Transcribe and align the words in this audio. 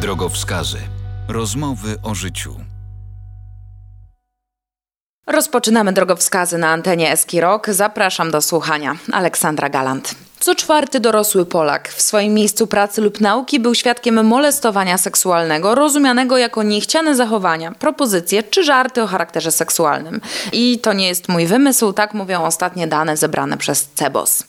Drogowskazy. 0.00 0.78
Rozmowy 1.28 1.96
o 2.02 2.14
życiu. 2.14 2.56
Rozpoczynamy 5.26 5.92
drogowskazy 5.92 6.58
na 6.58 6.68
antenie 6.68 7.12
Eski 7.12 7.40
Rock. 7.40 7.70
Zapraszam 7.70 8.30
do 8.30 8.42
słuchania. 8.42 8.96
Aleksandra 9.12 9.68
Galant. 9.68 10.27
Co 10.40 10.54
czwarty 10.54 11.00
dorosły 11.00 11.46
Polak 11.46 11.88
w 11.88 12.02
swoim 12.02 12.34
miejscu 12.34 12.66
pracy 12.66 13.00
lub 13.00 13.20
nauki 13.20 13.60
był 13.60 13.74
świadkiem 13.74 14.26
molestowania 14.26 14.98
seksualnego, 14.98 15.74
rozumianego 15.74 16.38
jako 16.38 16.62
niechciane 16.62 17.16
zachowania, 17.16 17.72
propozycje 17.72 18.42
czy 18.42 18.64
żarty 18.64 19.02
o 19.02 19.06
charakterze 19.06 19.52
seksualnym. 19.52 20.20
I 20.52 20.78
to 20.78 20.92
nie 20.92 21.08
jest 21.08 21.28
mój 21.28 21.46
wymysł, 21.46 21.92
tak 21.92 22.14
mówią 22.14 22.42
ostatnie 22.42 22.86
dane 22.86 23.16
zebrane 23.16 23.56
przez 23.56 23.88
CEBOS. 23.94 24.42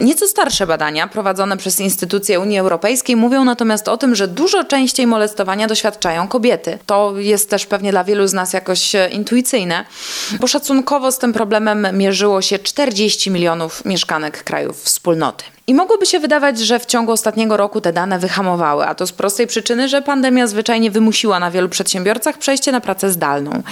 Nieco 0.00 0.26
starsze 0.28 0.66
badania 0.66 1.08
prowadzone 1.08 1.56
przez 1.56 1.80
instytucje 1.80 2.40
Unii 2.40 2.58
Europejskiej 2.58 3.16
mówią 3.16 3.44
natomiast 3.44 3.88
o 3.88 3.96
tym, 3.96 4.14
że 4.14 4.28
dużo 4.28 4.64
częściej 4.64 5.06
molestowania 5.06 5.66
doświadczają 5.66 6.28
kobiety. 6.28 6.78
To 6.86 7.12
jest 7.16 7.50
też 7.50 7.66
pewnie 7.66 7.90
dla 7.90 8.04
wielu 8.04 8.26
z 8.26 8.32
nas 8.32 8.52
jakoś 8.52 8.92
intuicyjne, 9.10 9.84
bo 10.40 10.46
szacunkowo 10.46 11.12
z 11.12 11.18
tym 11.18 11.32
problemem 11.32 11.86
mierzyło 11.92 12.42
się 12.42 12.58
40 12.58 13.30
milionów 13.30 13.84
mieszkanek 13.84 14.44
krajów 14.44 14.82
wspólnoty. 14.82 15.35
Gott 15.36 15.55
I 15.68 15.74
mogłoby 15.74 16.06
się 16.06 16.20
wydawać, 16.20 16.58
że 16.58 16.78
w 16.78 16.86
ciągu 16.86 17.12
ostatniego 17.12 17.56
roku 17.56 17.80
te 17.80 17.92
dane 17.92 18.18
wyhamowały, 18.18 18.86
a 18.86 18.94
to 18.94 19.06
z 19.06 19.12
prostej 19.12 19.46
przyczyny, 19.46 19.88
że 19.88 20.02
pandemia 20.02 20.46
zwyczajnie 20.46 20.90
wymusiła 20.90 21.40
na 21.40 21.50
wielu 21.50 21.68
przedsiębiorcach 21.68 22.38
przejście 22.38 22.72
na 22.72 22.80
pracę 22.80 23.10
zdalną. 23.10 23.62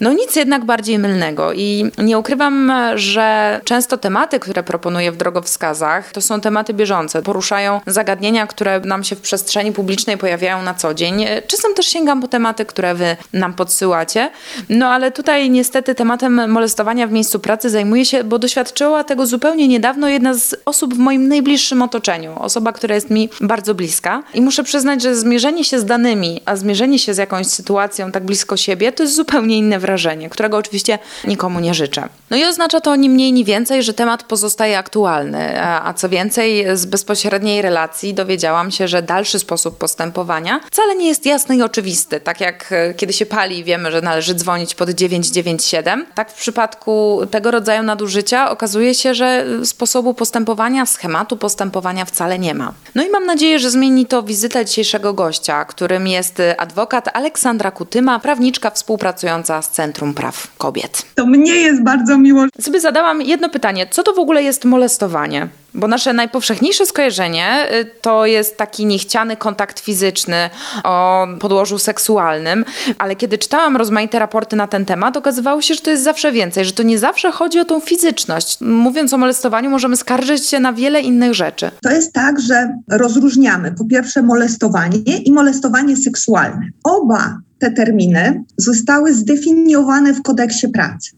No 0.00 0.12
nic 0.12 0.36
jednak 0.36 0.64
bardziej 0.64 0.98
mylnego 0.98 1.52
i 1.52 1.90
nie 1.98 2.18
ukrywam, 2.18 2.72
że 2.94 3.60
często 3.64 3.96
tematy, 3.98 4.40
które 4.40 4.62
proponuję 4.62 5.12
w 5.12 5.16
drogowskazach, 5.16 6.12
to 6.12 6.20
są 6.20 6.40
tematy 6.40 6.74
bieżące, 6.74 7.22
poruszają 7.22 7.80
zagadnienia, 7.86 8.46
które 8.46 8.80
nam 8.80 9.04
się 9.04 9.16
w 9.16 9.20
przestrzeni 9.20 9.72
publicznej 9.72 10.18
pojawiają 10.18 10.62
na 10.62 10.74
co 10.74 10.94
dzień. 10.94 11.26
Czasem 11.46 11.74
też 11.74 11.86
sięgam 11.86 12.20
po 12.20 12.28
tematy, 12.28 12.64
które 12.64 12.94
wy 12.94 13.16
nam 13.32 13.54
podsyłacie, 13.54 14.30
no 14.68 14.86
ale 14.86 15.12
tutaj 15.12 15.50
niestety 15.50 15.94
tematem 15.94 16.50
molestowania 16.50 17.06
w 17.06 17.12
miejscu 17.12 17.40
pracy 17.40 17.70
zajmuje 17.70 18.04
się, 18.04 18.24
bo 18.24 18.38
doświadczyła 18.38 19.04
tego 19.04 19.26
zupełnie 19.26 19.68
niedawno 19.68 20.08
jedna 20.08 20.34
z 20.34 20.56
osób 20.64 20.94
w 20.94 20.98
moim 20.98 21.33
najbliższym 21.34 21.82
otoczeniu, 21.82 22.38
osoba, 22.38 22.72
która 22.72 22.94
jest 22.94 23.10
mi 23.10 23.28
bardzo 23.40 23.74
bliska. 23.74 24.22
I 24.34 24.40
muszę 24.40 24.64
przyznać, 24.64 25.02
że 25.02 25.16
zmierzenie 25.16 25.64
się 25.64 25.80
z 25.80 25.84
danymi, 25.84 26.40
a 26.44 26.56
zmierzenie 26.56 26.98
się 26.98 27.14
z 27.14 27.18
jakąś 27.18 27.46
sytuacją 27.46 28.12
tak 28.12 28.24
blisko 28.24 28.56
siebie, 28.56 28.92
to 28.92 29.02
jest 29.02 29.16
zupełnie 29.16 29.58
inne 29.58 29.78
wrażenie, 29.78 30.30
którego 30.30 30.56
oczywiście 30.56 30.98
nikomu 31.24 31.60
nie 31.60 31.74
życzę. 31.74 32.08
No 32.30 32.36
i 32.36 32.44
oznacza 32.44 32.80
to 32.80 32.96
ni 32.96 33.10
mniej, 33.10 33.32
ni 33.32 33.44
więcej, 33.44 33.82
że 33.82 33.94
temat 33.94 34.22
pozostaje 34.22 34.78
aktualny. 34.78 35.62
A 35.62 35.94
co 35.94 36.08
więcej, 36.08 36.66
z 36.74 36.86
bezpośredniej 36.86 37.62
relacji 37.62 38.14
dowiedziałam 38.14 38.70
się, 38.70 38.88
że 38.88 39.02
dalszy 39.02 39.38
sposób 39.38 39.78
postępowania 39.78 40.60
wcale 40.70 40.96
nie 40.96 41.08
jest 41.08 41.26
jasny 41.26 41.56
i 41.56 41.62
oczywisty. 41.62 42.20
Tak 42.20 42.40
jak 42.40 42.72
e, 42.72 42.94
kiedy 42.94 43.12
się 43.12 43.26
pali, 43.26 43.64
wiemy, 43.64 43.90
że 43.90 44.00
należy 44.00 44.34
dzwonić 44.34 44.74
pod 44.74 44.90
997. 44.90 46.06
Tak 46.14 46.30
w 46.30 46.34
przypadku 46.34 47.20
tego 47.30 47.50
rodzaju 47.50 47.82
nadużycia 47.82 48.50
okazuje 48.50 48.94
się, 48.94 49.14
że 49.14 49.46
sposobu 49.64 50.14
postępowania, 50.14 50.86
schematu, 50.86 51.23
schematu 51.24 51.36
postępowania 51.36 52.04
wcale 52.04 52.38
nie 52.38 52.54
ma. 52.54 52.72
No 52.94 53.02
i 53.02 53.10
mam 53.10 53.26
nadzieję, 53.26 53.58
że 53.58 53.70
zmieni 53.70 54.06
to 54.06 54.22
wizyta 54.22 54.64
dzisiejszego 54.64 55.14
gościa, 55.14 55.64
którym 55.64 56.06
jest 56.06 56.42
adwokat 56.58 57.08
Aleksandra 57.16 57.70
Kutyma, 57.70 58.18
prawniczka 58.18 58.70
współpracująca 58.70 59.62
z 59.62 59.70
Centrum 59.70 60.14
Praw 60.14 60.56
Kobiet. 60.58 61.02
To 61.14 61.26
mnie 61.26 61.54
jest 61.54 61.82
bardzo 61.82 62.18
miło. 62.18 62.44
Sobie 62.60 62.80
zadałam 62.80 63.22
jedno 63.22 63.48
pytanie: 63.48 63.86
co 63.90 64.02
to 64.02 64.12
w 64.12 64.18
ogóle 64.18 64.42
jest 64.42 64.64
molestowanie? 64.64 65.48
Bo 65.74 65.88
nasze 65.88 66.12
najpowszechniejsze 66.12 66.86
skojarzenie 66.86 67.66
y, 67.72 67.84
to 68.00 68.26
jest 68.26 68.56
taki 68.56 68.86
niechciany 68.86 69.36
kontakt 69.36 69.80
fizyczny 69.80 70.50
o 70.84 71.26
podłożu 71.40 71.78
seksualnym, 71.78 72.64
ale 72.98 73.16
kiedy 73.16 73.38
czytałam 73.38 73.76
rozmaite 73.76 74.18
raporty 74.18 74.56
na 74.56 74.66
ten 74.66 74.84
temat, 74.84 75.16
okazywało 75.16 75.62
się, 75.62 75.74
że 75.74 75.80
to 75.80 75.90
jest 75.90 76.02
zawsze 76.02 76.32
więcej, 76.32 76.64
że 76.64 76.72
to 76.72 76.82
nie 76.82 76.98
zawsze 76.98 77.32
chodzi 77.32 77.58
o 77.58 77.64
tą 77.64 77.80
fizyczność. 77.80 78.58
Mówiąc 78.60 79.12
o 79.12 79.18
molestowaniu, 79.18 79.70
możemy 79.70 79.96
skarżyć 79.96 80.46
się 80.46 80.60
na 80.60 80.72
wiele 80.72 81.00
innych 81.00 81.34
rzeczy. 81.34 81.70
To 81.82 81.90
jest 81.90 82.12
tak, 82.12 82.40
że 82.40 82.68
rozróżniamy 82.90 83.72
po 83.72 83.84
pierwsze 83.84 84.22
molestowanie 84.22 85.16
i 85.24 85.32
molestowanie 85.32 85.96
seksualne. 85.96 86.68
Oba 86.84 87.38
te 87.58 87.70
terminy 87.70 88.44
zostały 88.56 89.14
zdefiniowane 89.14 90.14
w 90.14 90.22
kodeksie 90.22 90.68
pracy. 90.68 91.10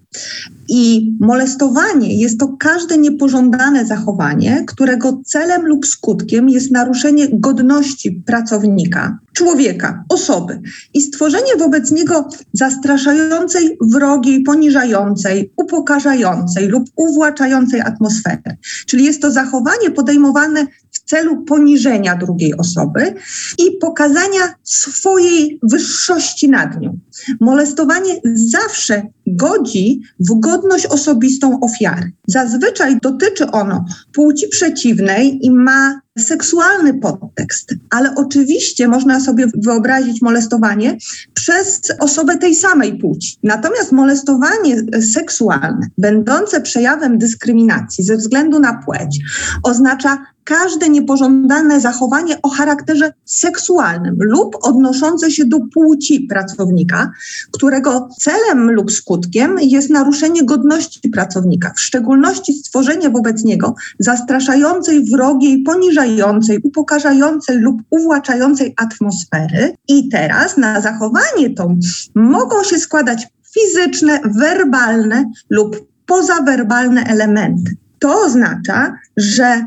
I 0.68 1.12
molestowanie 1.20 2.20
jest 2.20 2.40
to 2.40 2.56
każde 2.58 2.98
niepożądane 2.98 3.86
zachowanie, 3.86 4.64
którego 4.66 5.20
celem 5.24 5.66
lub 5.66 5.86
skutkiem 5.86 6.48
jest 6.48 6.72
naruszenie 6.72 7.28
godności 7.32 8.22
pracownika, 8.26 9.18
człowieka, 9.32 10.04
osoby 10.08 10.60
i 10.94 11.02
stworzenie 11.02 11.56
wobec 11.58 11.90
niego 11.90 12.28
zastraszającej, 12.52 13.78
wrogiej, 13.80 14.42
poniżającej, 14.42 15.52
upokarzającej 15.56 16.68
lub 16.68 16.84
uwłaczającej 16.96 17.80
atmosfery. 17.80 18.56
Czyli 18.86 19.04
jest 19.04 19.22
to 19.22 19.30
zachowanie 19.30 19.90
podejmowane 19.90 20.66
celu 21.06 21.44
poniżenia 21.44 22.16
drugiej 22.16 22.56
osoby 22.56 23.14
i 23.58 23.78
pokazania 23.80 24.54
swojej 24.62 25.58
wyższości 25.62 26.50
nad 26.50 26.80
nią. 26.80 26.98
Molestowanie 27.40 28.20
zawsze 28.34 29.02
godzi 29.26 30.00
w 30.20 30.40
godność 30.40 30.86
osobistą 30.86 31.60
ofiary. 31.60 32.12
Zazwyczaj 32.26 32.98
dotyczy 33.02 33.50
ono 33.50 33.84
płci 34.12 34.48
przeciwnej 34.48 35.46
i 35.46 35.50
ma 35.50 36.00
seksualny 36.18 36.94
podtekst, 36.94 37.74
ale 37.90 38.14
oczywiście 38.14 38.88
można 38.88 39.20
sobie 39.20 39.46
wyobrazić 39.54 40.22
molestowanie 40.22 40.98
przez 41.34 41.80
osobę 42.00 42.38
tej 42.38 42.54
samej 42.54 42.98
płci. 42.98 43.36
Natomiast 43.42 43.92
molestowanie 43.92 44.82
seksualne, 45.14 45.86
będące 45.98 46.60
przejawem 46.60 47.18
dyskryminacji 47.18 48.04
ze 48.04 48.16
względu 48.16 48.60
na 48.60 48.82
płeć, 48.84 49.18
oznacza 49.62 50.26
każde 50.46 50.88
niepożądane 50.88 51.80
zachowanie 51.80 52.42
o 52.42 52.48
charakterze 52.48 53.12
seksualnym 53.24 54.16
lub 54.18 54.56
odnoszące 54.62 55.30
się 55.30 55.44
do 55.44 55.58
płci 55.74 56.20
pracownika, 56.20 57.10
którego 57.52 58.08
celem 58.20 58.70
lub 58.70 58.92
skutkiem 58.92 59.15
jest 59.60 59.90
naruszenie 59.90 60.44
godności 60.44 61.10
pracownika, 61.10 61.72
w 61.76 61.80
szczególności 61.80 62.52
stworzenie 62.52 63.10
wobec 63.10 63.44
niego 63.44 63.74
zastraszającej, 63.98 65.04
wrogiej, 65.10 65.62
poniżającej, 65.62 66.60
upokarzającej 66.62 67.58
lub 67.58 67.82
uwłaczającej 67.90 68.74
atmosfery. 68.76 69.72
I 69.88 70.08
teraz 70.08 70.56
na 70.56 70.80
zachowanie 70.80 71.50
to 71.56 71.74
mogą 72.14 72.64
się 72.64 72.78
składać 72.78 73.28
fizyczne, 73.54 74.20
werbalne 74.24 75.24
lub 75.50 75.86
pozawerbalne 76.06 77.04
elementy. 77.04 77.76
To 77.98 78.20
oznacza, 78.20 78.94
że 79.16 79.66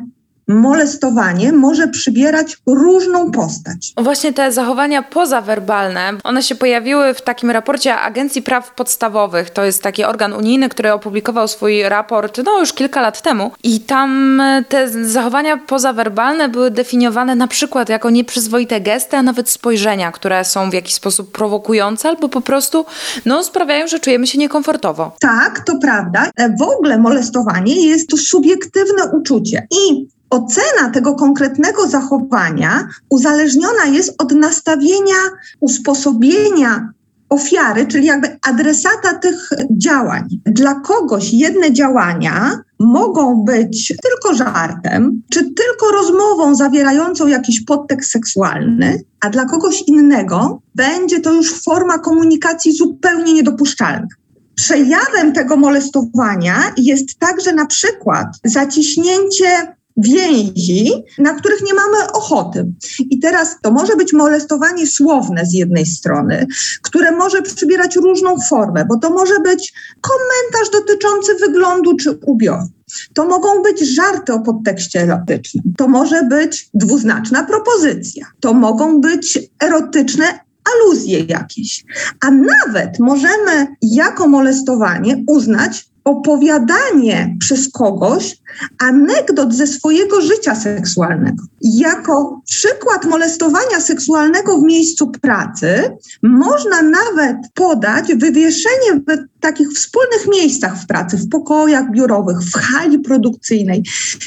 molestowanie 0.49 1.51
może 1.51 1.87
przybierać 1.87 2.57
różną 2.65 3.31
postać. 3.31 3.93
Właśnie 3.97 4.33
te 4.33 4.51
zachowania 4.51 5.01
pozawerbalne, 5.01 6.13
one 6.23 6.43
się 6.43 6.55
pojawiły 6.55 7.13
w 7.13 7.21
takim 7.21 7.51
raporcie 7.51 7.95
Agencji 7.95 8.41
Praw 8.41 8.75
Podstawowych. 8.75 9.49
To 9.49 9.65
jest 9.65 9.83
taki 9.83 10.03
organ 10.03 10.33
unijny, 10.33 10.69
który 10.69 10.93
opublikował 10.93 11.47
swój 11.47 11.83
raport 11.83 12.39
no 12.45 12.59
już 12.59 12.73
kilka 12.73 13.01
lat 13.01 13.21
temu 13.21 13.51
i 13.63 13.79
tam 13.79 14.41
e, 14.41 14.63
te 14.69 15.07
zachowania 15.09 15.57
pozawerbalne 15.57 16.49
były 16.49 16.71
definiowane 16.71 17.35
na 17.35 17.47
przykład 17.47 17.89
jako 17.89 18.09
nieprzyzwoite 18.09 18.81
gesty, 18.81 19.17
a 19.17 19.23
nawet 19.23 19.49
spojrzenia, 19.49 20.11
które 20.11 20.45
są 20.45 20.69
w 20.69 20.73
jakiś 20.73 20.93
sposób 20.93 21.31
prowokujące 21.31 22.09
albo 22.09 22.29
po 22.29 22.41
prostu 22.41 22.85
no, 23.25 23.43
sprawiają, 23.43 23.87
że 23.87 23.99
czujemy 23.99 24.27
się 24.27 24.37
niekomfortowo. 24.37 25.15
Tak, 25.19 25.65
to 25.65 25.77
prawda. 25.81 26.31
E, 26.35 26.55
w 26.55 26.61
ogóle 26.61 26.97
molestowanie 26.97 27.87
jest 27.87 28.09
to 28.09 28.17
subiektywne 28.17 29.03
uczucie 29.13 29.67
i 29.71 30.07
ocena 30.29 30.89
tego 30.93 31.15
konkretnego 31.15 31.87
zachowania 31.87 32.87
uzależniona 33.09 33.85
jest 33.85 34.21
od 34.21 34.31
nastawienia, 34.31 35.15
usposobienia 35.59 36.89
ofiary, 37.29 37.87
czyli 37.87 38.05
jakby 38.05 38.37
adresata 38.41 39.13
tych 39.13 39.49
działań. 39.71 40.27
Dla 40.45 40.75
kogoś 40.75 41.33
jedne 41.33 41.73
działania 41.73 42.59
mogą 42.79 43.43
być 43.43 43.93
tylko 44.03 44.35
żartem, 44.35 45.21
czy 45.29 45.39
tylko 45.39 45.91
rozmową 45.91 46.55
zawierającą 46.55 47.27
jakiś 47.27 47.61
podtekst 47.65 48.11
seksualny, 48.11 49.03
a 49.21 49.29
dla 49.29 49.45
kogoś 49.45 49.83
innego 49.87 50.61
będzie 50.75 51.19
to 51.19 51.33
już 51.33 51.63
forma 51.63 51.99
komunikacji 51.99 52.73
zupełnie 52.77 53.33
niedopuszczalna. 53.33 54.07
Przejawem 54.55 55.33
tego 55.33 55.57
molestowania 55.57 56.73
jest 56.77 57.19
także 57.19 57.53
na 57.53 57.65
przykład 57.65 58.27
zaciśnięcie 58.43 59.75
więzi, 59.97 60.91
na 61.17 61.33
których 61.33 61.61
nie 61.61 61.73
mamy 61.73 62.11
ochoty. 62.13 62.65
I 62.99 63.19
teraz 63.19 63.55
to 63.61 63.71
może 63.71 63.95
być 63.95 64.13
molestowanie 64.13 64.87
słowne 64.87 65.45
z 65.45 65.53
jednej 65.53 65.85
strony, 65.85 66.47
które 66.81 67.11
może 67.11 67.41
przybierać 67.41 67.95
różną 67.95 68.35
formę, 68.49 68.85
bo 68.85 68.97
to 68.97 69.09
może 69.09 69.39
być 69.39 69.73
komentarz 70.01 70.69
dotyczący 70.73 71.35
wyglądu 71.35 71.95
czy 71.95 72.19
ubioru. 72.25 72.67
To 73.13 73.25
mogą 73.25 73.61
być 73.61 73.79
żarty 73.79 74.33
o 74.33 74.39
podtekście 74.39 75.01
erotycznym. 75.01 75.63
To 75.77 75.87
może 75.87 76.23
być 76.23 76.69
dwuznaczna 76.73 77.43
propozycja. 77.43 78.25
To 78.39 78.53
mogą 78.53 79.01
być 79.01 79.39
erotyczne 79.63 80.39
aluzje 80.73 81.19
jakieś. 81.19 81.85
A 82.21 82.31
nawet 82.31 82.99
możemy 82.99 83.67
jako 83.81 84.27
molestowanie 84.27 85.23
uznać 85.27 85.89
opowiadanie 86.03 87.35
przez 87.39 87.71
kogoś 87.71 88.37
anegdot 88.79 89.53
ze 89.53 89.67
swojego 89.67 90.21
życia 90.21 90.55
seksualnego. 90.55 91.43
Jako 91.61 92.41
przykład 92.47 93.05
molestowania 93.05 93.79
seksualnego 93.79 94.57
w 94.57 94.63
miejscu 94.63 95.11
pracy 95.21 95.97
można 96.23 96.81
nawet 96.81 97.37
podać 97.53 98.15
wywieszenie 98.15 98.93
w 99.07 99.41
takich 99.41 99.69
wspólnych 99.69 100.27
miejscach 100.27 100.81
w 100.81 100.87
pracy, 100.87 101.17
w 101.17 101.29
pokojach 101.29 101.91
biurowych, 101.91 102.37
w 102.37 102.53
hali 102.53 102.99
produkcyjnej, 102.99 103.83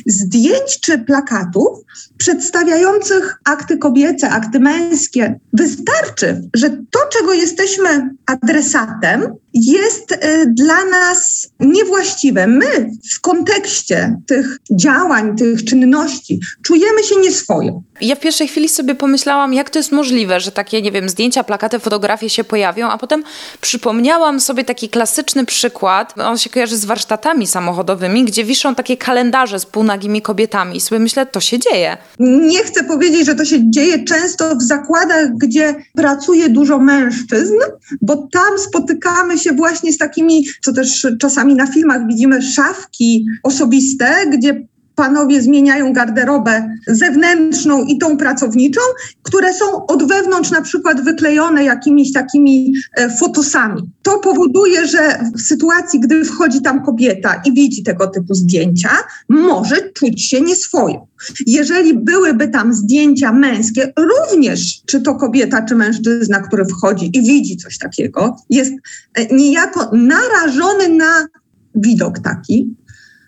zdjęć 0.07 0.81
czy 0.81 0.99
plakatów 0.99 1.79
przedstawiających 2.17 3.39
akty 3.45 3.79
kobiece, 3.79 4.31
akty 4.31 4.61
męskie. 4.61 5.41
Wystarczy, 5.53 6.49
że 6.55 6.71
to, 6.71 6.99
czego 7.13 7.33
jesteśmy 7.33 8.11
adresatem, 8.27 9.35
jest 9.55 10.13
y, 10.13 10.17
dla 10.47 10.85
nas 10.85 11.49
niewłaściwe. 11.61 12.47
My 12.47 12.91
w 13.17 13.21
kontekście 13.21 14.12
tych 14.27 14.59
działań, 14.71 15.37
tych 15.37 15.65
czynności 15.65 16.41
czujemy 16.63 17.03
się 17.03 17.17
nieswojo. 17.17 17.83
Ja 18.03 18.15
w 18.15 18.21
pierwszej 18.21 18.49
chwili 18.49 18.69
sobie 18.69 18.95
pomyślałam, 18.95 19.55
jak 19.55 19.71
to 19.71 19.79
jest 19.79 19.93
możliwe, 19.93 20.41
że 20.41 20.53
takie, 20.53 20.83
nie 20.83 20.93
wiem, 20.93 21.09
zdjęcia, 21.09 21.45
plakaty, 21.45 21.79
fotografie 21.79 22.31
się 22.31 22.45
pojawią, 22.45 22.89
a 22.89 22.99
potem 22.99 23.25
przypomniałam 23.61 24.41
sobie 24.41 24.65
taki 24.65 24.89
klasyczny 24.89 25.45
przykład. 25.45 26.15
On 26.19 26.39
się 26.39 26.51
kojarzy 26.51 26.77
z 26.77 26.85
warsztatami 26.85 27.47
samochodowymi, 27.47 28.25
gdzie 28.25 28.45
wiszą 28.45 28.75
takie 28.75 28.97
kalendarze 28.97 29.61
z 29.61 29.67
półnagimi 29.67 30.23
kobietami 30.23 30.77
i 30.77 30.81
sobie 30.81 30.99
myślę, 30.99 31.27
to 31.27 31.41
się 31.41 31.59
dzieje. 31.59 31.97
Nie 32.19 32.59
chcę 32.59 32.85
powiedzieć, 32.85 33.27
że 33.27 33.35
to 33.35 33.45
się 33.45 33.71
dzieje 33.71 34.05
często 34.05 34.57
w 34.57 34.63
zakładach, 34.63 35.29
gdzie 35.37 35.75
pracuje 35.95 36.49
dużo 36.49 36.79
mężczyzn, 36.79 37.55
bo 38.01 38.29
tam 38.33 38.59
spotykamy 38.59 39.39
się 39.39 39.53
właśnie 39.53 39.93
z 39.93 39.99
takimi, 39.99 40.45
co 40.65 40.73
też 40.73 41.07
czasami 41.21 41.55
na 41.55 41.67
filmach 41.67 42.07
widzimy, 42.07 42.43
szafki 42.43 43.27
osobiste, 43.43 44.27
gdzie 44.27 44.67
panowie 45.03 45.43
zmieniają 45.43 45.93
garderobę 45.93 46.77
zewnętrzną 46.87 47.85
i 47.85 47.99
tą 47.99 48.17
pracowniczą, 48.17 48.81
które 49.23 49.55
są 49.55 49.87
od 49.87 50.09
wewnątrz 50.09 50.51
na 50.51 50.63
przykład 50.63 51.05
wyklejone 51.05 51.65
jakimiś 51.65 52.13
takimi 52.13 52.75
e, 52.97 53.11
fotosami. 53.11 53.83
To 54.03 54.19
powoduje, 54.19 54.87
że 54.87 55.25
w 55.37 55.41
sytuacji, 55.41 56.01
gdy 56.01 56.25
wchodzi 56.25 56.63
tam 56.63 56.85
kobieta 56.85 57.43
i 57.45 57.53
widzi 57.53 57.83
tego 57.83 58.07
typu 58.07 58.35
zdjęcia, 58.35 58.91
może 59.29 59.77
czuć 59.93 60.25
się 60.25 60.41
nieswojo. 60.41 61.07
Jeżeli 61.47 61.95
byłyby 61.95 62.49
tam 62.49 62.75
zdjęcia 62.75 63.33
męskie, 63.33 63.93
również 63.97 64.83
czy 64.87 65.01
to 65.01 65.15
kobieta, 65.15 65.63
czy 65.63 65.75
mężczyzna, 65.75 66.41
który 66.41 66.65
wchodzi 66.65 67.11
i 67.15 67.23
widzi 67.23 67.57
coś 67.57 67.79
takiego, 67.79 68.37
jest 68.51 68.73
e, 69.15 69.35
niejako 69.35 69.91
narażony 69.93 70.89
na 70.89 71.27
widok 71.75 72.19
taki, 72.19 72.75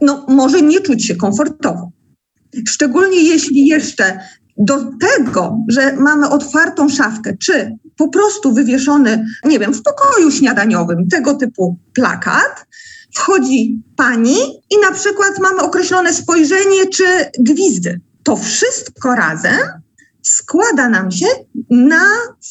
no, 0.04 0.26
może 0.28 0.62
nie 0.62 0.80
czuć 0.80 1.06
się 1.06 1.16
komfortowo. 1.16 1.90
Szczególnie 2.68 3.22
jeśli 3.22 3.66
jeszcze 3.66 4.20
do 4.56 4.78
tego, 5.00 5.58
że 5.68 5.96
mamy 5.96 6.28
otwartą 6.28 6.88
szafkę, 6.88 7.36
czy 7.36 7.76
po 7.96 8.08
prostu 8.08 8.52
wywieszony, 8.52 9.26
nie 9.44 9.58
wiem, 9.58 9.74
w 9.74 9.82
pokoju 9.82 10.30
śniadaniowym 10.30 11.08
tego 11.08 11.34
typu 11.34 11.78
plakat, 11.94 12.66
wchodzi 13.14 13.82
pani 13.96 14.36
i 14.70 14.78
na 14.82 14.92
przykład 14.92 15.38
mamy 15.40 15.62
określone 15.62 16.14
spojrzenie 16.14 16.86
czy 16.92 17.04
gwizdy. 17.38 18.00
To 18.22 18.36
wszystko 18.36 19.14
razem 19.14 19.58
składa 20.24 20.88
nam 20.88 21.10
się 21.10 21.26
na 21.70 22.04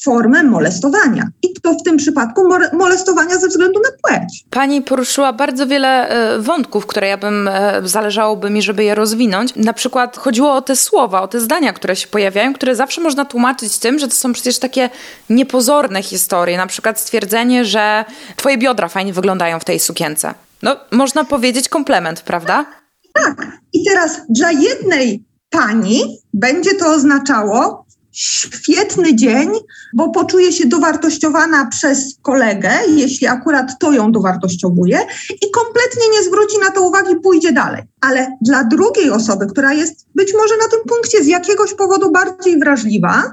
formę 0.04 0.44
molestowania. 0.44 1.28
I 1.44 1.54
to 1.62 1.74
w 1.74 1.84
tym 1.84 1.98
przypadku 1.98 2.42
molestowania 2.74 3.38
ze 3.38 3.48
względu 3.48 3.80
na 3.80 3.90
płeć. 4.02 4.46
Pani 4.50 4.81
poruszyła 4.81 5.34
bardzo 5.34 5.68
wiele 5.68 6.10
e, 6.10 6.40
wątków, 6.40 6.86
które 6.86 7.08
ja 7.08 7.18
bym, 7.18 7.48
e, 7.48 7.81
zależałoby 7.84 8.50
mi, 8.50 8.62
żeby 8.62 8.84
je 8.84 8.96
rozwinąć. 8.96 9.56
Na 9.56 9.74
przykład 9.74 10.18
chodziło 10.18 10.54
o 10.54 10.62
te 10.62 10.75
słowa, 10.75 11.22
o 11.22 11.28
te 11.28 11.40
zdania, 11.40 11.74
które 11.74 11.96
się 11.96 12.08
pojawiają, 12.08 12.54
które 12.54 12.75
zawsze 12.75 13.02
można 13.02 13.25
tłumaczyć 13.25 13.78
tym, 13.78 14.00
że 14.00 14.08
to 14.08 14.14
są 14.14 14.34
przecież 14.34 14.60
takie 14.60 14.90
niepozorne 15.30 16.04
historie. 16.04 16.58
Na 16.58 16.68
przykład 16.68 17.00
stwierdzenie, 17.00 17.66
że 17.66 18.06
twoje 18.36 18.58
biodra 18.58 18.88
fajnie 18.88 19.14
wyglądają 19.14 19.60
w 19.60 19.66
tej 19.66 19.80
sukience. 19.80 20.34
No, 20.62 20.76
można 20.92 21.26
powiedzieć 21.26 21.69
komplement, 21.69 22.22
prawda? 22.22 22.66
Tak. 23.14 23.48
I 23.74 23.86
teraz 23.86 24.22
dla 24.30 24.52
jednej 24.52 25.24
pani 25.54 26.22
będzie 26.34 26.74
to 26.76 26.94
oznaczało 26.94 27.86
świetny 28.12 29.16
dzień, 29.16 29.50
bo 29.94 30.10
poczuje 30.10 30.52
się 30.52 30.68
dowartościowana 30.68 31.66
przez 31.66 32.18
kolegę, 32.22 32.72
jeśli 32.88 33.28
akurat 33.28 33.80
to 33.80 33.92
ją 33.92 34.12
dowartościowuje 34.12 35.00
i 35.30 35.52
kompletnie 35.52 36.10
nie 36.12 36.24
zwróci 36.24 36.58
na 36.60 36.72
to 36.72 36.82
uwagi, 36.82 37.16
pójdzie 37.24 37.52
dalej. 37.52 37.84
Ale 38.02 38.28
dla 38.42 38.64
drugiej 38.64 39.12
osoby, 39.12 39.48
która 39.48 39.74
jest 39.74 40.06
być 40.16 40.34
może 40.34 40.58
na 40.58 40.68
tym 40.72 40.80
punkcie 40.88 41.24
z 41.24 41.28
jakiegoś 41.28 41.74
powodu 41.74 42.12
bardziej 42.12 42.60
wrażliwa, 42.60 43.24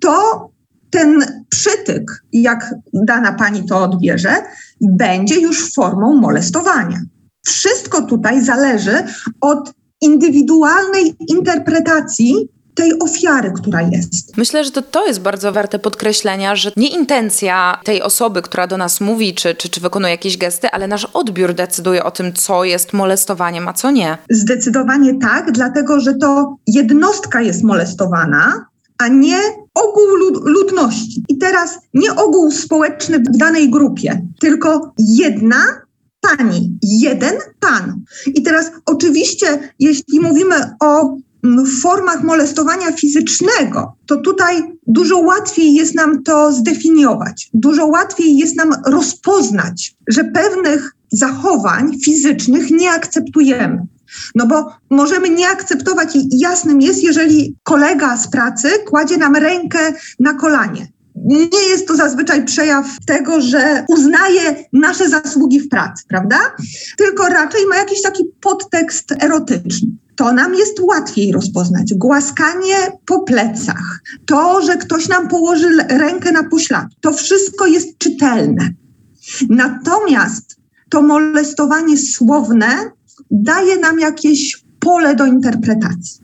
to 0.00 0.48
ten 0.90 1.42
przytyk, 1.48 2.24
jak 2.32 2.74
dana 2.92 3.32
pani 3.32 3.66
to 3.66 3.82
odbierze, 3.82 4.34
będzie 4.80 5.40
już 5.40 5.74
formą 5.74 6.14
molestowania. 6.14 7.00
Wszystko 7.46 8.02
tutaj 8.02 8.44
zależy 8.44 9.04
od 9.40 9.72
indywidualnej 10.00 11.14
interpretacji 11.28 12.48
tej 12.74 12.98
ofiary, 12.98 13.52
która 13.56 13.82
jest. 13.82 14.36
Myślę, 14.36 14.64
że 14.64 14.70
to, 14.70 14.82
to 14.82 15.06
jest 15.06 15.20
bardzo 15.20 15.52
warte 15.52 15.78
podkreślenia, 15.78 16.56
że 16.56 16.72
nie 16.76 16.88
intencja 16.88 17.80
tej 17.84 18.02
osoby, 18.02 18.42
która 18.42 18.66
do 18.66 18.76
nas 18.76 19.00
mówi, 19.00 19.34
czy, 19.34 19.54
czy, 19.54 19.68
czy 19.68 19.80
wykonuje 19.80 20.12
jakieś 20.12 20.36
gesty, 20.36 20.70
ale 20.70 20.88
nasz 20.88 21.04
odbiór 21.04 21.54
decyduje 21.54 22.04
o 22.04 22.10
tym, 22.10 22.32
co 22.32 22.64
jest 22.64 22.92
molestowaniem, 22.92 23.68
a 23.68 23.72
co 23.72 23.90
nie. 23.90 24.18
Zdecydowanie 24.30 25.14
tak, 25.14 25.52
dlatego 25.52 26.00
że 26.00 26.14
to 26.14 26.56
jednostka 26.66 27.40
jest 27.40 27.64
molestowana, 27.64 28.66
a 28.98 29.08
nie 29.08 29.38
ogół 29.74 30.06
lud 30.16 30.44
ludności. 30.44 31.24
I 31.28 31.38
teraz 31.38 31.78
nie 31.94 32.14
ogół 32.14 32.50
społeczny 32.50 33.18
w 33.18 33.36
danej 33.36 33.70
grupie, 33.70 34.22
tylko 34.40 34.92
jedna 34.98 35.79
pani, 36.20 36.78
jeden 36.82 37.34
pan. 37.60 38.02
I 38.26 38.42
teraz 38.42 38.70
oczywiście, 38.86 39.72
jeśli 39.78 40.20
mówimy 40.20 40.54
o 40.80 41.16
mm, 41.44 41.66
formach 41.66 42.22
molestowania 42.22 42.92
fizycznego, 42.92 43.96
to 44.06 44.16
tutaj 44.16 44.62
dużo 44.86 45.18
łatwiej 45.18 45.74
jest 45.74 45.94
nam 45.94 46.22
to 46.22 46.52
zdefiniować, 46.52 47.50
dużo 47.54 47.86
łatwiej 47.86 48.36
jest 48.36 48.56
nam 48.56 48.72
rozpoznać, 48.86 49.94
że 50.08 50.24
pewnych 50.24 50.96
zachowań 51.12 51.98
fizycznych 52.04 52.70
nie 52.70 52.90
akceptujemy. 52.90 53.86
No 54.34 54.46
bo 54.46 54.72
możemy 54.90 55.30
nie 55.30 55.48
akceptować 55.48 56.16
i 56.16 56.28
jasnym 56.38 56.80
jest, 56.80 57.02
jeżeli 57.02 57.56
kolega 57.62 58.16
z 58.16 58.30
pracy 58.30 58.68
kładzie 58.86 59.16
nam 59.16 59.36
rękę 59.36 59.92
na 60.20 60.34
kolanie 60.34 60.88
nie 61.24 61.68
jest 61.70 61.88
to 61.88 61.96
zazwyczaj 61.96 62.44
przejaw 62.44 62.86
tego, 63.06 63.40
że 63.40 63.84
uznaje 63.88 64.64
nasze 64.72 65.08
zasługi 65.08 65.60
w 65.60 65.68
pracy, 65.68 66.04
prawda? 66.08 66.38
Tylko 66.98 67.28
raczej 67.28 67.66
ma 67.66 67.76
jakiś 67.76 68.02
taki 68.02 68.24
podtekst 68.40 69.12
erotyczny. 69.22 69.88
To 70.16 70.32
nam 70.32 70.54
jest 70.54 70.80
łatwiej 70.80 71.32
rozpoznać. 71.32 71.94
Głaskanie 71.94 72.76
po 73.06 73.20
plecach, 73.20 74.00
to, 74.26 74.62
że 74.62 74.76
ktoś 74.76 75.08
nam 75.08 75.28
położy 75.28 75.68
rękę 75.88 76.32
na 76.32 76.44
pośladku, 76.44 76.94
to 77.00 77.12
wszystko 77.12 77.66
jest 77.66 77.98
czytelne. 77.98 78.70
Natomiast 79.48 80.56
to 80.90 81.02
molestowanie 81.02 81.98
słowne 81.98 82.66
daje 83.30 83.78
nam 83.78 84.00
jakieś 84.00 84.64
pole 84.80 85.16
do 85.16 85.26
interpretacji. 85.26 86.20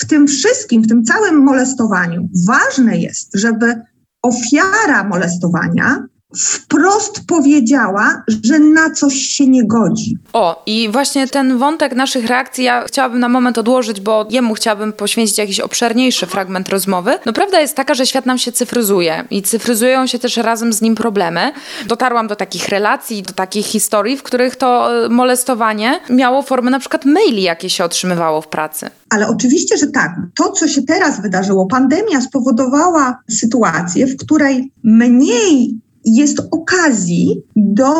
W 0.00 0.06
tym 0.06 0.26
wszystkim, 0.26 0.82
w 0.82 0.88
tym 0.88 1.04
całym 1.04 1.36
molestowaniu 1.36 2.28
ważne 2.46 2.98
jest, 2.98 3.30
żeby 3.34 3.80
ofiara 4.22 5.04
molestowania 5.04 6.06
wprost 6.36 7.20
powiedziała, 7.26 8.22
że 8.44 8.58
na 8.58 8.90
coś 8.90 9.14
się 9.14 9.46
nie 9.46 9.66
godzi. 9.66 10.18
O, 10.32 10.62
i 10.66 10.88
właśnie 10.92 11.28
ten 11.28 11.58
wątek 11.58 11.94
naszych 11.94 12.26
reakcji 12.26 12.64
ja 12.64 12.84
chciałabym 12.86 13.20
na 13.20 13.28
moment 13.28 13.58
odłożyć, 13.58 14.00
bo 14.00 14.26
jemu 14.30 14.54
chciałabym 14.54 14.92
poświęcić 14.92 15.38
jakiś 15.38 15.60
obszerniejszy 15.60 16.26
fragment 16.26 16.68
rozmowy. 16.68 17.18
No 17.26 17.32
prawda 17.32 17.60
jest 17.60 17.76
taka, 17.76 17.94
że 17.94 18.06
świat 18.06 18.26
nam 18.26 18.38
się 18.38 18.52
cyfryzuje 18.52 19.24
i 19.30 19.42
cyfryzują 19.42 20.06
się 20.06 20.18
też 20.18 20.36
razem 20.36 20.72
z 20.72 20.82
nim 20.82 20.94
problemy. 20.94 21.52
Dotarłam 21.86 22.28
do 22.28 22.36
takich 22.36 22.68
relacji, 22.68 23.22
do 23.22 23.32
takich 23.32 23.66
historii, 23.66 24.16
w 24.16 24.22
których 24.22 24.56
to 24.56 25.04
e, 25.04 25.08
molestowanie 25.08 26.00
miało 26.10 26.42
formę 26.42 26.70
na 26.70 26.78
przykład 26.78 27.04
maili, 27.04 27.42
jakie 27.42 27.70
się 27.70 27.84
otrzymywało 27.84 28.40
w 28.40 28.48
pracy. 28.48 28.90
Ale 29.10 29.28
oczywiście, 29.28 29.76
że 29.76 29.86
tak. 29.86 30.10
To, 30.36 30.52
co 30.52 30.68
się 30.68 30.82
teraz 30.82 31.22
wydarzyło, 31.22 31.66
pandemia 31.66 32.20
spowodowała 32.20 33.18
sytuację, 33.28 34.06
w 34.06 34.16
której 34.16 34.72
mniej 34.84 35.80
jest 36.04 36.38
okazji 36.50 37.42
do 37.56 37.94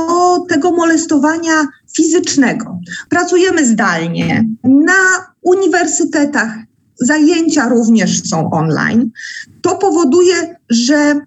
tego 0.48 0.70
molestowania 0.70 1.66
fizycznego. 1.96 2.78
Pracujemy 3.08 3.66
zdalnie. 3.66 4.44
Na 4.64 5.26
uniwersytetach 5.42 6.54
zajęcia 7.00 7.68
również 7.68 8.22
są 8.28 8.50
online. 8.50 9.10
To 9.62 9.76
powoduje, 9.76 10.56
że 10.70 11.20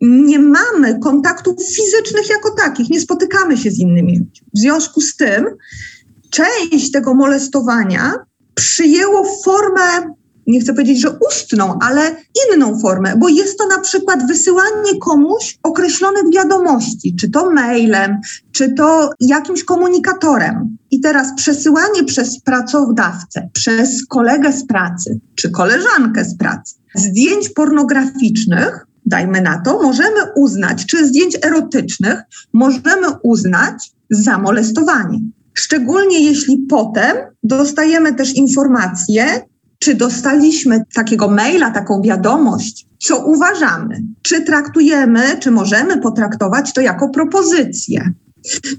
nie 0.00 0.38
mamy 0.38 0.98
kontaktów 0.98 1.54
fizycznych 1.76 2.30
jako 2.30 2.50
takich, 2.50 2.90
nie 2.90 3.00
spotykamy 3.00 3.56
się 3.56 3.70
z 3.70 3.78
innymi 3.78 4.18
ludźmi. 4.18 4.48
W 4.54 4.58
związku 4.58 5.00
z 5.00 5.16
tym 5.16 5.44
część 6.30 6.90
tego 6.90 7.14
molestowania 7.14 8.12
przyjęło 8.54 9.24
formę 9.44 10.14
nie 10.46 10.60
chcę 10.60 10.72
powiedzieć, 10.72 11.00
że 11.00 11.18
ustną, 11.28 11.78
ale 11.82 12.16
inną 12.48 12.78
formę, 12.78 13.14
bo 13.16 13.28
jest 13.28 13.58
to 13.58 13.66
na 13.66 13.78
przykład 13.78 14.26
wysyłanie 14.26 14.98
komuś 15.00 15.58
określonych 15.62 16.24
wiadomości, 16.34 17.16
czy 17.20 17.30
to 17.30 17.50
mailem, 17.50 18.20
czy 18.52 18.72
to 18.72 19.10
jakimś 19.20 19.64
komunikatorem. 19.64 20.76
I 20.90 21.00
teraz 21.00 21.34
przesyłanie 21.36 22.04
przez 22.04 22.40
pracodawcę, 22.40 23.48
przez 23.52 24.06
kolegę 24.06 24.52
z 24.52 24.66
pracy, 24.66 25.20
czy 25.34 25.50
koleżankę 25.50 26.24
z 26.24 26.36
pracy 26.36 26.74
zdjęć 26.96 27.48
pornograficznych, 27.48 28.86
dajmy 29.06 29.40
na 29.40 29.58
to, 29.58 29.82
możemy 29.82 30.20
uznać, 30.36 30.86
czy 30.86 31.08
zdjęć 31.08 31.38
erotycznych, 31.44 32.22
możemy 32.52 33.06
uznać 33.22 33.92
za 34.10 34.38
molestowanie. 34.38 35.20
Szczególnie 35.54 36.20
jeśli 36.20 36.58
potem 36.58 37.16
dostajemy 37.42 38.14
też 38.14 38.34
informację, 38.34 39.42
czy 39.78 39.94
dostaliśmy 39.94 40.84
takiego 40.94 41.28
maila, 41.28 41.70
taką 41.70 42.02
wiadomość, 42.02 42.86
co 42.98 43.26
uważamy, 43.26 44.02
czy 44.22 44.40
traktujemy, 44.40 45.38
czy 45.40 45.50
możemy 45.50 46.00
potraktować 46.00 46.72
to 46.72 46.80
jako 46.80 47.08
propozycję. 47.08 48.12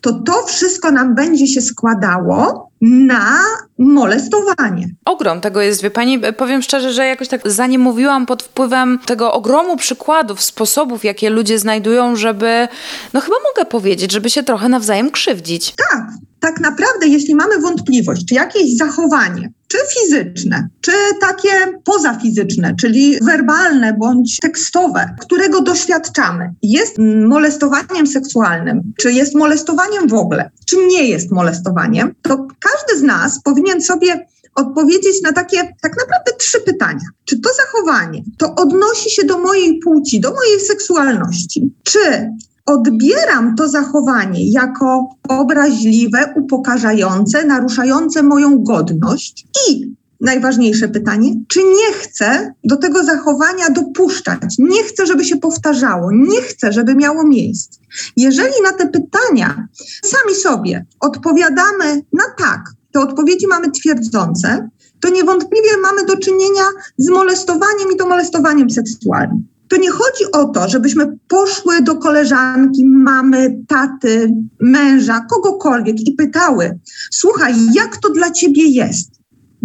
To 0.01 0.13
to 0.13 0.45
wszystko 0.45 0.91
nam 0.91 1.15
będzie 1.15 1.47
się 1.47 1.61
składało 1.61 2.69
na 2.81 3.43
molestowanie. 3.77 4.89
Ogrom 5.05 5.41
tego 5.41 5.61
jest, 5.61 5.81
wie 5.81 5.91
pani, 5.91 6.19
powiem 6.37 6.61
szczerze, 6.61 6.93
że 6.93 7.05
jakoś 7.05 7.27
tak 7.27 7.51
za 7.51 7.67
nie 7.67 7.79
mówiłam 7.79 8.25
pod 8.25 8.43
wpływem 8.43 8.99
tego 9.05 9.33
ogromu 9.33 9.77
przykładów, 9.77 10.43
sposobów, 10.43 11.03
jakie 11.03 11.29
ludzie 11.29 11.59
znajdują, 11.59 12.15
żeby, 12.15 12.67
no 13.13 13.21
chyba 13.21 13.35
mogę 13.49 13.69
powiedzieć, 13.69 14.11
żeby 14.11 14.29
się 14.29 14.43
trochę 14.43 14.69
nawzajem 14.69 15.11
krzywdzić. 15.11 15.73
Tak, 15.91 16.07
tak 16.39 16.59
naprawdę, 16.59 17.07
jeśli 17.07 17.35
mamy 17.35 17.59
wątpliwość, 17.59 18.25
czy 18.25 18.35
jakieś 18.35 18.77
zachowanie, 18.77 19.51
czy 19.67 19.77
fizyczne, 19.99 20.67
czy 20.81 20.91
takie 21.21 21.49
pozafizyczne, 21.83 22.75
czyli 22.79 23.17
werbalne 23.21 23.93
bądź 23.93 24.37
tekstowe, 24.37 25.15
którego 25.19 25.61
doświadczamy, 25.61 26.53
jest 26.63 26.97
molestowaniem 27.27 28.07
seksualnym, 28.07 28.93
czy 28.99 29.11
jest 29.11 29.35
molestowaniem 29.35 30.07
w 30.07 30.13
ogóle, 30.13 30.51
czy 30.65 30.77
nie 30.87 31.09
jest 31.09 31.31
molestowaniem, 31.31 32.13
to 32.21 32.47
każdy 32.67 32.99
z 32.99 33.03
nas 33.03 33.41
powinien 33.43 33.81
sobie 33.81 34.27
odpowiedzieć 34.55 35.21
na 35.23 35.33
takie 35.33 35.57
tak 35.57 35.91
naprawdę 35.97 36.31
trzy 36.39 36.59
pytania. 36.59 37.05
Czy 37.25 37.39
to 37.39 37.49
zachowanie 37.53 38.23
to 38.37 38.55
odnosi 38.55 39.11
się 39.11 39.23
do 39.23 39.37
mojej 39.37 39.79
płci, 39.79 40.19
do 40.19 40.33
mojej 40.33 40.59
seksualności? 40.59 41.71
Czy 41.83 42.29
odbieram 42.65 43.55
to 43.55 43.69
zachowanie 43.69 44.51
jako 44.51 45.09
obraźliwe, 45.29 46.33
upokarzające, 46.35 47.45
naruszające 47.45 48.23
moją 48.23 48.63
godność 48.63 49.47
i 49.69 49.91
najważniejsze 50.21 50.87
pytanie, 50.87 51.35
czy 51.47 51.59
nie 51.63 51.93
chcę 51.93 52.53
do 52.63 52.77
tego 52.77 53.03
zachowania 53.03 53.69
dopuszczać, 53.69 54.55
nie 54.59 54.83
chcę, 54.83 55.05
żeby 55.05 55.25
się 55.25 55.37
powtarzało, 55.37 56.11
nie 56.11 56.41
chcę, 56.41 56.73
żeby 56.73 56.95
miało 56.95 57.27
miejsce. 57.27 57.79
Jeżeli 58.17 58.53
na 58.63 58.73
te 58.73 58.87
pytania 58.87 59.67
sami 60.03 60.35
sobie 60.35 60.85
odpowiadamy 60.99 62.01
na 62.13 62.23
tak, 62.37 62.61
te 62.91 62.99
odpowiedzi 62.99 63.47
mamy 63.47 63.71
twierdzące, 63.71 64.69
to 64.99 65.09
niewątpliwie 65.09 65.77
mamy 65.81 66.05
do 66.05 66.17
czynienia 66.17 66.63
z 66.97 67.09
molestowaniem 67.09 67.91
i 67.93 67.97
to 67.97 68.07
molestowaniem 68.07 68.69
seksualnym. 68.69 69.47
To 69.67 69.77
nie 69.77 69.91
chodzi 69.91 70.31
o 70.33 70.45
to, 70.45 70.69
żebyśmy 70.69 71.17
poszły 71.27 71.81
do 71.81 71.95
koleżanki, 71.95 72.85
mamy, 72.85 73.57
taty, 73.67 74.33
męża, 74.59 75.25
kogokolwiek 75.29 76.07
i 76.07 76.11
pytały: 76.11 76.79
Słuchaj, 77.11 77.55
jak 77.73 77.97
to 77.97 78.09
dla 78.09 78.31
ciebie 78.31 78.65
jest? 78.65 79.16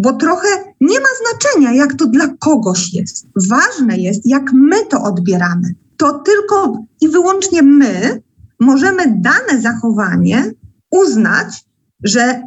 Bo 0.02 0.12
trochę 0.12 0.48
nie 0.80 1.00
ma 1.00 1.06
znaczenia, 1.20 1.72
jak 1.72 1.94
to 1.94 2.06
dla 2.06 2.28
kogoś 2.38 2.94
jest. 2.94 3.26
Ważne 3.48 3.98
jest, 3.98 4.20
jak 4.24 4.52
my 4.52 4.86
to 4.86 5.02
odbieramy. 5.02 5.74
To 5.96 6.18
tylko 6.18 6.84
i 7.00 7.08
wyłącznie 7.08 7.62
my 7.62 8.22
możemy 8.60 9.02
dane 9.06 9.60
zachowanie 9.60 10.50
uznać, 10.90 11.64
że 12.04 12.42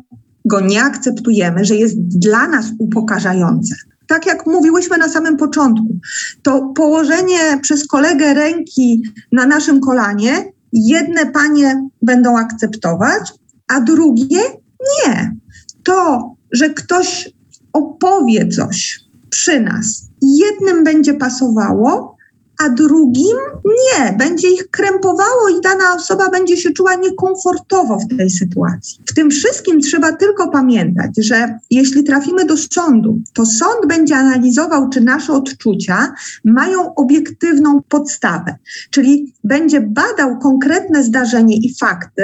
go 0.46 0.62
nie 0.62 0.84
akceptujemy, 0.84 1.66
że 1.66 1.76
jest 1.76 2.00
dla 2.00 2.48
nas 2.48 2.66
upokarzające 2.80 3.76
tak 4.08 4.26
jak 4.26 4.46
mówiłyśmy 4.46 4.98
na 4.98 5.10
samym 5.10 5.38
początku, 5.38 6.00
to 6.44 6.74
położenie 6.76 7.60
przez 7.62 7.88
kolegę 7.88 8.34
ręki 8.34 9.02
na 9.32 9.46
naszym 9.46 9.82
kolanie, 9.82 10.52
jedne 10.74 11.26
panie 11.26 11.90
będą 12.02 12.38
akceptować, 12.38 13.34
a 13.68 13.82
drugie 13.82 14.42
nie. 14.80 15.36
To, 15.84 16.36
że 16.52 16.70
ktoś 16.70 17.35
opowie 17.76 18.48
coś 18.48 19.00
przy 19.30 19.60
nas, 19.60 20.08
jednym 20.22 20.84
będzie 20.84 21.14
pasowało, 21.14 22.16
a 22.64 22.70
drugim 22.70 23.38
nie, 23.66 24.14
będzie 24.18 24.50
ich 24.50 24.70
krępowało 24.70 25.50
i 25.60 25.62
dana 25.62 25.96
osoba 25.96 26.30
będzie 26.30 26.58
się 26.58 26.72
czuła 26.72 26.96
niekomfortowo 26.96 28.00
w 28.00 28.18
tej 28.18 28.30
sytuacji. 28.30 29.00
W 29.06 29.14
tym 29.14 29.30
wszystkim 29.30 29.82
trzeba 29.82 30.14
tylko 30.14 30.50
pamiętać, 30.50 31.12
że 31.18 31.60
jeśli 31.72 32.04
trafimy 32.04 32.46
do 32.46 32.58
sądu, 32.58 33.20
to 33.34 33.46
sąd 33.46 33.88
będzie 33.88 34.16
analizował, 34.16 34.90
czy 34.90 35.02
nasze 35.02 35.34
odczucia 35.34 36.14
mają 36.46 36.96
obiektywną 36.96 37.82
podstawę, 37.90 38.56
czyli 38.90 39.34
będzie 39.44 39.82
badał 39.82 40.40
konkretne 40.40 41.04
zdarzenie 41.04 41.58
i 41.58 41.76
fakty, 41.80 42.24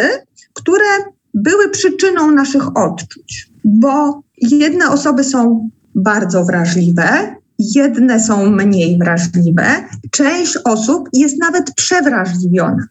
które 0.53 0.85
były 1.33 1.69
przyczyną 1.69 2.31
naszych 2.31 2.77
odczuć, 2.77 3.50
bo 3.63 4.21
jedne 4.37 4.89
osoby 4.89 5.23
są 5.23 5.69
bardzo 5.95 6.45
wrażliwe, 6.45 7.35
jedne 7.59 8.19
są 8.19 8.49
mniej 8.49 8.97
wrażliwe, 8.97 9.63
część 10.11 10.57
osób 10.63 11.09
jest 11.13 11.39
nawet 11.39 11.73
przewrażliwiona. 11.75 12.87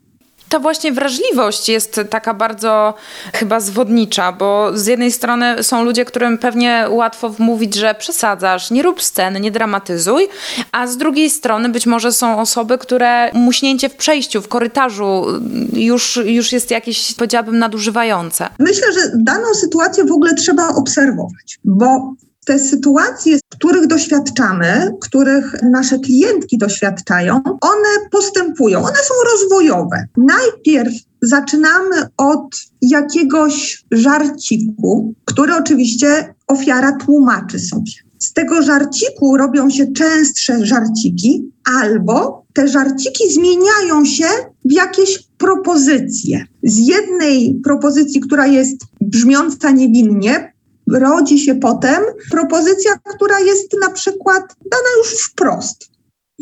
Ta 0.51 0.59
właśnie 0.59 0.93
wrażliwość 0.93 1.69
jest 1.69 2.01
taka 2.11 2.35
bardzo 2.35 2.95
chyba 3.33 3.61
zwodnicza, 3.61 4.33
bo 4.33 4.71
z 4.75 4.87
jednej 4.87 5.13
strony 5.13 5.63
są 5.63 5.85
ludzie, 5.85 6.05
którym 6.05 6.39
pewnie 6.39 6.87
łatwo 6.89 7.31
wmówić, 7.31 7.75
że 7.75 7.95
przesadzasz, 7.95 8.71
nie 8.71 8.83
rób 8.83 9.03
sceny, 9.03 9.41
nie 9.41 9.51
dramatyzuj, 9.51 10.29
a 10.73 10.87
z 10.87 10.97
drugiej 10.97 11.31
strony 11.31 11.69
być 11.69 11.87
może 11.87 12.13
są 12.13 12.41
osoby, 12.41 12.79
które 12.79 13.33
muśnięcie 13.33 13.89
w 13.89 13.97
przejściu, 13.97 14.43
w 14.43 14.49
korytarzu 14.49 15.25
już, 15.73 16.21
już 16.25 16.53
jest 16.53 16.71
jakieś, 16.71 17.15
powiedziałabym, 17.15 17.59
nadużywające. 17.59 18.49
Myślę, 18.59 18.93
że 18.93 19.01
daną 19.15 19.55
sytuację 19.55 20.05
w 20.05 20.13
ogóle 20.13 20.35
trzeba 20.35 20.69
obserwować, 20.69 21.59
bo 21.65 22.15
te 22.47 22.59
sytuacje, 22.59 23.39
których 23.49 23.87
doświadczamy, 23.87 24.95
których 25.01 25.63
nasze 25.63 25.99
klientki 25.99 26.59
doświadczają, 26.59 27.41
one 27.61 28.09
postępują, 28.11 28.79
one 28.79 28.97
są 28.97 29.15
rozwojowe. 29.33 30.07
Najpierw 30.17 30.95
zaczynamy 31.23 31.97
od 32.17 32.57
jakiegoś 32.83 33.85
żarciku, 33.91 35.15
który 35.25 35.55
oczywiście 35.55 36.35
ofiara 36.47 36.93
tłumaczy 36.93 37.59
sobie. 37.59 37.93
Z 38.19 38.33
tego 38.33 38.63
żarciku 38.63 39.37
robią 39.37 39.71
się 39.71 39.93
częstsze 39.93 40.67
żarciki, 40.67 41.53
albo 41.81 42.45
te 42.53 42.69
żarciki 42.69 43.33
zmieniają 43.33 44.05
się 44.05 44.25
w 44.65 44.73
jakieś 44.73 45.29
propozycje. 45.39 46.45
Z 46.63 46.79
jednej 46.79 47.61
propozycji, 47.65 48.21
która 48.21 48.47
jest 48.47 48.77
brzmiąca 49.01 49.71
niewinnie, 49.71 50.53
rodzi 50.91 51.39
się 51.39 51.55
potem 51.55 52.03
propozycja, 52.31 52.93
która 53.15 53.41
jest 53.41 53.77
na 53.81 53.91
przykład 53.91 54.43
dana 54.71 54.89
już 54.99 55.25
wprost. 55.25 55.91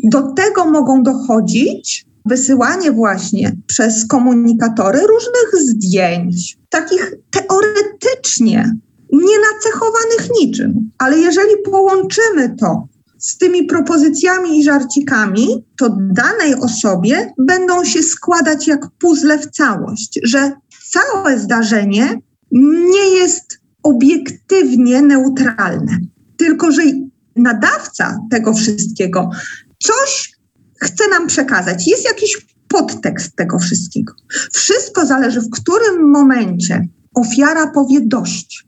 Do 0.03 0.21
tego 0.31 0.65
mogą 0.65 1.03
dochodzić 1.03 2.05
wysyłanie 2.25 2.91
właśnie 2.91 3.55
przez 3.67 4.07
komunikatory 4.07 4.99
różnych 4.99 5.69
zdjęć, 5.69 6.57
takich 6.69 7.13
teoretycznie 7.31 8.77
nienacechowanych 9.11 10.29
niczym. 10.41 10.91
Ale 10.97 11.17
jeżeli 11.17 11.57
połączymy 11.65 12.55
to 12.59 12.87
z 13.19 13.37
tymi 13.37 13.63
propozycjami 13.63 14.59
i 14.59 14.63
żarcikami, 14.63 15.65
to 15.77 15.97
danej 15.99 16.55
osobie 16.55 17.33
będą 17.37 17.85
się 17.85 18.03
składać 18.03 18.67
jak 18.67 18.87
puzzle 18.99 19.39
w 19.39 19.51
całość, 19.51 20.19
że 20.23 20.51
całe 20.91 21.39
zdarzenie 21.39 22.19
nie 22.51 23.09
jest 23.09 23.58
obiektywnie 23.83 25.01
neutralne, 25.01 25.97
tylko 26.37 26.71
że 26.71 26.81
nadawca 27.35 28.19
tego 28.29 28.53
wszystkiego 28.53 29.29
coś 29.83 30.31
chce 30.79 31.07
nam 31.07 31.27
przekazać. 31.27 31.87
Jest 31.87 32.05
jakiś 32.05 32.47
podtekst 32.67 33.35
tego 33.35 33.59
wszystkiego. 33.59 34.13
Wszystko 34.53 35.05
zależy, 35.05 35.41
w 35.41 35.49
którym 35.49 36.09
momencie 36.09 36.87
ofiara 37.13 37.67
powie 37.67 38.01
dość. 38.01 38.65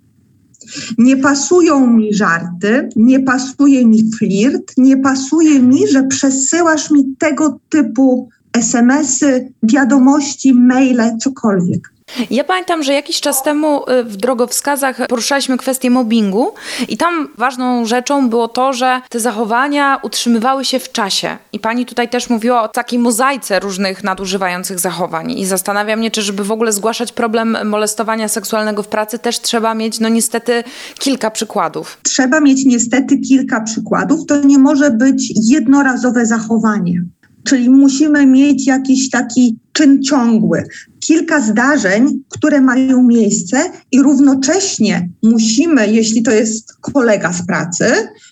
Nie 0.97 1.17
pasują 1.17 1.87
mi 1.87 2.13
żarty, 2.13 2.89
nie 2.95 3.19
pasuje 3.19 3.85
mi 3.87 4.11
flirt, 4.17 4.73
nie 4.77 4.97
pasuje 4.97 5.59
mi, 5.59 5.87
że 5.87 6.03
przesyłasz 6.03 6.91
mi 6.91 7.15
tego 7.19 7.59
typu 7.69 8.29
SMS-y, 8.53 9.53
wiadomości, 9.63 10.53
maile, 10.53 11.17
cokolwiek. 11.21 11.93
Ja 12.29 12.43
pamiętam, 12.43 12.83
że 12.83 12.93
jakiś 12.93 13.21
czas 13.21 13.43
temu 13.43 13.89
y, 13.89 14.03
w 14.03 14.17
drogowskazach 14.17 15.07
poruszaliśmy 15.07 15.57
kwestię 15.57 15.89
mobbingu 15.89 16.53
i 16.87 16.97
tam 16.97 17.27
ważną 17.37 17.85
rzeczą 17.85 18.29
było 18.29 18.47
to, 18.47 18.73
że 18.73 19.01
te 19.09 19.19
zachowania 19.19 19.99
utrzymywały 20.03 20.65
się 20.65 20.79
w 20.79 20.91
czasie. 20.91 21.37
I 21.53 21.59
pani 21.59 21.85
tutaj 21.85 22.09
też 22.09 22.29
mówiła 22.29 22.63
o 22.63 22.67
takiej 22.67 22.99
mozaice 22.99 23.59
różnych 23.59 24.03
nadużywających 24.03 24.79
zachowań. 24.79 25.31
I 25.31 25.45
zastanawia 25.45 25.95
mnie, 25.95 26.11
czy 26.11 26.21
żeby 26.21 26.43
w 26.43 26.51
ogóle 26.51 26.71
zgłaszać 26.71 27.11
problem 27.11 27.57
molestowania 27.65 28.27
seksualnego 28.27 28.83
w 28.83 28.87
pracy, 28.87 29.19
też 29.19 29.39
trzeba 29.39 29.73
mieć, 29.73 29.99
no 29.99 30.09
niestety, 30.09 30.63
kilka 30.99 31.31
przykładów. 31.31 31.97
Trzeba 32.03 32.39
mieć 32.39 32.65
niestety 32.65 33.17
kilka 33.17 33.61
przykładów. 33.61 34.25
To 34.25 34.43
nie 34.43 34.59
może 34.59 34.91
być 34.91 35.33
jednorazowe 35.49 36.25
zachowanie. 36.25 37.03
Czyli 37.43 37.69
musimy 37.69 38.25
mieć 38.25 38.67
jakiś 38.67 39.09
taki 39.09 39.59
czyn 39.73 40.03
ciągły, 40.03 40.63
kilka 40.99 41.41
zdarzeń, 41.41 42.23
które 42.29 42.61
mają 42.61 43.03
miejsce 43.03 43.57
i 43.91 44.01
równocześnie 44.01 45.09
musimy, 45.23 45.91
jeśli 45.91 46.23
to 46.23 46.31
jest 46.31 46.73
kolega 46.81 47.33
z 47.33 47.45
pracy, 47.45 47.85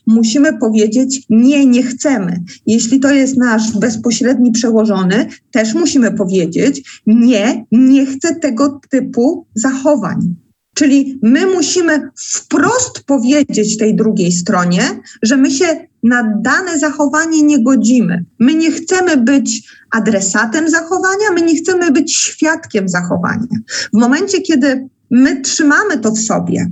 musimy 0.08 0.58
powiedzieć 0.58 1.22
nie, 1.30 1.66
nie 1.66 1.84
chcemy. 1.84 2.44
Jeśli 2.66 3.00
to 3.00 3.14
jest 3.14 3.38
nasz 3.38 3.78
bezpośredni 3.78 4.52
przełożony, 4.52 5.28
też 5.52 5.74
musimy 5.74 6.12
powiedzieć 6.12 7.02
nie, 7.08 7.66
nie 7.72 8.06
chcę 8.06 8.36
tego 8.36 8.80
typu 8.90 9.48
zachowań. 9.56 10.36
Czyli 10.76 11.20
my 11.24 11.46
musimy 11.46 12.10
wprost 12.34 13.04
powiedzieć 13.06 13.78
tej 13.78 13.96
drugiej 13.96 14.32
stronie, 14.32 14.82
że 15.24 15.38
my 15.38 15.52
się 15.52 15.89
na 16.04 16.34
dane 16.42 16.80
zachowanie 16.80 17.44
nie 17.44 17.64
godzimy. 17.64 18.26
My 18.40 18.56
nie 18.56 18.72
chcemy 18.72 19.18
być 19.18 19.64
adresatem 19.92 20.70
zachowania, 20.70 21.32
my 21.36 21.42
nie 21.42 21.56
chcemy 21.56 21.92
być 21.92 22.16
świadkiem 22.16 22.90
zachowania. 22.90 23.48
W 23.94 23.98
momencie, 23.98 24.42
kiedy 24.42 24.88
my 25.12 25.42
trzymamy 25.42 25.98
to 25.98 26.12
w 26.12 26.20
sobie 26.20 26.70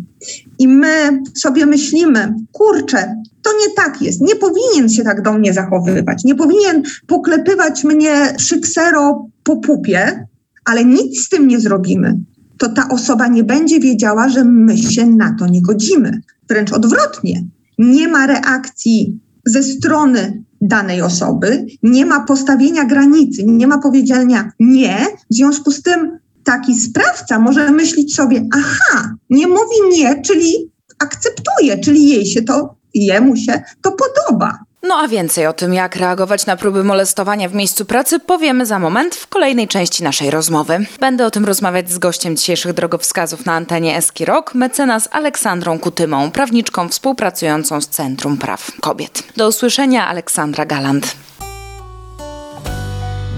i 0.59 0.67
my 0.67 1.21
sobie 1.35 1.65
myślimy, 1.65 2.33
kurczę, 2.51 3.15
to 3.41 3.49
nie 3.51 3.75
tak 3.75 4.01
jest, 4.01 4.21
nie 4.21 4.35
powinien 4.35 4.89
się 4.89 5.03
tak 5.03 5.21
do 5.21 5.33
mnie 5.33 5.53
zachowywać, 5.53 6.23
nie 6.23 6.35
powinien 6.35 6.83
poklepywać 7.07 7.83
mnie 7.83 8.35
szyksero 8.39 9.29
po 9.43 9.57
pupie, 9.57 10.27
ale 10.65 10.85
nic 10.85 11.25
z 11.25 11.29
tym 11.29 11.47
nie 11.47 11.59
zrobimy, 11.59 12.17
to 12.57 12.69
ta 12.69 12.89
osoba 12.89 13.27
nie 13.27 13.43
będzie 13.43 13.79
wiedziała, 13.79 14.29
że 14.29 14.43
my 14.43 14.77
się 14.77 15.05
na 15.05 15.35
to 15.39 15.47
nie 15.47 15.61
godzimy. 15.61 16.21
Wręcz 16.49 16.73
odwrotnie. 16.73 17.43
Nie 17.77 18.07
ma 18.07 18.27
reakcji 18.27 19.19
ze 19.45 19.63
strony 19.63 20.43
danej 20.61 21.01
osoby, 21.01 21.65
nie 21.83 22.05
ma 22.05 22.25
postawienia 22.25 22.85
granicy, 22.85 23.43
nie 23.43 23.67
ma 23.67 23.77
powiedzenia 23.77 24.51
nie. 24.59 24.97
W 25.31 25.35
związku 25.35 25.71
z 25.71 25.81
tym 25.81 26.19
taki 26.43 26.79
sprawca 26.79 27.39
może 27.39 27.71
myśleć 27.71 28.15
sobie, 28.15 28.47
aha, 28.53 29.15
nie 29.29 29.47
mówi 29.47 29.75
nie, 29.91 30.21
czyli 30.21 30.71
akceptuje, 30.99 31.77
czyli 31.77 32.09
jej 32.09 32.25
się 32.25 32.41
to, 32.41 32.75
jemu 32.93 33.35
się 33.35 33.61
to 33.81 33.91
podoba. 33.91 34.59
No 34.87 34.95
a 34.95 35.07
więcej 35.07 35.47
o 35.47 35.53
tym, 35.53 35.73
jak 35.73 35.95
reagować 35.95 36.45
na 36.45 36.57
próby 36.57 36.83
molestowania 36.83 37.49
w 37.49 37.53
miejscu 37.53 37.85
pracy, 37.85 38.19
powiemy 38.19 38.65
za 38.65 38.79
moment 38.79 39.15
w 39.15 39.27
kolejnej 39.27 39.67
części 39.67 40.03
naszej 40.03 40.31
rozmowy. 40.31 40.85
Będę 40.99 41.25
o 41.25 41.31
tym 41.31 41.45
rozmawiać 41.45 41.91
z 41.91 41.97
gościem 41.97 42.37
dzisiejszych 42.37 42.73
drogowskazów 42.73 43.45
na 43.45 43.53
antenie 43.53 43.97
Eski 43.97 44.25
Rock, 44.25 44.55
mecenas 44.55 45.09
Aleksandrą 45.11 45.79
Kutymą, 45.79 46.31
prawniczką 46.31 46.89
współpracującą 46.89 47.81
z 47.81 47.87
Centrum 47.87 48.37
Praw 48.37 48.71
Kobiet. 48.81 49.23
Do 49.37 49.47
usłyszenia, 49.47 50.07
Aleksandra 50.07 50.65
Galant. 50.65 51.15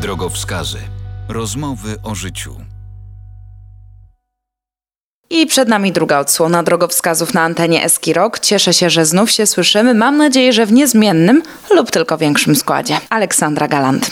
Drogowskazy. 0.02 0.80
Rozmowy 1.30 1.96
o 2.04 2.16
życiu. 2.16 2.69
I 5.32 5.46
przed 5.46 5.70
nami 5.70 5.92
druga 5.92 6.20
odsłona 6.20 6.64
drogowskazów 6.64 7.34
na 7.34 7.42
antenie 7.42 7.84
Eski 7.84 8.14
Rock. 8.14 8.40
Cieszę 8.40 8.74
się, 8.74 8.90
że 8.90 9.06
znów 9.06 9.32
się 9.32 9.46
słyszymy. 9.46 9.94
Mam 9.94 10.18
nadzieję, 10.18 10.54
że 10.54 10.66
w 10.66 10.74
niezmiennym 10.74 11.44
lub 11.76 11.92
tylko 11.92 12.18
większym 12.18 12.56
składzie. 12.56 12.98
Aleksandra 13.10 13.68
Galant. 13.68 14.12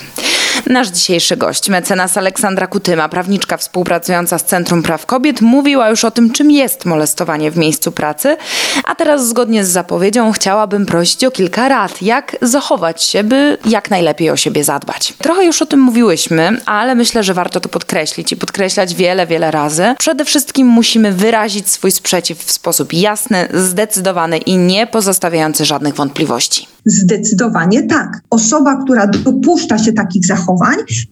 Nasz 0.70 0.88
dzisiejszy 0.88 1.38
gość, 1.38 1.70
mecenas 1.70 2.18
Aleksandra 2.18 2.68
Kutyma, 2.68 3.10
prawniczka 3.10 3.58
współpracująca 3.58 4.38
z 4.38 4.46
Centrum 4.46 4.84
Praw 4.84 5.06
Kobiet, 5.06 5.42
mówiła 5.42 5.90
już 5.90 6.06
o 6.06 6.12
tym, 6.12 6.32
czym 6.32 6.52
jest 6.52 6.86
molestowanie 6.86 7.52
w 7.52 7.58
miejscu 7.58 7.92
pracy, 7.92 8.38
a 8.86 8.96
teraz 8.96 9.28
zgodnie 9.28 9.66
z 9.66 9.70
zapowiedzią 9.70 10.32
chciałabym 10.32 10.86
prosić 10.86 11.24
o 11.24 11.32
kilka 11.32 11.70
rad, 11.70 12.02
jak 12.02 12.36
zachować 12.42 13.04
się, 13.04 13.24
by 13.24 13.58
jak 13.66 13.90
najlepiej 13.90 14.30
o 14.30 14.38
siebie 14.38 14.64
zadbać. 14.64 15.14
Trochę 15.18 15.46
już 15.46 15.62
o 15.62 15.66
tym 15.66 15.80
mówiłyśmy, 15.80 16.58
ale 16.66 16.96
myślę, 16.96 17.24
że 17.24 17.34
warto 17.34 17.60
to 17.60 17.70
podkreślić 17.70 18.32
i 18.32 18.38
podkreślać 18.38 18.96
wiele, 18.96 19.28
wiele 19.28 19.52
razy. 19.52 19.96
Przede 20.00 20.26
wszystkim 20.26 20.68
musimy 20.68 21.12
wyrazić 21.12 21.70
swój 21.70 21.92
sprzeciw 21.92 22.40
w 22.40 22.52
sposób 22.52 22.94
jasny, 22.94 23.48
zdecydowany 23.54 24.38
i 24.38 24.58
nie 24.58 24.88
pozostawiający 24.88 25.66
żadnych 25.66 25.96
wątpliwości. 25.96 26.68
Zdecydowanie 26.86 27.84
tak. 27.84 28.22
Osoba, 28.30 28.84
która 28.84 29.08
dopuszcza 29.08 29.78
się 29.78 29.94
takich 29.94 30.26
zachowań, 30.26 30.57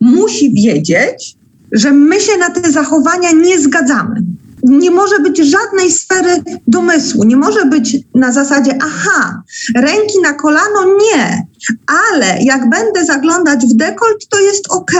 musi 0.01 0.53
wiedzieć, 0.53 1.35
że 1.71 1.91
my 1.91 2.19
się 2.19 2.37
na 2.37 2.49
te 2.49 2.71
zachowania 2.71 3.31
nie 3.31 3.61
zgadzamy. 3.61 4.23
Nie 4.63 4.91
może 4.91 5.19
być 5.19 5.37
żadnej 5.37 5.91
sfery 5.91 6.43
domysłu, 6.67 7.23
nie 7.23 7.37
może 7.37 7.65
być 7.65 7.97
na 8.15 8.31
zasadzie, 8.31 8.77
aha, 8.81 9.43
ręki 9.75 10.21
na 10.21 10.33
kolano, 10.33 10.85
nie, 10.85 11.47
ale 11.87 12.43
jak 12.43 12.69
będę 12.69 13.05
zaglądać 13.05 13.65
w 13.65 13.73
dekolt, 13.73 14.27
to 14.29 14.41
jest 14.41 14.65
ok. 14.69 14.91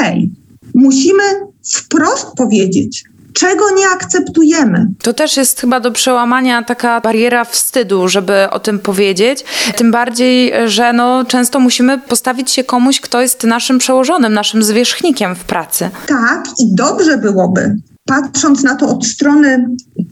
Musimy 0.73 1.23
wprost 1.63 2.27
powiedzieć, 2.37 3.03
czego 3.35 3.65
nie 3.77 3.87
akceptujemy. 3.87 4.87
To 5.03 5.13
też 5.13 5.37
jest 5.37 5.61
chyba 5.61 5.79
do 5.79 5.91
przełamania 5.91 6.63
taka 6.63 7.01
bariera 7.01 7.45
wstydu, 7.45 8.07
żeby 8.07 8.49
o 8.49 8.59
tym 8.59 8.79
powiedzieć. 8.79 9.45
Tym 9.77 9.91
bardziej, 9.91 10.53
że 10.65 10.93
no, 10.93 11.25
często 11.25 11.59
musimy 11.59 11.97
postawić 11.97 12.51
się 12.51 12.63
komuś, 12.63 12.99
kto 12.99 13.21
jest 13.21 13.43
naszym 13.43 13.77
przełożonym, 13.77 14.33
naszym 14.33 14.63
zwierzchnikiem 14.63 15.35
w 15.35 15.43
pracy. 15.43 15.89
Tak, 16.07 16.45
i 16.59 16.75
dobrze 16.75 17.17
byłoby, 17.17 17.75
patrząc 18.05 18.63
na 18.63 18.75
to 18.75 18.89
od 18.89 19.05
strony 19.05 19.67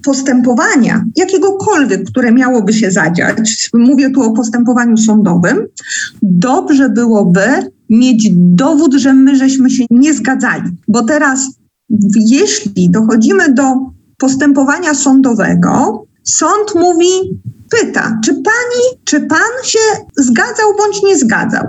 postępowania, 0.06 1.04
jakiegokolwiek, 1.16 2.04
które 2.04 2.32
miałoby 2.32 2.74
się 2.74 2.92
zadziać, 2.92 3.70
mówię 3.74 4.10
tu 4.10 4.22
o 4.22 4.32
postępowaniu 4.32 4.98
sądowym, 4.98 5.68
dobrze 6.22 6.90
byłoby 6.90 7.46
mieć 7.90 8.30
dowód, 8.34 8.94
że 8.94 9.14
my 9.14 9.36
żeśmy 9.36 9.70
się 9.70 9.84
nie 9.90 10.14
zgadzali. 10.14 10.72
Bo 10.88 11.04
teraz 11.04 11.40
jeśli 12.16 12.90
dochodzimy 12.90 13.54
do 13.54 13.64
postępowania 14.18 14.94
sądowego, 14.94 16.04
sąd 16.24 16.76
mówi, 16.76 17.40
pyta, 17.70 18.20
czy 18.24 18.34
pani, 18.34 19.04
czy 19.04 19.22
pan 19.22 19.64
się 19.64 19.80
zgadzał 20.18 20.68
bądź 20.78 21.04
nie 21.04 21.18
zgadzał. 21.18 21.64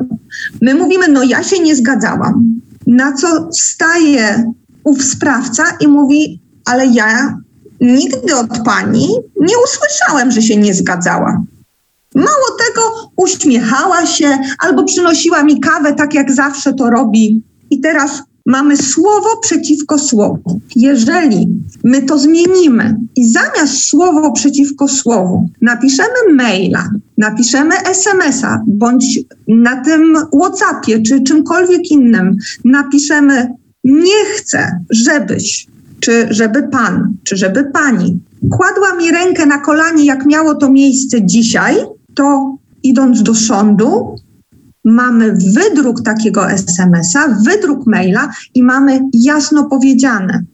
My 0.62 0.74
mówimy, 0.74 1.08
no 1.08 1.22
ja 1.22 1.42
się 1.42 1.62
nie 1.62 1.76
zgadzałam. 1.76 2.60
Na 2.86 3.12
co 3.12 3.48
staje 3.52 4.52
ów 4.84 5.04
sprawca 5.04 5.64
i 5.80 5.88
mówi, 5.88 6.40
ale 6.64 6.86
ja 6.86 7.38
nigdy 7.80 8.36
od 8.36 8.58
pani 8.64 9.08
nie 9.40 9.54
usłyszałem, 9.64 10.30
że 10.30 10.42
się 10.42 10.56
nie 10.56 10.74
zgadzała. 10.74 11.42
Mało 12.14 12.58
tego, 12.66 13.10
uśmiechała 13.16 14.06
się 14.06 14.38
albo 14.58 14.84
przynosiła 14.84 15.42
mi 15.42 15.60
kawę, 15.60 15.94
tak 15.94 16.14
jak 16.14 16.32
zawsze 16.32 16.72
to 16.72 16.90
robi. 16.90 17.42
I 17.70 17.80
teraz 17.80 18.22
mamy 18.46 18.76
słowo 18.76 19.28
przeciwko 19.42 19.98
słowu. 19.98 20.60
Jeżeli 20.76 21.48
my 21.84 22.02
to 22.02 22.18
zmienimy 22.18 22.96
i 23.16 23.32
zamiast 23.32 23.84
słowo 23.84 24.32
przeciwko 24.32 24.88
słowu 24.88 25.48
napiszemy 25.60 26.34
maila 26.34 26.90
napiszemy 27.18 27.74
SMS-a 27.78 28.62
bądź 28.66 29.20
na 29.48 29.84
tym 29.84 30.16
WhatsAppie 30.40 31.02
czy 31.02 31.22
czymkolwiek 31.22 31.90
innym 31.90 32.36
napiszemy 32.64 33.54
nie 33.84 34.24
chcę, 34.36 34.80
żebyś, 34.90 35.66
czy 36.00 36.26
żeby 36.30 36.62
pan, 36.62 37.14
czy 37.24 37.36
żeby 37.36 37.64
pani 37.64 38.20
kładła 38.50 38.94
mi 38.94 39.10
rękę 39.10 39.46
na 39.46 39.58
kolanie, 39.58 40.04
jak 40.04 40.26
miało 40.26 40.54
to 40.54 40.70
miejsce 40.70 41.26
dzisiaj, 41.26 41.76
to 42.14 42.56
idąc 42.82 43.22
do 43.22 43.34
sądu, 43.34 44.16
mamy 44.84 45.32
wydruk 45.32 46.02
takiego 46.02 46.50
SMS-a, 46.50 47.28
wydruk 47.28 47.86
maila 47.86 48.30
i 48.54 48.62
mamy 48.62 49.00
jasno 49.12 49.64
powiedziane. 49.64 50.44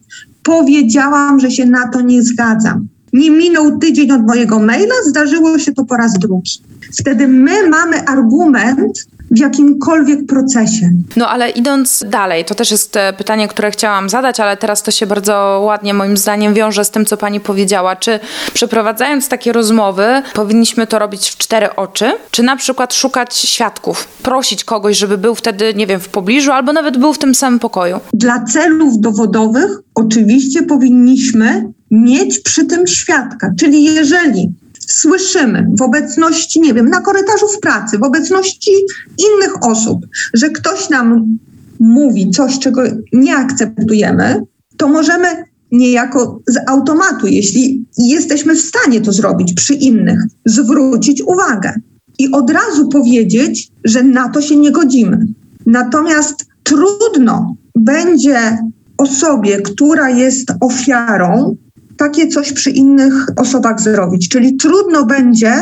Powiedziałam, 0.43 1.39
że 1.39 1.51
się 1.51 1.65
na 1.65 1.87
to 1.87 2.01
nie 2.01 2.23
zgadzam. 2.23 2.87
Nie 3.13 3.31
minął 3.31 3.79
tydzień 3.79 4.11
od 4.11 4.27
mojego 4.27 4.59
maila, 4.59 4.95
zdarzyło 5.09 5.59
się 5.59 5.71
to 5.71 5.85
po 5.85 5.97
raz 5.97 6.13
drugi. 6.19 6.51
Wtedy 6.99 7.27
my 7.27 7.69
mamy 7.69 8.05
argument 8.05 9.07
w 9.31 9.39
jakimkolwiek 9.39 10.25
procesie. 10.25 10.89
No 11.15 11.29
ale 11.29 11.49
idąc 11.49 12.03
dalej, 12.09 12.45
to 12.45 12.55
też 12.55 12.71
jest 12.71 12.97
e, 12.97 13.13
pytanie, 13.13 13.47
które 13.47 13.71
chciałam 13.71 14.09
zadać, 14.09 14.39
ale 14.39 14.57
teraz 14.57 14.83
to 14.83 14.91
się 14.91 15.05
bardzo 15.05 15.61
ładnie 15.65 15.93
moim 15.93 16.17
zdaniem 16.17 16.53
wiąże 16.53 16.85
z 16.85 16.89
tym, 16.89 17.05
co 17.05 17.17
pani 17.17 17.39
powiedziała. 17.39 17.95
Czy 17.95 18.19
przeprowadzając 18.53 19.27
takie 19.27 19.51
rozmowy, 19.53 20.21
powinniśmy 20.33 20.87
to 20.87 20.99
robić 20.99 21.29
w 21.29 21.37
cztery 21.37 21.75
oczy, 21.75 22.11
czy 22.31 22.43
na 22.43 22.55
przykład 22.55 22.93
szukać 22.93 23.35
świadków, 23.35 24.07
prosić 24.23 24.63
kogoś, 24.63 24.97
żeby 24.97 25.17
był 25.17 25.35
wtedy, 25.35 25.73
nie 25.73 25.87
wiem, 25.87 25.99
w 25.99 26.09
pobliżu, 26.09 26.51
albo 26.51 26.73
nawet 26.73 26.97
był 26.97 27.13
w 27.13 27.17
tym 27.17 27.35
samym 27.35 27.59
pokoju? 27.59 27.99
Dla 28.13 28.43
celów 28.43 28.99
dowodowych 28.99 29.71
oczywiście 29.95 30.63
powinniśmy 30.63 31.71
mieć 31.91 32.39
przy 32.39 32.65
tym 32.65 32.87
świadka. 32.87 33.53
Czyli 33.59 33.83
jeżeli 33.83 34.51
słyszymy 34.87 35.67
w 35.79 35.81
obecności, 35.81 36.61
nie 36.61 36.73
wiem, 36.73 36.89
na 36.89 37.01
korytarzu 37.01 37.47
w 37.47 37.59
pracy, 37.59 37.97
w 37.97 38.03
obecności 38.03 38.71
innych 39.17 39.63
osób, 39.63 40.05
że 40.33 40.49
ktoś 40.49 40.89
nam 40.89 41.37
mówi 41.79 42.31
coś, 42.31 42.59
czego 42.59 42.81
nie 43.13 43.35
akceptujemy, 43.35 44.41
to 44.77 44.87
możemy 44.87 45.27
niejako 45.71 46.41
z 46.47 46.69
automatu, 46.69 47.27
jeśli 47.27 47.85
jesteśmy 47.97 48.55
w 48.55 48.61
stanie 48.61 49.01
to 49.01 49.11
zrobić 49.11 49.53
przy 49.53 49.73
innych, 49.73 50.19
zwrócić 50.45 51.21
uwagę 51.21 51.73
i 52.19 52.31
od 52.31 52.49
razu 52.49 52.89
powiedzieć, 52.89 53.71
że 53.83 54.03
na 54.03 54.29
to 54.29 54.41
się 54.41 54.55
nie 54.55 54.71
godzimy. 54.71 55.27
Natomiast 55.65 56.45
trudno 56.63 57.55
będzie 57.75 58.57
osobie, 58.97 59.61
która 59.61 60.09
jest 60.09 60.53
ofiarą, 60.61 61.55
takie 62.01 62.27
coś 62.27 62.53
przy 62.53 62.69
innych 62.69 63.13
osobach 63.35 63.81
zrobić. 63.81 64.29
Czyli 64.29 64.57
trudno 64.57 65.05
będzie 65.05 65.53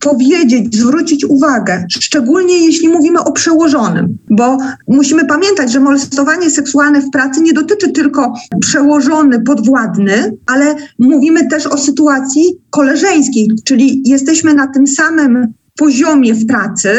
powiedzieć, 0.00 0.76
zwrócić 0.76 1.24
uwagę, 1.24 1.84
szczególnie 1.90 2.66
jeśli 2.66 2.88
mówimy 2.88 3.20
o 3.20 3.32
przełożonym, 3.32 4.18
bo 4.30 4.58
musimy 4.88 5.24
pamiętać, 5.24 5.72
że 5.72 5.80
molestowanie 5.80 6.50
seksualne 6.50 7.00
w 7.00 7.10
pracy 7.10 7.40
nie 7.40 7.52
dotyczy 7.52 7.92
tylko 7.92 8.34
przełożony, 8.60 9.40
podwładny, 9.40 10.36
ale 10.46 10.74
mówimy 10.98 11.48
też 11.48 11.66
o 11.66 11.78
sytuacji 11.78 12.44
koleżeńskiej, 12.70 13.48
czyli 13.64 14.02
jesteśmy 14.06 14.54
na 14.54 14.66
tym 14.66 14.86
samym 14.86 15.52
poziomie 15.78 16.34
w 16.34 16.46
pracy 16.46 16.90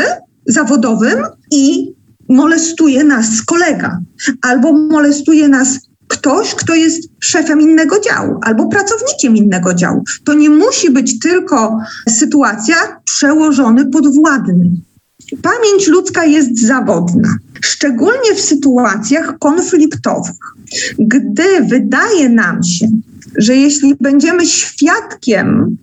zawodowym 0.46 1.20
i 1.52 1.94
molestuje 2.30 3.04
nas 3.04 3.42
kolega 3.46 4.00
albo 4.42 4.74
molestuje 4.74 5.48
nas 5.48 5.80
ktoś, 6.08 6.56
kto 6.56 6.76
jest 6.76 7.10
szefem 7.20 7.62
innego 7.62 8.00
działu 8.00 8.40
albo 8.42 8.68
pracownikiem 8.68 9.36
innego 9.36 9.74
działu. 9.74 10.04
To 10.24 10.34
nie 10.34 10.50
musi 10.50 10.90
być 10.90 11.20
tylko 11.20 11.80
sytuacja 12.10 12.76
przełożony 13.04 13.86
podwładny. 13.86 14.72
Pamięć 15.42 15.88
ludzka 15.88 16.26
jest 16.26 16.62
zawodna, 16.62 17.30
szczególnie 17.62 18.36
w 18.36 18.42
sytuacjach 18.42 19.40
konfliktowych. 19.40 20.36
Gdy 21.00 21.44
wydaje 21.70 22.30
nam 22.30 22.64
się, 22.64 22.88
że 23.38 23.56
jeśli 23.56 23.96
będziemy 24.02 24.46
świadkiem 24.46 25.78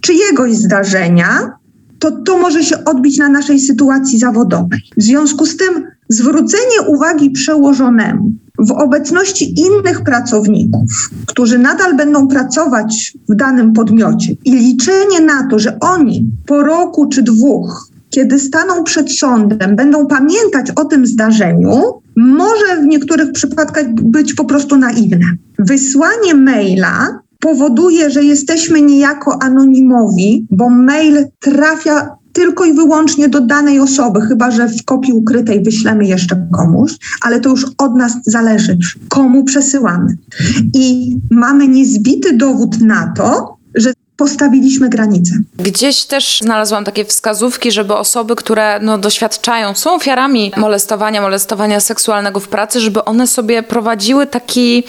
czyjegoś 0.00 0.56
zdarzenia, 0.56 1.52
to 1.98 2.10
to 2.10 2.38
może 2.38 2.64
się 2.64 2.84
odbić 2.84 3.18
na 3.18 3.28
naszej 3.28 3.60
sytuacji 3.60 4.18
zawodowej. 4.18 4.80
W 4.96 5.02
związku 5.02 5.46
z 5.46 5.56
tym 5.56 5.84
zwrócenie 6.08 6.82
uwagi 6.86 7.30
przełożonemu 7.30 8.32
w 8.58 8.72
obecności 8.72 9.60
innych 9.60 10.02
pracowników, 10.02 11.10
którzy 11.26 11.58
nadal 11.58 11.96
będą 11.96 12.28
pracować 12.28 13.14
w 13.28 13.34
danym 13.34 13.72
podmiocie 13.72 14.36
i 14.44 14.52
liczenie 14.52 15.20
na 15.20 15.48
to, 15.50 15.58
że 15.58 15.78
oni 15.80 16.30
po 16.46 16.62
roku 16.62 17.08
czy 17.08 17.22
dwóch, 17.22 17.88
kiedy 18.10 18.38
staną 18.38 18.84
przed 18.84 19.12
sądem, 19.12 19.76
będą 19.76 20.06
pamiętać 20.06 20.70
o 20.76 20.84
tym 20.84 21.06
zdarzeniu, 21.06 21.82
może 22.16 22.82
w 22.82 22.86
niektórych 22.86 23.32
przypadkach 23.32 23.94
być 23.94 24.34
po 24.34 24.44
prostu 24.44 24.76
naiwne. 24.76 25.26
Wysłanie 25.58 26.34
maila 26.34 27.20
powoduje, 27.40 28.10
że 28.10 28.24
jesteśmy 28.24 28.82
niejako 28.82 29.42
anonimowi, 29.42 30.46
bo 30.50 30.70
mail 30.70 31.26
trafia 31.40 32.16
tylko 32.38 32.64
i 32.64 32.72
wyłącznie 32.72 33.28
do 33.28 33.40
danej 33.40 33.80
osoby, 33.80 34.20
chyba 34.20 34.50
że 34.50 34.68
w 34.68 34.84
kopii 34.84 35.12
ukrytej 35.12 35.62
wyślemy 35.62 36.06
jeszcze 36.06 36.48
komuś, 36.52 36.92
ale 37.22 37.40
to 37.40 37.50
już 37.50 37.66
od 37.78 37.96
nas 37.96 38.12
zależy, 38.26 38.78
komu 39.08 39.44
przesyłamy. 39.44 40.16
I 40.74 41.16
mamy 41.30 41.68
niezbity 41.68 42.36
dowód 42.36 42.80
na 42.80 43.12
to, 43.16 43.56
że 43.74 43.92
postawiliśmy 44.18 44.88
granice. 44.88 45.32
Gdzieś 45.58 46.04
też 46.04 46.40
znalazłam 46.42 46.84
takie 46.84 47.04
wskazówki, 47.04 47.72
żeby 47.72 47.94
osoby, 47.94 48.36
które 48.36 48.80
no, 48.82 48.98
doświadczają, 48.98 49.74
są 49.74 49.94
ofiarami 49.94 50.52
molestowania, 50.56 51.20
molestowania 51.20 51.80
seksualnego 51.80 52.40
w 52.40 52.48
pracy, 52.48 52.80
żeby 52.80 53.04
one 53.04 53.26
sobie 53.26 53.62
prowadziły 53.62 54.26
taki, 54.26 54.84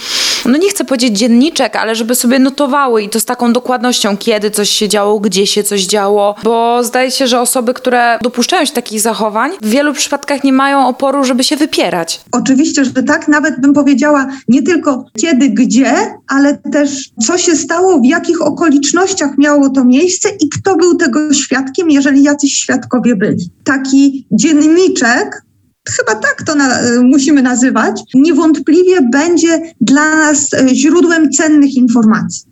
no 0.45 0.57
nie 0.57 0.69
chcę 0.69 0.85
powiedzieć 0.85 1.19
dzienniczek, 1.19 1.75
ale 1.75 1.95
żeby 1.95 2.15
sobie 2.15 2.39
notowały 2.39 3.03
i 3.03 3.09
to 3.09 3.19
z 3.19 3.25
taką 3.25 3.53
dokładnością, 3.53 4.17
kiedy 4.17 4.51
coś 4.51 4.69
się 4.69 4.89
działo, 4.89 5.19
gdzie 5.19 5.47
się 5.47 5.63
coś 5.63 5.81
działo, 5.81 6.35
bo 6.43 6.83
zdaje 6.83 7.11
się, 7.11 7.27
że 7.27 7.41
osoby, 7.41 7.73
które 7.73 8.19
dopuszczają 8.21 8.65
się 8.65 8.73
takich 8.73 9.01
zachowań, 9.01 9.51
w 9.61 9.69
wielu 9.69 9.93
przypadkach 9.93 10.43
nie 10.43 10.53
mają 10.53 10.87
oporu, 10.87 11.23
żeby 11.23 11.43
się 11.43 11.57
wypierać. 11.57 12.21
Oczywiście, 12.31 12.85
że 12.85 13.03
tak, 13.03 13.27
nawet 13.27 13.61
bym 13.61 13.73
powiedziała 13.73 14.27
nie 14.47 14.63
tylko 14.63 15.05
kiedy, 15.21 15.49
gdzie, 15.49 15.93
ale 16.27 16.57
też 16.57 17.09
co 17.27 17.37
się 17.37 17.55
stało, 17.55 17.99
w 17.99 18.05
jakich 18.05 18.41
okolicznościach 18.41 19.18
miało 19.38 19.69
to 19.69 19.86
miejsce 19.86 20.29
i 20.29 20.49
kto 20.49 20.75
był 20.75 20.95
tego 20.95 21.34
świadkiem, 21.34 21.89
jeżeli 21.89 22.23
jacyś 22.23 22.53
świadkowie 22.53 23.15
byli. 23.15 23.51
Taki 23.63 24.27
dzienniczek, 24.32 25.43
chyba 25.89 26.15
tak 26.15 26.43
to 26.45 26.55
na, 26.55 26.79
musimy 27.03 27.41
nazywać, 27.41 28.01
niewątpliwie 28.13 29.01
będzie 29.12 29.62
dla 29.82 30.15
nas 30.15 30.53
e, 30.53 30.75
źródłem 30.75 31.32
cennych 31.32 31.75
informacji. 31.75 32.49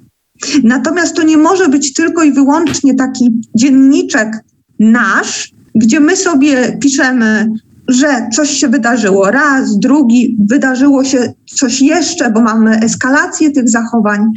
Natomiast 0.64 1.16
to 1.16 1.24
nie 1.24 1.38
może 1.38 1.70
być 1.70 1.94
tylko 1.94 2.24
i 2.24 2.34
wyłącznie 2.34 2.96
taki 2.96 3.42
dzienniczek 3.56 4.44
nasz, 4.80 5.52
gdzie 5.76 6.00
my 6.00 6.16
sobie 6.16 6.78
piszemy, 6.82 7.52
że 7.88 8.30
coś 8.34 8.50
się 8.50 8.68
wydarzyło 8.68 9.32
raz, 9.32 9.80
drugi, 9.80 10.38
wydarzyło 10.40 11.04
się 11.04 11.34
coś 11.46 11.82
jeszcze, 11.82 12.32
bo 12.32 12.42
mamy 12.42 12.80
eskalację 12.80 13.52
tych 13.52 13.70
zachowań, 13.70 14.32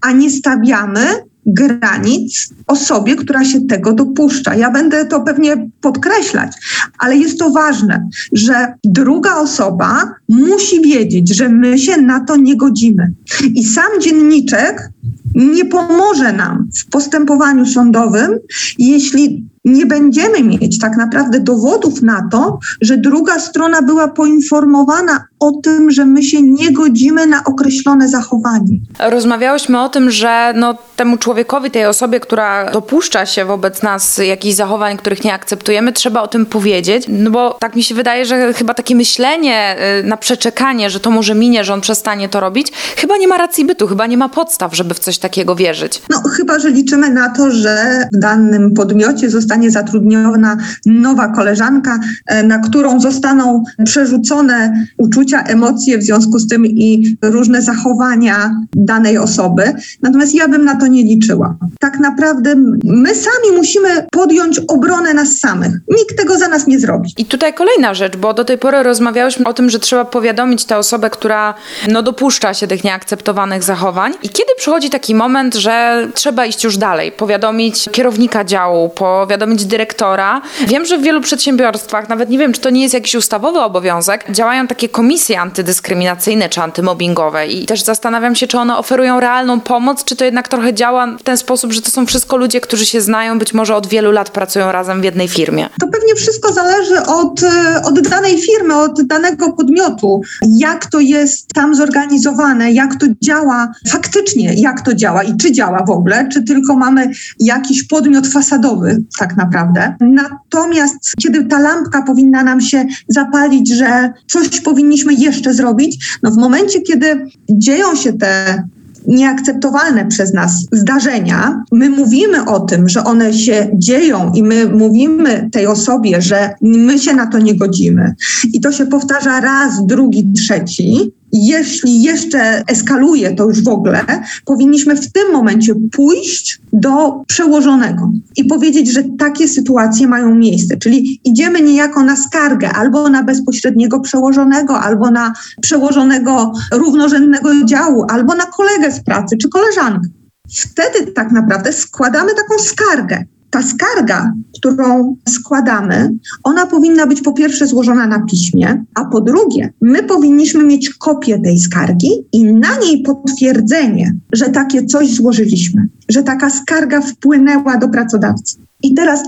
a 0.00 0.12
nie 0.12 0.30
stawiamy 0.30 1.06
granic 1.46 2.48
osobie, 2.66 3.16
która 3.16 3.44
się 3.44 3.60
tego 3.60 3.92
dopuszcza. 3.92 4.54
Ja 4.54 4.70
będę 4.70 5.04
to 5.04 5.20
pewnie 5.20 5.68
podkreślać, 5.80 6.52
ale 6.98 7.16
jest 7.16 7.38
to 7.38 7.50
ważne, 7.50 8.08
że 8.32 8.74
druga 8.84 9.36
osoba 9.36 10.14
musi 10.28 10.80
wiedzieć, 10.80 11.36
że 11.36 11.48
my 11.48 11.78
się 11.78 11.96
na 11.96 12.20
to 12.20 12.36
nie 12.36 12.56
godzimy. 12.56 13.12
I 13.54 13.64
sam 13.64 14.00
dzienniczek 14.00 14.90
nie 15.34 15.64
pomoże 15.64 16.32
nam 16.32 16.68
w 16.80 16.90
postępowaniu 16.90 17.66
sądowym, 17.66 18.38
jeśli 18.78 19.44
nie 19.64 19.86
będziemy 19.86 20.42
mieć 20.42 20.78
tak 20.78 20.96
naprawdę 20.96 21.40
dowodów 21.40 22.02
na 22.02 22.28
to, 22.32 22.58
że 22.80 22.96
druga 22.96 23.40
strona 23.40 23.82
była 23.82 24.08
poinformowana 24.08 25.24
o 25.40 25.52
tym, 25.62 25.90
że 25.90 26.04
my 26.04 26.22
się 26.22 26.42
nie 26.42 26.72
godzimy 26.72 27.26
na 27.26 27.44
określone 27.44 28.08
zachowanie. 28.08 28.78
Rozmawiałyśmy 28.98 29.80
o 29.80 29.88
tym, 29.88 30.10
że 30.10 30.52
no, 30.56 30.74
temu 30.96 31.18
człowiekowi, 31.18 31.70
tej 31.70 31.86
osobie, 31.86 32.20
która 32.20 32.70
dopuszcza 32.72 33.26
się 33.26 33.44
wobec 33.44 33.82
nas 33.82 34.18
jakichś 34.18 34.54
zachowań, 34.54 34.96
których 34.96 35.24
nie 35.24 35.34
akceptujemy, 35.34 35.92
trzeba 35.92 36.22
o 36.22 36.28
tym 36.28 36.46
powiedzieć, 36.46 37.04
no 37.08 37.30
bo 37.30 37.56
tak 37.60 37.76
mi 37.76 37.82
się 37.82 37.94
wydaje, 37.94 38.26
że 38.26 38.52
chyba 38.52 38.74
takie 38.74 38.96
myślenie 38.96 39.76
y, 40.00 40.04
na 40.14 40.18
przeczekanie, 40.18 40.90
że 40.90 41.00
to 41.00 41.10
może 41.10 41.34
minie, 41.34 41.64
że 41.64 41.74
on 41.74 41.80
przestanie 41.80 42.28
to 42.28 42.40
robić, 42.40 42.72
chyba 42.96 43.16
nie 43.16 43.28
ma 43.28 43.38
racji 43.38 43.64
bytu, 43.64 43.86
chyba 43.86 44.06
nie 44.06 44.16
ma 44.16 44.28
podstaw, 44.28 44.76
żeby 44.76 44.94
w 44.94 44.98
coś 44.98 45.18
takiego 45.18 45.56
wierzyć. 45.56 46.02
No 46.10 46.22
chyba, 46.36 46.58
że 46.58 46.70
liczymy 46.70 47.10
na 47.10 47.28
to, 47.28 47.50
że 47.50 48.04
w 48.12 48.18
danym 48.18 48.74
podmiocie 48.74 49.30
zostanie 49.30 49.70
zatrudniona 49.70 50.56
nowa 50.86 51.28
koleżanka, 51.28 51.98
e, 52.26 52.42
na 52.42 52.58
którą 52.58 53.00
zostaną 53.00 53.64
przerzucone 53.84 54.86
uczucia, 54.98 55.42
emocje 55.42 55.98
w 55.98 56.02
związku 56.02 56.38
z 56.38 56.48
tym 56.48 56.66
i 56.66 57.16
różne 57.22 57.62
zachowania 57.62 58.50
danej 58.76 59.18
osoby. 59.18 59.72
Natomiast 60.02 60.34
ja 60.34 60.48
bym 60.48 60.64
na 60.64 60.76
to 60.76 60.86
nie 60.86 61.02
liczyła. 61.02 61.56
Tak 61.80 62.00
naprawdę 62.00 62.54
my 62.84 63.14
sami 63.14 63.56
musimy 63.56 63.88
podjąć 64.10 64.60
obronę 64.68 65.14
nas 65.14 65.38
samych. 65.38 65.72
Nikt 65.88 66.16
tego 66.18 66.38
za 66.38 66.48
nas 66.48 66.66
nie 66.66 66.78
zrobi. 66.78 67.14
I 67.18 67.24
tutaj 67.24 67.54
kolejna 67.54 67.94
rzecz, 67.94 68.16
bo 68.16 68.34
do 68.34 68.44
tej 68.44 68.58
pory 68.58 68.82
rozmawiałyśmy 68.82 69.44
o 69.44 69.52
tym, 69.52 69.70
że 69.70 69.78
powiadomić 70.04 70.64
tę 70.64 70.78
osobę, 70.78 71.10
która 71.10 71.54
no, 71.88 72.02
dopuszcza 72.02 72.54
się 72.54 72.66
tych 72.66 72.84
nieakceptowanych 72.84 73.62
zachowań. 73.62 74.14
I 74.22 74.28
kiedy 74.28 74.54
przychodzi 74.56 74.90
taki 74.90 75.14
moment, 75.14 75.54
że 75.54 76.06
trzeba 76.14 76.46
iść 76.46 76.64
już 76.64 76.76
dalej, 76.76 77.12
powiadomić 77.12 77.88
kierownika 77.92 78.44
działu, 78.44 78.88
powiadomić 78.88 79.64
dyrektora. 79.64 80.42
Wiem, 80.66 80.86
że 80.86 80.98
w 80.98 81.02
wielu 81.02 81.20
przedsiębiorstwach, 81.20 82.08
nawet 82.08 82.30
nie 82.30 82.38
wiem, 82.38 82.52
czy 82.52 82.60
to 82.60 82.70
nie 82.70 82.82
jest 82.82 82.94
jakiś 82.94 83.14
ustawowy 83.14 83.60
obowiązek, 83.60 84.24
działają 84.30 84.66
takie 84.66 84.88
komisje 84.88 85.40
antydyskryminacyjne 85.40 86.48
czy 86.48 86.60
antymobbingowe 86.60 87.46
i 87.46 87.66
też 87.66 87.82
zastanawiam 87.82 88.34
się, 88.34 88.46
czy 88.46 88.58
one 88.58 88.78
oferują 88.78 89.20
realną 89.20 89.60
pomoc, 89.60 90.04
czy 90.04 90.16
to 90.16 90.24
jednak 90.24 90.48
trochę 90.48 90.74
działa 90.74 91.06
w 91.06 91.22
ten 91.22 91.36
sposób, 91.36 91.72
że 91.72 91.82
to 91.82 91.90
są 91.90 92.06
wszystko 92.06 92.36
ludzie, 92.36 92.60
którzy 92.60 92.86
się 92.86 93.00
znają, 93.00 93.38
być 93.38 93.54
może 93.54 93.76
od 93.76 93.86
wielu 93.86 94.12
lat 94.12 94.30
pracują 94.30 94.72
razem 94.72 95.00
w 95.00 95.04
jednej 95.04 95.28
firmie. 95.28 95.68
To 95.80 95.86
pewnie 95.88 96.14
wszystko 96.14 96.52
zależy 96.52 97.02
od, 97.02 97.42
e, 97.42 97.82
od 97.84 98.00
danej 98.00 98.42
firmy, 98.42 98.76
od 98.76 99.02
danego 99.02 99.52
podmiotu, 99.52 99.93
jak 100.42 100.86
to 100.86 101.00
jest 101.00 101.48
tam 101.48 101.74
zorganizowane, 101.74 102.72
jak 102.72 102.94
to 102.94 103.06
działa 103.22 103.72
faktycznie, 103.88 104.54
jak 104.54 104.80
to 104.80 104.94
działa 104.94 105.22
i 105.22 105.36
czy 105.36 105.52
działa 105.52 105.84
w 105.84 105.90
ogóle, 105.90 106.28
czy 106.28 106.42
tylko 106.42 106.76
mamy 106.76 107.10
jakiś 107.40 107.84
podmiot 107.84 108.26
fasadowy 108.26 109.02
tak 109.18 109.36
naprawdę. 109.36 109.94
Natomiast 110.00 111.12
kiedy 111.22 111.44
ta 111.44 111.58
lampka 111.58 112.02
powinna 112.02 112.42
nam 112.42 112.60
się 112.60 112.86
zapalić, 113.08 113.70
że 113.70 114.12
coś 114.26 114.60
powinniśmy 114.60 115.14
jeszcze 115.14 115.54
zrobić, 115.54 116.18
no 116.22 116.30
w 116.30 116.36
momencie, 116.36 116.80
kiedy 116.80 117.26
dzieją 117.50 117.94
się 117.94 118.12
te 118.12 118.62
nieakceptowalne 119.06 120.06
przez 120.06 120.34
nas 120.34 120.66
zdarzenia, 120.72 121.64
my 121.72 121.90
mówimy 121.90 122.44
o 122.44 122.60
tym, 122.60 122.88
że 122.88 123.04
one 123.04 123.32
się 123.32 123.70
dzieją 123.74 124.32
i 124.34 124.42
my 124.42 124.66
mówimy 124.66 125.48
tej 125.52 125.66
osobie, 125.66 126.22
że 126.22 126.54
my 126.62 126.98
się 126.98 127.14
na 127.14 127.26
to 127.26 127.38
nie 127.38 127.56
godzimy. 127.56 128.14
I 128.52 128.60
to 128.60 128.72
się 128.72 128.86
powtarza 128.86 129.40
raz, 129.40 129.86
drugi, 129.86 130.32
trzeci, 130.36 131.12
jeśli 131.34 132.02
jeszcze 132.02 132.62
eskaluje 132.68 133.34
to 133.34 133.44
już 133.44 133.64
w 133.64 133.68
ogóle, 133.68 134.04
powinniśmy 134.44 134.96
w 134.96 135.12
tym 135.12 135.32
momencie 135.32 135.74
pójść 135.92 136.60
do 136.72 137.22
przełożonego 137.26 138.10
i 138.36 138.44
powiedzieć, 138.44 138.92
że 138.92 139.02
takie 139.18 139.48
sytuacje 139.48 140.08
mają 140.08 140.34
miejsce. 140.34 140.76
Czyli 140.76 141.20
idziemy 141.24 141.60
niejako 141.60 142.02
na 142.02 142.16
skargę 142.16 142.68
albo 142.68 143.08
na 143.08 143.22
bezpośredniego 143.22 144.00
przełożonego, 144.00 144.80
albo 144.80 145.10
na 145.10 145.32
przełożonego 145.60 146.52
równorzędnego 146.72 147.64
działu, 147.64 148.06
albo 148.10 148.34
na 148.34 148.46
kolegę 148.46 148.92
z 148.92 149.04
pracy 149.04 149.36
czy 149.36 149.48
koleżankę. 149.48 150.08
Wtedy 150.56 151.12
tak 151.12 151.32
naprawdę 151.32 151.72
składamy 151.72 152.34
taką 152.34 152.58
skargę 152.58 153.24
ta 153.54 153.62
skarga, 153.62 154.32
którą 154.58 155.16
składamy, 155.28 156.10
ona 156.42 156.66
powinna 156.66 157.06
być 157.06 157.20
po 157.20 157.32
pierwsze 157.32 157.66
złożona 157.66 158.06
na 158.06 158.20
piśmie, 158.20 158.84
a 158.94 159.04
po 159.04 159.20
drugie, 159.20 159.72
my 159.80 160.02
powinniśmy 160.02 160.64
mieć 160.64 160.90
kopię 160.90 161.38
tej 161.38 161.60
skargi 161.60 162.10
i 162.32 162.44
na 162.44 162.78
niej 162.78 163.02
potwierdzenie, 163.02 164.14
że 164.32 164.48
takie 164.48 164.86
coś 164.86 165.14
złożyliśmy, 165.14 165.88
że 166.08 166.22
taka 166.22 166.50
skarga 166.50 167.00
wpłynęła 167.00 167.76
do 167.76 167.88
pracodawcy. 167.88 168.56
I 168.82 168.94
teraz, 168.94 169.20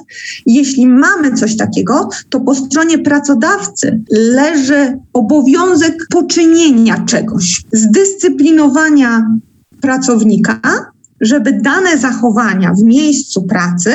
jeśli 0.46 0.86
mamy 0.86 1.32
coś 1.32 1.56
takiego, 1.56 2.08
to 2.28 2.40
po 2.40 2.54
stronie 2.54 2.98
pracodawcy 2.98 4.02
leży 4.10 4.98
obowiązek 5.12 6.06
poczynienia 6.10 7.04
czegoś, 7.04 7.64
zdyscyplinowania 7.72 9.30
pracownika, 9.80 10.60
żeby 11.20 11.52
dane 11.52 11.98
zachowania 11.98 12.72
w 12.72 12.82
miejscu 12.82 13.42
pracy 13.42 13.92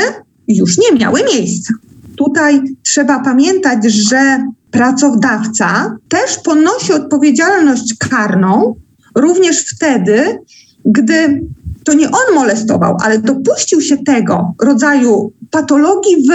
już 0.48 0.78
nie 0.78 1.00
miały 1.00 1.20
miejsca. 1.34 1.74
Tutaj 2.16 2.62
trzeba 2.84 3.20
pamiętać, 3.20 3.86
że 3.86 4.48
pracodawca 4.72 5.98
też 6.10 6.38
ponosi 6.38 6.94
odpowiedzialność 6.94 7.96
karną 8.00 8.76
również 9.16 9.66
wtedy, 9.76 10.40
gdy 10.86 11.42
to 11.86 11.94
nie 11.94 12.08
on 12.08 12.36
molestował, 12.36 12.98
ale 13.04 13.20
dopuścił 13.20 13.82
się 13.82 13.98
tego 13.98 14.54
rodzaju 14.62 15.34
patologii 15.52 16.15
w 16.15 16.32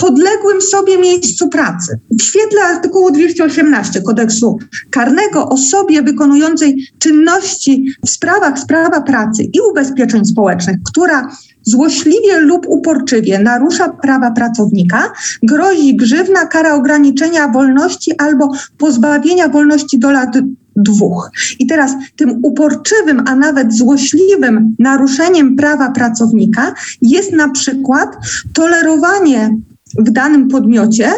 podległym 0.00 0.62
sobie 0.62 0.98
miejscu 0.98 1.48
pracy. 1.48 1.98
W 2.10 2.22
świetle 2.22 2.62
artykułu 2.62 3.10
218 3.10 4.02
kodeksu 4.02 4.58
karnego 4.90 5.48
osobie 5.48 6.02
wykonującej 6.02 6.88
czynności 6.98 7.96
w 8.06 8.10
sprawach 8.10 8.58
sprawa 8.58 9.00
pracy 9.00 9.42
i 9.42 9.60
ubezpieczeń 9.70 10.24
społecznych, 10.24 10.76
która 10.84 11.28
złośliwie 11.62 12.38
lub 12.38 12.66
uporczywie 12.68 13.38
narusza 13.38 13.88
prawa 13.88 14.30
pracownika, 14.30 15.12
grozi 15.42 15.96
grzywna, 15.96 16.46
kara 16.46 16.74
ograniczenia 16.74 17.48
wolności 17.48 18.12
albo 18.18 18.52
pozbawienia 18.78 19.48
wolności 19.48 19.98
do 19.98 20.10
lat 20.10 20.38
dwóch. 20.76 21.30
I 21.58 21.66
teraz 21.66 21.94
tym 22.16 22.40
uporczywym, 22.42 23.22
a 23.26 23.36
nawet 23.36 23.74
złośliwym 23.74 24.76
naruszeniem 24.78 25.56
prawa 25.56 25.90
pracownika 25.90 26.74
jest 27.02 27.32
na 27.32 27.48
przykład 27.48 28.16
tolerowanie 28.52 29.56
w 29.98 30.10
danym 30.10 30.48
podmiocie 30.48 31.10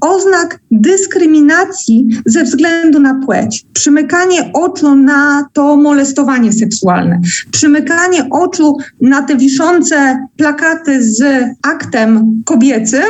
oznak 0.00 0.60
dyskryminacji 0.70 2.08
ze 2.26 2.44
względu 2.44 3.00
na 3.00 3.14
płeć, 3.14 3.66
przymykanie 3.72 4.50
oczu 4.52 4.96
na 4.96 5.48
to 5.52 5.76
molestowanie 5.76 6.52
seksualne, 6.52 7.20
przymykanie 7.52 8.28
oczu 8.30 8.76
na 9.00 9.22
te 9.22 9.36
wiszące 9.36 10.26
plakaty 10.36 11.02
z 11.02 11.44
aktem 11.62 12.42
kobiecym, 12.44 13.02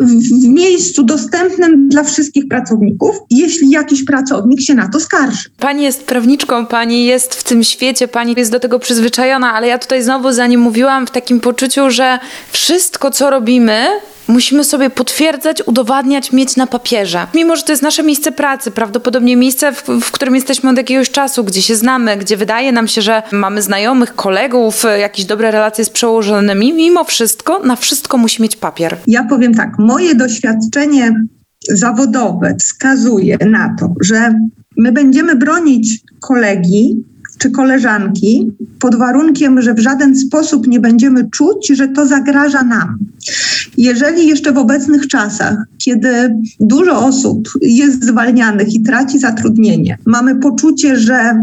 w 0.00 0.48
miejscu 0.48 1.02
dostępnym 1.02 1.88
dla 1.88 2.04
wszystkich 2.04 2.48
pracowników, 2.48 3.16
jeśli 3.30 3.70
jakiś 3.70 4.04
pracownik 4.04 4.60
się 4.60 4.74
na 4.74 4.88
to 4.88 5.00
skarży. 5.00 5.48
Pani 5.58 5.82
jest 5.82 6.04
prawniczką, 6.04 6.66
pani 6.66 7.04
jest 7.04 7.34
w 7.34 7.42
tym 7.42 7.64
świecie, 7.64 8.08
pani 8.08 8.34
jest 8.36 8.50
do 8.50 8.60
tego 8.60 8.78
przyzwyczajona, 8.78 9.52
ale 9.52 9.66
ja 9.66 9.78
tutaj 9.78 10.02
znowu 10.02 10.32
za 10.32 10.46
nim 10.46 10.60
mówiłam 10.60 11.06
w 11.06 11.10
takim 11.10 11.40
poczuciu, 11.40 11.90
że 11.90 12.18
wszystko, 12.52 13.10
co 13.10 13.30
robimy, 13.30 13.86
musimy 14.28 14.64
sobie 14.64 14.90
potwierdzać, 14.90 15.62
udowadniać, 15.66 16.32
mieć 16.32 16.56
na 16.56 16.66
papierze. 16.66 17.26
Mimo, 17.34 17.56
że 17.56 17.62
to 17.62 17.72
jest 17.72 17.82
nasze 17.82 18.02
miejsce 18.02 18.32
pracy, 18.32 18.70
prawdopodobnie 18.70 19.36
miejsce, 19.36 19.72
w, 19.72 19.82
w, 19.82 20.10
którym 20.10 20.34
jesteśmy 20.34 20.70
od 20.70 20.76
jakiegoś 20.76 21.10
czasu, 21.10 21.44
gdzie 21.44 21.62
się 21.62 21.76
znamy, 21.76 22.16
gdzie 22.16 22.36
wydaje 22.36 22.72
nam 22.72 22.88
się, 22.88 23.02
że 23.02 23.22
mamy 23.32 23.62
znajomych, 23.62 24.14
kolegów, 24.14 24.84
jakieś 24.98 25.24
dobre 25.24 25.50
relacje 25.50 25.84
z 25.84 25.90
przełożonymi, 25.90 26.72
mimo 26.72 27.04
wszystko, 27.04 27.58
na 27.58 27.76
wszystko 27.76 28.18
musi 28.18 28.42
mieć 28.42 28.56
papier. 28.56 28.96
Ja 29.06 29.24
powiem 29.24 29.54
tak, 29.54 29.78
moje 29.78 30.14
doświadczenie 30.14 31.24
zawodowe 31.68 32.54
wskazuje 32.60 33.38
na 33.46 33.76
to, 33.78 33.94
że 34.00 34.34
my 34.76 34.92
będziemy 34.92 35.36
bronić 35.36 36.00
kolegi, 36.20 37.04
czy 37.44 37.50
koleżanki, 37.50 38.52
pod 38.80 38.96
warunkiem, 38.96 39.62
że 39.62 39.74
w 39.74 39.78
żaden 39.78 40.16
sposób 40.16 40.66
nie 40.66 40.80
będziemy 40.80 41.30
czuć, 41.30 41.68
że 41.68 41.88
to 41.88 42.06
zagraża 42.06 42.62
nam. 42.62 42.98
Jeżeli 43.76 44.28
jeszcze 44.28 44.52
w 44.52 44.58
obecnych 44.58 45.08
czasach, 45.08 45.56
kiedy 45.78 46.36
dużo 46.60 47.06
osób 47.06 47.48
jest 47.62 48.04
zwalnianych 48.04 48.74
i 48.74 48.82
traci 48.82 49.18
zatrudnienie, 49.18 49.98
mamy 50.06 50.36
poczucie, 50.36 50.96
że 50.96 51.38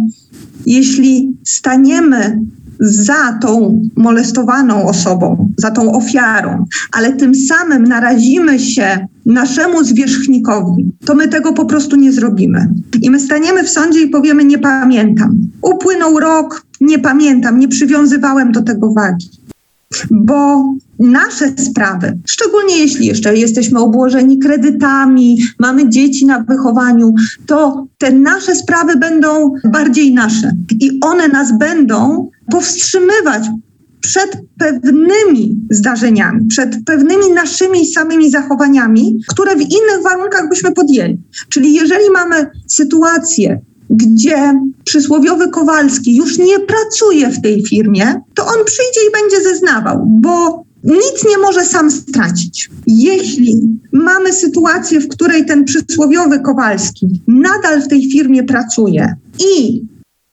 jeśli 0.66 1.38
staniemy 1.44 2.40
za 2.82 3.40
tą 3.42 3.82
molestowaną 3.96 4.88
osobą, 4.88 5.50
za 5.58 5.72
tą 5.72 5.92
ofiarą, 5.92 6.66
ale 6.92 7.14
tym 7.14 7.36
samym 7.36 7.84
narazimy 7.84 8.60
się 8.60 9.08
naszemu 9.26 9.84
zwierzchnikowi, 9.84 10.92
to 11.06 11.16
my 11.16 11.28
tego 11.28 11.54
po 11.54 11.66
prostu 11.66 11.96
nie 11.96 12.12
zrobimy. 12.12 12.70
I 13.02 13.10
my 13.10 13.20
staniemy 13.20 13.64
w 13.64 13.70
sądzie 13.70 14.02
i 14.02 14.10
powiemy: 14.10 14.46
Nie 14.46 14.58
pamiętam. 14.58 15.36
Upłynął 15.62 16.20
rok, 16.20 16.66
nie 16.82 17.00
pamiętam, 17.00 17.60
nie 17.60 17.68
przywiązywałem 17.68 18.52
do 18.52 18.62
tego 18.62 18.94
wagi. 18.94 19.30
Bo 20.12 20.74
nasze 21.02 21.54
sprawy, 21.58 22.20
szczególnie 22.26 22.78
jeśli 22.78 23.06
jeszcze 23.06 23.38
jesteśmy 23.38 23.80
obłożeni 23.80 24.40
kredytami, 24.40 25.38
mamy 25.60 25.90
dzieci 25.90 26.26
na 26.26 26.40
wychowaniu, 26.40 27.14
to 27.46 27.88
te 27.98 28.12
nasze 28.12 28.56
sprawy 28.56 28.98
będą 28.98 29.54
bardziej 29.64 30.14
nasze 30.14 30.56
i 30.80 31.00
one 31.02 31.28
nas 31.28 31.58
będą 31.58 32.30
powstrzymywać 32.52 33.44
przed 34.02 34.38
pewnymi 34.60 35.60
zdarzeniami, 35.70 36.48
przed 36.48 36.76
pewnymi 36.86 37.32
naszymi 37.34 37.86
samymi 37.86 38.32
zachowaniami, 38.32 39.20
które 39.28 39.56
w 39.56 39.62
innych 39.62 40.04
warunkach 40.04 40.50
byśmy 40.50 40.72
podjęli. 40.72 41.18
Czyli 41.50 41.74
jeżeli 41.74 42.10
mamy 42.14 42.50
sytuację, 42.68 43.62
gdzie 43.90 44.54
przysłowiowy 44.84 45.50
Kowalski 45.50 46.16
już 46.16 46.38
nie 46.38 46.60
pracuje 46.60 47.30
w 47.30 47.42
tej 47.42 47.66
firmie, 47.66 48.22
to 48.36 48.46
on 48.46 48.66
przyjdzie 48.66 49.00
i 49.10 49.12
będzie 49.12 49.50
zeznawał, 49.50 50.06
bo 50.08 50.66
nic 50.84 51.26
nie 51.30 51.38
może 51.38 51.66
sam 51.66 51.92
stracić. 51.92 52.70
Jeśli 52.88 53.80
mamy 53.92 54.34
sytuację, 54.34 55.00
w 55.00 55.08
której 55.08 55.46
ten 55.46 55.66
przysłowiowy 55.66 56.40
Kowalski 56.40 57.22
nadal 57.28 57.82
w 57.82 57.88
tej 57.88 58.12
firmie 58.12 58.44
pracuje 58.44 59.16
i 59.40 59.82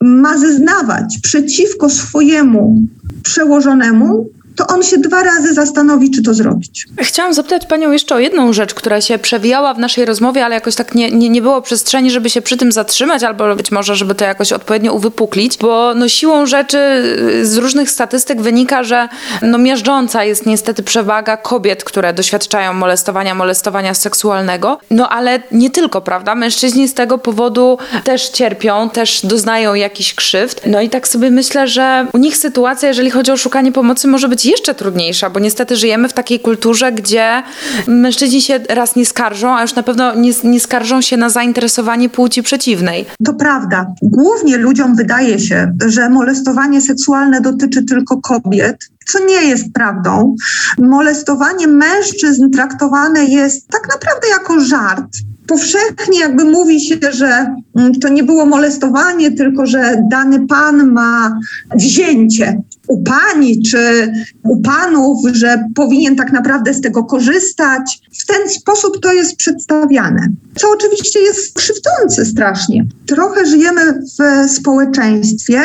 ma 0.01 0.37
zeznawać 0.37 1.19
przeciwko 1.23 1.89
swojemu 1.89 2.81
przełożonemu, 3.23 4.29
to 4.59 4.67
on 4.67 4.83
się 4.83 4.97
dwa 4.97 5.23
razy 5.23 5.53
zastanowi, 5.53 6.11
czy 6.11 6.23
to 6.23 6.33
zrobić. 6.33 6.85
Chciałam 6.97 7.33
zapytać 7.33 7.65
Panią 7.65 7.91
jeszcze 7.91 8.15
o 8.15 8.19
jedną 8.19 8.53
rzecz, 8.53 8.73
która 8.73 9.01
się 9.01 9.19
przewijała 9.19 9.73
w 9.73 9.79
naszej 9.79 10.05
rozmowie, 10.05 10.45
ale 10.45 10.55
jakoś 10.55 10.75
tak 10.75 10.95
nie, 10.95 11.11
nie, 11.11 11.29
nie 11.29 11.41
było 11.41 11.61
przestrzeni, 11.61 12.11
żeby 12.11 12.29
się 12.29 12.41
przy 12.41 12.57
tym 12.57 12.71
zatrzymać, 12.71 13.23
albo 13.23 13.55
być 13.55 13.71
może, 13.71 13.95
żeby 13.95 14.15
to 14.15 14.25
jakoś 14.25 14.53
odpowiednio 14.53 14.93
uwypuklić, 14.93 15.57
bo 15.57 15.93
no 15.95 16.09
siłą 16.09 16.45
rzeczy 16.45 16.77
y, 16.77 17.45
z 17.45 17.57
różnych 17.57 17.89
statystyk 17.89 18.41
wynika, 18.41 18.83
że 18.83 19.09
no 19.41 19.57
miażdżąca 19.57 20.23
jest 20.23 20.45
niestety 20.45 20.83
przewaga 20.83 21.37
kobiet, 21.37 21.83
które 21.83 22.13
doświadczają 22.13 22.73
molestowania, 22.73 23.35
molestowania 23.35 23.93
seksualnego, 23.93 24.79
no 24.91 25.09
ale 25.09 25.41
nie 25.51 25.69
tylko, 25.69 26.01
prawda? 26.01 26.35
Mężczyźni 26.35 26.87
z 26.87 26.93
tego 26.93 27.17
powodu 27.17 27.77
też 28.03 28.29
cierpią, 28.29 28.89
też 28.89 29.21
doznają 29.23 29.73
jakichś 29.73 30.13
krzywd. 30.13 30.61
No 30.65 30.81
i 30.81 30.89
tak 30.89 31.07
sobie 31.07 31.31
myślę, 31.31 31.67
że 31.67 32.05
u 32.13 32.17
nich 32.17 32.37
sytuacja, 32.37 32.87
jeżeli 32.87 33.11
chodzi 33.11 33.31
o 33.31 33.37
szukanie 33.37 33.71
pomocy, 33.71 34.07
może 34.07 34.29
być 34.29 34.45
jeszcze 34.49 34.75
trudniejsza, 34.75 35.29
bo 35.29 35.39
niestety 35.39 35.75
żyjemy 35.75 36.09
w 36.09 36.13
takiej 36.13 36.39
kulturze, 36.39 36.91
gdzie 36.91 37.43
mężczyźni 37.87 38.41
się 38.41 38.59
raz 38.69 38.95
nie 38.95 39.05
skarżą, 39.05 39.55
a 39.55 39.61
już 39.61 39.75
na 39.75 39.83
pewno 39.83 40.15
nie, 40.15 40.31
nie 40.43 40.59
skarżą 40.59 41.01
się 41.01 41.17
na 41.17 41.29
zainteresowanie 41.29 42.09
płci 42.09 42.43
przeciwnej. 42.43 43.05
To 43.25 43.33
prawda. 43.33 43.93
Głównie 44.01 44.57
ludziom 44.57 44.95
wydaje 44.95 45.39
się, 45.39 45.71
że 45.85 46.09
molestowanie 46.09 46.81
seksualne 46.81 47.41
dotyczy 47.41 47.83
tylko 47.83 48.21
kobiet, 48.21 48.77
co 49.07 49.25
nie 49.25 49.43
jest 49.43 49.73
prawdą. 49.73 50.35
Molestowanie 50.77 51.67
mężczyzn 51.67 52.49
traktowane 52.49 53.25
jest 53.25 53.67
tak 53.67 53.87
naprawdę 53.93 54.27
jako 54.27 54.59
żart 54.59 55.17
powszechnie 55.49 56.19
jakby 56.19 56.45
mówi 56.45 56.81
się, 56.81 56.95
że 57.11 57.55
mm, 57.77 57.93
to 58.01 58.09
nie 58.09 58.23
było 58.23 58.45
molestowanie, 58.45 59.31
tylko 59.31 59.65
że 59.65 60.03
dany 60.09 60.47
pan 60.47 60.91
ma 60.91 61.39
wzięcie 61.75 62.61
u 62.89 63.03
pani 63.03 63.63
czy 63.63 64.13
u 64.43 64.61
panów, 64.61 65.17
że 65.31 65.63
powinien 65.75 66.15
tak 66.15 66.31
naprawdę 66.31 66.73
z 66.73 66.81
tego 66.81 67.03
korzystać. 67.03 67.99
W 68.19 68.25
ten 68.25 68.49
sposób 68.49 69.01
to 69.01 69.13
jest 69.13 69.35
przedstawiane, 69.35 70.27
co 70.55 70.67
oczywiście 70.71 71.19
jest 71.19 71.55
krzywdzące 71.55 72.25
strasznie. 72.25 72.85
Trochę 73.05 73.45
żyjemy 73.45 73.81
w 73.93 74.49
społeczeństwie, 74.51 75.61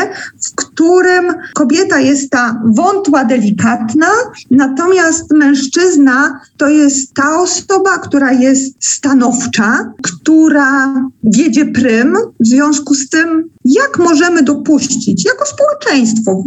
w 0.47 0.55
którym 0.55 1.35
kobieta 1.55 1.99
jest 1.99 2.31
ta 2.31 2.63
wątła, 2.65 3.25
delikatna, 3.25 4.09
natomiast 4.51 5.33
mężczyzna 5.33 6.41
to 6.57 6.69
jest 6.69 7.15
ta 7.15 7.41
osoba, 7.41 7.99
która 7.99 8.33
jest 8.33 8.85
stanowcza, 8.85 9.74
która 10.03 10.95
wiedzie 11.25 11.67
prym. 11.67 12.15
W 12.41 12.47
związku 12.47 12.95
z 12.95 13.09
tym, 13.09 13.49
jak 13.65 13.99
możemy 13.99 14.43
dopuścić 14.43 15.25
jako 15.25 15.45
społeczeństwo 15.47 16.45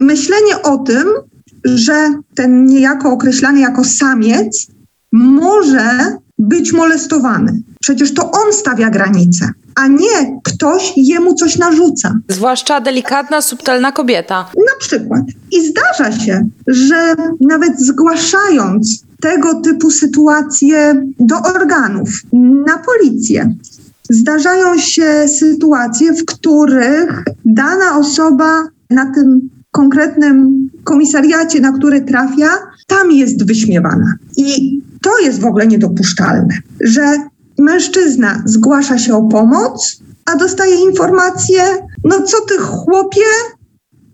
myślenie 0.00 0.62
o 0.62 0.78
tym, 0.78 1.04
że 1.64 2.14
ten 2.34 2.66
niejako 2.66 3.12
określany 3.12 3.60
jako 3.60 3.84
samiec 3.84 4.66
może 5.12 6.16
być 6.38 6.72
molestowany. 6.72 7.62
Przecież 7.80 8.14
to 8.14 8.30
on 8.30 8.52
stawia 8.52 8.90
granice, 8.90 9.50
a 9.74 9.88
nie 9.88 10.40
ktoś 10.44 10.92
jemu 10.96 11.34
coś 11.34 11.58
narzuca. 11.58 12.14
Zwłaszcza 12.28 12.80
delikatna, 12.80 13.42
subtelna 13.42 13.92
kobieta. 13.92 14.50
Na 14.56 14.78
przykład. 14.80 15.22
I 15.52 15.68
zdarza 15.68 16.12
się, 16.18 16.48
że 16.66 17.14
nawet 17.40 17.80
zgłaszając 17.80 19.04
tego 19.20 19.54
typu 19.60 19.90
sytuacje 19.90 21.02
do 21.20 21.36
organów, 21.42 22.08
na 22.66 22.78
policję, 22.78 23.54
zdarzają 24.10 24.78
się 24.78 25.28
sytuacje, 25.28 26.12
w 26.12 26.24
których 26.24 27.24
dana 27.44 27.98
osoba 27.98 28.62
na 28.90 29.12
tym 29.14 29.50
konkretnym 29.70 30.68
komisariacie, 30.84 31.60
na 31.60 31.72
który 31.72 32.00
trafia, 32.00 32.48
tam 32.86 33.12
jest 33.12 33.46
wyśmiewana. 33.46 34.14
I 34.36 34.80
to 35.02 35.18
jest 35.18 35.40
w 35.40 35.44
ogóle 35.44 35.66
niedopuszczalne, 35.66 36.58
że 36.80 37.16
mężczyzna 37.58 38.42
zgłasza 38.46 38.98
się 38.98 39.16
o 39.16 39.22
pomoc, 39.22 39.98
a 40.24 40.36
dostaje 40.36 40.74
informację, 40.74 41.62
no 42.04 42.22
co 42.22 42.40
ty 42.40 42.58
chłopie, 42.58 43.24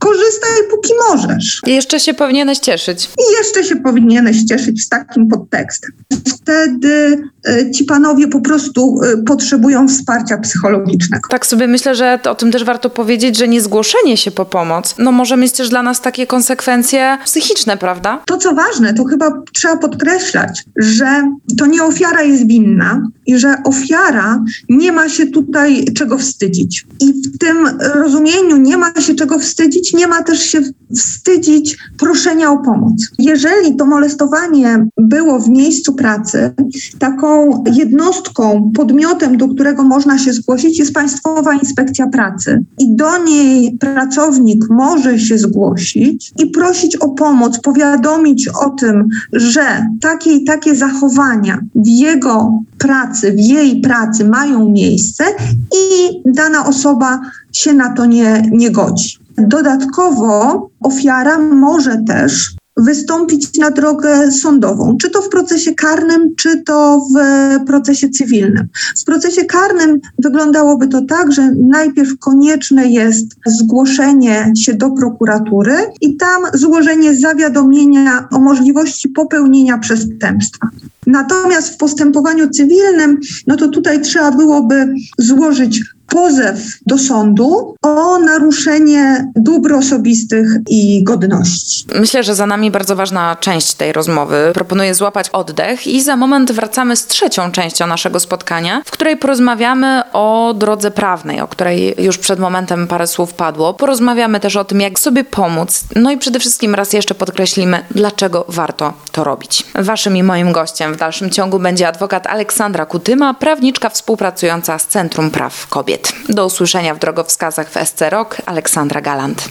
korzystaj 0.01 0.51
póki 0.71 0.93
możesz. 1.11 1.61
I 1.67 1.75
jeszcze 1.75 2.01
się 2.01 2.15
powinieneś 2.15 2.59
cieszyć. 2.59 3.05
I 3.05 3.33
jeszcze 3.39 3.65
się 3.65 3.77
powinieneś 3.77 4.45
cieszyć 4.45 4.85
z 4.85 4.89
takim 4.89 5.29
podtekstem. 5.29 5.91
Wtedy 6.29 7.23
e, 7.49 7.71
ci 7.71 7.85
panowie 7.85 8.29
po 8.29 8.41
prostu 8.41 9.01
e, 9.03 9.23
potrzebują 9.23 9.89
wsparcia 9.89 10.39
psychologicznego. 10.39 11.29
Tak 11.29 11.47
sobie 11.47 11.67
myślę, 11.67 11.95
że 11.95 12.19
o 12.31 12.35
tym 12.35 12.53
też 12.53 12.65
warto 12.65 12.91
powiedzieć, 12.91 13.37
że 13.39 13.49
niezgłoszenie 13.49 14.17
się 14.17 14.31
po 14.31 14.45
pomoc 14.45 14.95
no 14.99 15.13
może 15.13 15.37
mieć 15.37 15.53
też 15.53 15.69
dla 15.69 15.83
nas 15.83 16.01
takie 16.01 16.27
konsekwencje 16.27 17.19
psychiczne, 17.25 17.77
prawda? 17.77 18.23
To 18.27 18.37
co 18.37 18.55
ważne, 18.55 18.95
to 18.95 19.05
chyba 19.05 19.43
trzeba 19.53 19.77
podkreślać, 19.77 20.65
że 20.77 21.23
to 21.59 21.67
nie 21.67 21.83
ofiara 21.85 22.23
jest 22.23 22.47
winna 22.47 23.03
i 23.27 23.39
że 23.39 23.55
ofiara 23.65 24.45
nie 24.69 24.93
ma 24.93 25.09
się 25.09 25.27
tutaj 25.27 25.85
czego 25.97 26.19
wstydzić. 26.19 26.87
I 27.01 27.13
w 27.13 27.39
tym 27.39 27.79
rozumieniu 27.95 28.57
nie 28.57 28.77
ma 28.77 28.93
się 29.01 29.15
czego 29.15 29.39
wstydzić, 29.39 29.90
nie 29.95 30.07
ma 30.07 30.23
też 30.23 30.41
się 30.43 30.61
wstydzić 30.97 31.79
proszenia 31.99 32.51
o 32.51 32.59
pomoc. 32.59 32.93
Jeżeli 33.19 33.77
to 33.77 33.87
molestowanie 33.87 34.87
było 34.97 35.41
w 35.41 35.49
miejscu 35.49 35.95
pracy, 35.95 36.55
taką 36.99 37.65
jednostką, 37.73 38.73
podmiotem, 38.75 39.37
do 39.37 39.49
którego 39.49 39.83
można 39.83 40.19
się 40.19 40.33
zgłosić, 40.33 40.79
jest 40.79 40.93
Państwowa 40.93 41.55
Inspekcja 41.55 42.07
Pracy. 42.07 42.65
I 42.79 42.97
do 42.97 43.25
niej 43.25 43.79
pracownik 43.81 44.65
może 44.71 45.19
się 45.19 45.39
zgłosić 45.39 46.33
i 46.39 46.47
prosić 46.47 46.97
o 46.97 47.09
pomoc, 47.09 47.61
powiadomić 47.61 48.49
o 48.49 48.71
tym, 48.71 49.09
że 49.33 49.87
takie 50.01 50.33
i 50.33 50.45
takie 50.45 50.75
zachowania 50.75 51.61
w 51.75 51.87
jego 51.87 52.63
pracy, 52.79 53.33
w 53.33 53.41
jej 53.41 53.81
pracy 53.81 54.25
mają 54.25 54.69
miejsce 54.69 55.25
i 55.73 56.11
dana 56.33 56.67
osoba 56.67 57.21
się 57.53 57.73
na 57.73 57.95
to 57.95 58.07
nie, 58.07 58.43
nie 58.53 58.71
godzi. 58.71 59.20
Dodatkowo 59.39 60.71
ofiara 60.81 61.39
może 61.39 62.03
też 62.07 62.55
wystąpić 62.77 63.59
na 63.59 63.71
drogę 63.71 64.33
sądową, 64.33 64.97
czy 64.97 65.11
to 65.11 65.23
w 65.23 65.29
procesie 65.29 65.75
karnym, 65.75 66.35
czy 66.37 66.63
to 66.63 67.07
w 67.15 67.65
procesie 67.67 68.09
cywilnym. 68.09 68.69
W 69.01 69.05
procesie 69.05 69.45
karnym 69.45 70.01
wyglądałoby 70.19 70.89
to 70.89 71.03
tak, 71.03 71.33
że 71.33 71.53
najpierw 71.53 72.19
konieczne 72.19 72.87
jest 72.87 73.27
zgłoszenie 73.47 74.53
się 74.57 74.75
do 74.75 74.91
prokuratury 74.91 75.75
i 76.01 76.17
tam 76.17 76.43
złożenie 76.55 77.17
zawiadomienia 77.17 78.29
o 78.33 78.39
możliwości 78.39 79.09
popełnienia 79.09 79.79
przestępstwa. 79.79 80.69
Natomiast 81.07 81.75
w 81.75 81.77
postępowaniu 81.77 82.51
cywilnym, 82.51 83.21
no 83.47 83.57
to 83.57 83.69
tutaj 83.69 84.01
trzeba 84.01 84.31
byłoby 84.31 84.95
złożyć 85.19 85.83
pozew 86.11 86.59
do 86.87 86.99
sądu 86.99 87.75
o 87.83 88.19
naruszenie 88.19 89.31
dóbr 89.37 89.73
osobistych 89.73 90.47
i 90.69 91.05
godności. 91.05 91.85
Myślę, 91.95 92.23
że 92.23 92.35
za 92.35 92.47
nami 92.47 92.71
bardzo 92.71 92.97
ważna 92.97 93.37
część 93.41 93.75
tej 93.75 93.93
rozmowy. 93.93 94.51
Proponuję 94.55 94.95
złapać 94.95 95.31
oddech 95.31 95.87
i 95.87 96.03
za 96.03 96.17
moment 96.17 96.53
wracamy 96.53 96.97
z 96.97 97.07
trzecią 97.07 97.53
częścią 97.53 97.87
naszego 97.87 98.21
spotkania, 98.21 98.83
w 98.85 98.91
której 98.91 99.17
porozmawiamy 99.17 100.03
o 100.13 100.55
drodze 100.59 100.91
prawnej, 100.91 101.41
o 101.41 101.49
której 101.49 101.95
już 101.99 102.19
przed 102.19 102.41
momentem 102.41 102.87
parę 102.87 103.07
słów 103.07 103.35
padło. 103.35 103.75
Porozmawiamy 103.75 104.41
też 104.41 104.57
o 104.57 104.65
tym, 104.65 104.81
jak 104.81 104.99
sobie 104.99 105.25
pomóc. 105.25 105.85
No 105.97 106.11
i 106.11 106.19
przede 106.19 106.39
wszystkim 106.39 106.75
raz 106.75 106.93
jeszcze 106.93 107.15
podkreślimy, 107.15 107.85
dlaczego 107.91 108.45
warto 108.49 108.93
to 109.13 109.25
robić. 109.25 109.65
Waszym 109.75 110.17
i 110.17 110.23
moim 110.23 110.53
gościem 110.53 110.95
w 110.95 110.97
dalszym 110.97 111.31
ciągu 111.31 111.59
będzie 111.59 111.89
adwokat 111.89 112.27
Aleksandra 112.27 112.87
Kutyma, 112.87 113.35
prawniczka 113.35 113.89
współpracująca 113.89 114.79
z 114.79 114.87
Centrum 114.87 115.31
Praw 115.31 115.67
Kobiet 115.67 116.00
kobiet. 116.01 116.35
Do 116.37 116.47
usłyszenia 116.47 116.95
w 116.95 116.99
drogowskazach 116.99 117.71
w 117.71 117.89
SC 117.89 118.01
Rok. 118.11 118.37
Aleksandra 118.47 119.01
Galant. 119.01 119.49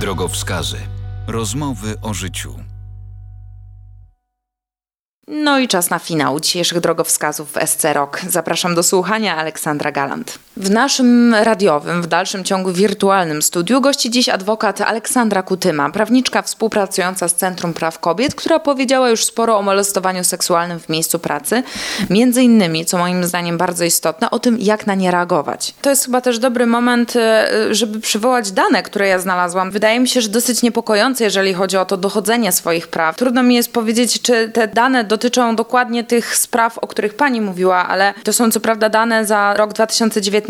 Drogowskazy. 0.00 0.76
Rozmowy 1.28 1.94
o 2.02 2.14
życiu. 2.14 2.54
No 5.28 5.58
i 5.58 5.68
czas 5.68 5.90
na 5.90 5.98
finał 5.98 6.40
dzisiejszych 6.40 6.80
drogowskazów 6.80 7.52
w 7.52 7.66
SC 7.66 7.84
Rock. 7.92 8.20
Zapraszam 8.28 8.74
do 8.74 8.82
słuchania 8.82 9.36
Aleksandra 9.36 9.92
Galant. 9.92 10.38
W 10.56 10.70
naszym 10.70 11.34
radiowym, 11.34 12.02
w 12.02 12.06
dalszym 12.06 12.44
ciągu 12.44 12.72
wirtualnym 12.72 13.42
studiu 13.42 13.80
gości 13.80 14.10
dziś 14.10 14.28
adwokat 14.28 14.80
Aleksandra 14.80 15.42
Kutyma, 15.42 15.90
prawniczka 15.90 16.42
współpracująca 16.42 17.28
z 17.28 17.34
Centrum 17.34 17.74
Praw 17.74 17.98
Kobiet, 17.98 18.34
która 18.34 18.58
powiedziała 18.58 19.10
już 19.10 19.24
sporo 19.24 19.58
o 19.58 19.62
molestowaniu 19.62 20.24
seksualnym 20.24 20.80
w 20.80 20.88
miejscu 20.88 21.18
pracy. 21.18 21.62
Między 22.10 22.42
innymi, 22.42 22.84
co 22.84 22.98
moim 22.98 23.24
zdaniem 23.24 23.58
bardzo 23.58 23.84
istotne, 23.84 24.30
o 24.30 24.38
tym, 24.38 24.58
jak 24.60 24.86
na 24.86 24.94
nie 24.94 25.10
reagować. 25.10 25.74
To 25.82 25.90
jest 25.90 26.04
chyba 26.04 26.20
też 26.20 26.38
dobry 26.38 26.66
moment, 26.66 27.16
e, 27.16 27.48
żeby 27.70 28.00
przywołać 28.00 28.50
dane, 28.50 28.82
które 28.82 29.08
ja 29.08 29.18
znalazłam. 29.18 29.70
Wydaje 29.70 30.00
mi 30.00 30.08
się, 30.08 30.20
że 30.20 30.28
dosyć 30.28 30.62
niepokojące, 30.62 31.24
jeżeli 31.24 31.54
chodzi 31.54 31.76
o 31.76 31.84
to 31.84 31.96
dochodzenie 31.96 32.52
swoich 32.52 32.88
praw. 32.88 33.16
Trudno 33.16 33.42
mi 33.42 33.54
jest 33.54 33.72
powiedzieć, 33.72 34.22
czy 34.22 34.48
te 34.48 34.68
dane 34.68 35.04
dotyczą 35.04 35.56
dokładnie 35.56 36.04
tych 36.04 36.36
spraw, 36.36 36.78
o 36.78 36.86
których 36.86 37.14
pani 37.14 37.40
mówiła, 37.40 37.88
ale 37.88 38.14
to 38.24 38.32
są 38.32 38.50
co 38.50 38.60
prawda 38.60 38.88
dane 38.88 39.26
za 39.26 39.54
rok 39.54 39.72
2019 39.72 40.45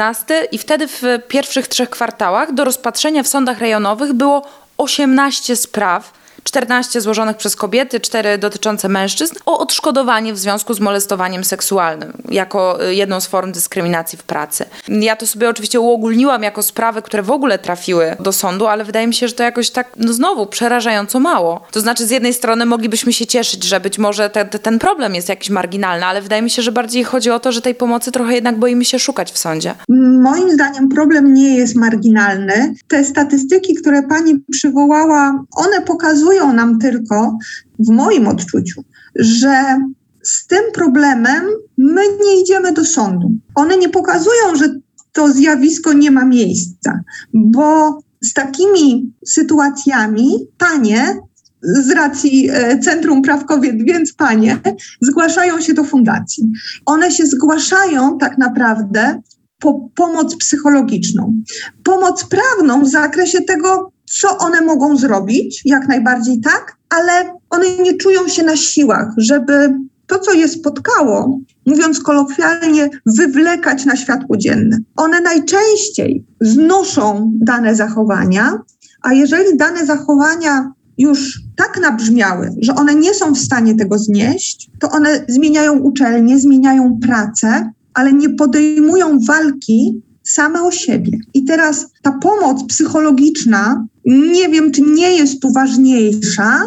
i 0.53 0.59
wtedy 0.59 0.88
w 0.88 1.03
pierwszych 1.28 1.68
trzech 1.68 1.90
kwartałach 1.90 2.53
do 2.53 2.64
rozpatrzenia 2.64 3.22
w 3.22 3.28
sądach 3.28 3.59
rejonowych 3.59 4.12
było 4.12 4.42
18 4.78 5.57
spraw 5.57 6.12
14 6.47 7.01
złożonych 7.01 7.36
przez 7.36 7.57
kobiety, 7.57 8.01
4 8.01 8.38
dotyczące 8.38 8.88
mężczyzn, 8.88 9.34
o 9.47 9.59
odszkodowanie 9.59 10.32
w 10.32 10.38
związku 10.38 10.74
z 10.74 10.80
molestowaniem 10.80 11.44
seksualnym 11.44 12.12
jako 12.28 12.86
y, 12.88 12.94
jedną 12.94 13.20
z 13.20 13.26
form 13.26 13.53
dyskryminacji 13.53 14.18
w 14.18 14.22
pracy. 14.22 14.64
Ja 14.88 15.16
to 15.16 15.26
sobie 15.26 15.49
oczywiście 15.49 15.80
uogólniłam 15.80 16.42
jako 16.42 16.62
sprawy, 16.62 17.03
które 17.03 17.22
w 17.22 17.30
ogóle 17.30 17.59
trafiły 17.59 18.16
do 18.20 18.32
sądu, 18.32 18.66
ale 18.66 18.84
wydaje 18.84 19.07
mi 19.07 19.14
się, 19.14 19.28
że 19.28 19.34
to 19.34 19.42
jakoś 19.42 19.70
tak, 19.70 19.88
no 19.97 20.12
znowu, 20.12 20.47
przerażająco 20.47 21.20
mało. 21.20 21.66
To 21.70 21.80
znaczy, 21.80 22.07
z 22.07 22.11
jednej 22.11 22.34
strony 22.34 22.66
moglibyśmy 22.66 23.12
się 23.12 23.26
cieszyć, 23.26 23.64
że 23.64 23.80
być 23.80 23.99
może 23.99 24.30
te, 24.30 24.44
te, 24.44 24.59
ten 24.59 24.78
problem 24.78 25.14
jest 25.14 25.28
jakiś 25.28 25.51
marginalny, 25.51 26.07
ale 26.07 26.22
wydaje 26.22 26.42
mi 26.42 26.51
się, 26.51 26.62
że 26.62 26.72
bardziej 26.72 27.05
chodzi 27.05 27.30
o 27.30 27.40
to, 27.40 27.53
że 27.53 27.62
tej 27.62 27.74
pomocy 27.74 28.12
trochę 28.12 28.34
jednak 28.34 28.59
boimy 28.59 28.84
się 28.84 28.99
szukać 28.99 29.32
w 29.32 29.38
sądzie. 29.38 29.74
Moim 30.22 30.51
zdaniem 30.51 30.88
problem 30.88 31.34
nie 31.34 31.57
jest 31.57 31.76
marginalny. 31.76 32.74
Te 32.88 33.05
statystyki, 33.05 33.74
które 33.74 34.03
pani 34.03 34.44
przywołała, 34.51 35.44
one 35.57 35.80
pokazują, 35.80 36.36
pokazują 36.37 36.53
nam 36.53 36.78
tylko, 36.78 37.39
w 37.78 37.91
moim 37.91 38.28
odczuciu, 38.28 38.84
że 39.14 39.80
z 40.22 40.47
tym 40.47 40.62
problemem 40.74 41.45
my 41.78 42.03
nie 42.24 42.43
idziemy 42.43 42.72
do 42.72 42.84
sądu. 42.84 43.32
One 43.55 43.76
nie 43.76 43.89
pokazują, 43.89 44.55
że 44.59 44.74
to 45.12 45.32
zjawisko 45.32 45.93
nie 45.93 46.11
ma 46.11 46.24
miejsca, 46.24 47.01
bo 47.34 47.99
z 48.22 48.32
takimi 48.32 49.12
sytuacjami 49.26 50.30
panie 50.59 51.18
z 51.62 51.91
racji 51.91 52.51
e, 52.51 52.78
Centrum 52.78 53.22
Praw 53.22 53.45
Kobiet, 53.45 53.76
więc 53.82 54.12
panie, 54.12 54.59
zgłaszają 55.03 55.61
się 55.61 55.74
do 55.74 55.84
fundacji. 55.84 56.53
One 56.87 57.11
się 57.11 57.26
zgłaszają 57.26 58.18
tak 58.18 58.39
naprawdę 58.39 59.20
po 59.59 59.89
pomoc 59.95 60.37
psychologiczną. 60.37 61.43
Pomoc 61.84 62.24
prawną 62.24 62.84
w 62.84 62.89
zakresie 62.89 63.41
tego, 63.41 63.93
co 64.07 64.38
one 64.38 64.61
mogą 64.61 64.96
zrobić, 64.96 65.62
jak 65.64 65.88
najbardziej 65.88 66.40
tak, 66.40 66.76
ale 66.88 67.38
one 67.50 67.76
nie 67.76 67.96
czują 67.96 68.28
się 68.28 68.42
na 68.42 68.57
siłach, 68.57 69.09
żeby 69.16 69.74
to, 70.07 70.18
co 70.18 70.32
je 70.32 70.48
spotkało, 70.48 71.40
mówiąc 71.66 72.00
kolokwialnie, 72.00 72.90
wywlekać 73.07 73.84
na 73.84 73.96
światło 73.96 74.36
dzienne. 74.36 74.78
One 74.96 75.20
najczęściej 75.20 76.24
znoszą 76.40 77.32
dane 77.34 77.74
zachowania, 77.74 78.59
a 79.02 79.12
jeżeli 79.12 79.57
dane 79.57 79.86
zachowania 79.86 80.72
już 80.98 81.40
tak 81.57 81.80
nabrzmiały, 81.80 82.54
że 82.61 82.74
one 82.74 82.94
nie 82.94 83.14
są 83.14 83.32
w 83.32 83.38
stanie 83.38 83.74
tego 83.74 83.98
znieść, 83.98 84.70
to 84.80 84.90
one 84.90 85.24
zmieniają 85.28 85.78
uczelnię, 85.78 86.38
zmieniają 86.38 86.98
pracę, 87.02 87.70
ale 87.94 88.12
nie 88.12 88.30
podejmują 88.30 89.18
walki 89.28 90.02
same 90.22 90.62
o 90.62 90.70
siebie. 90.70 91.18
I 91.34 91.44
teraz 91.44 91.86
ta 92.02 92.12
pomoc 92.12 92.64
psychologiczna, 92.64 93.86
nie 94.07 94.48
wiem, 94.48 94.72
czy 94.72 94.82
nie 94.82 95.16
jest 95.16 95.42
tu 95.42 95.52
ważniejsza 95.52 96.61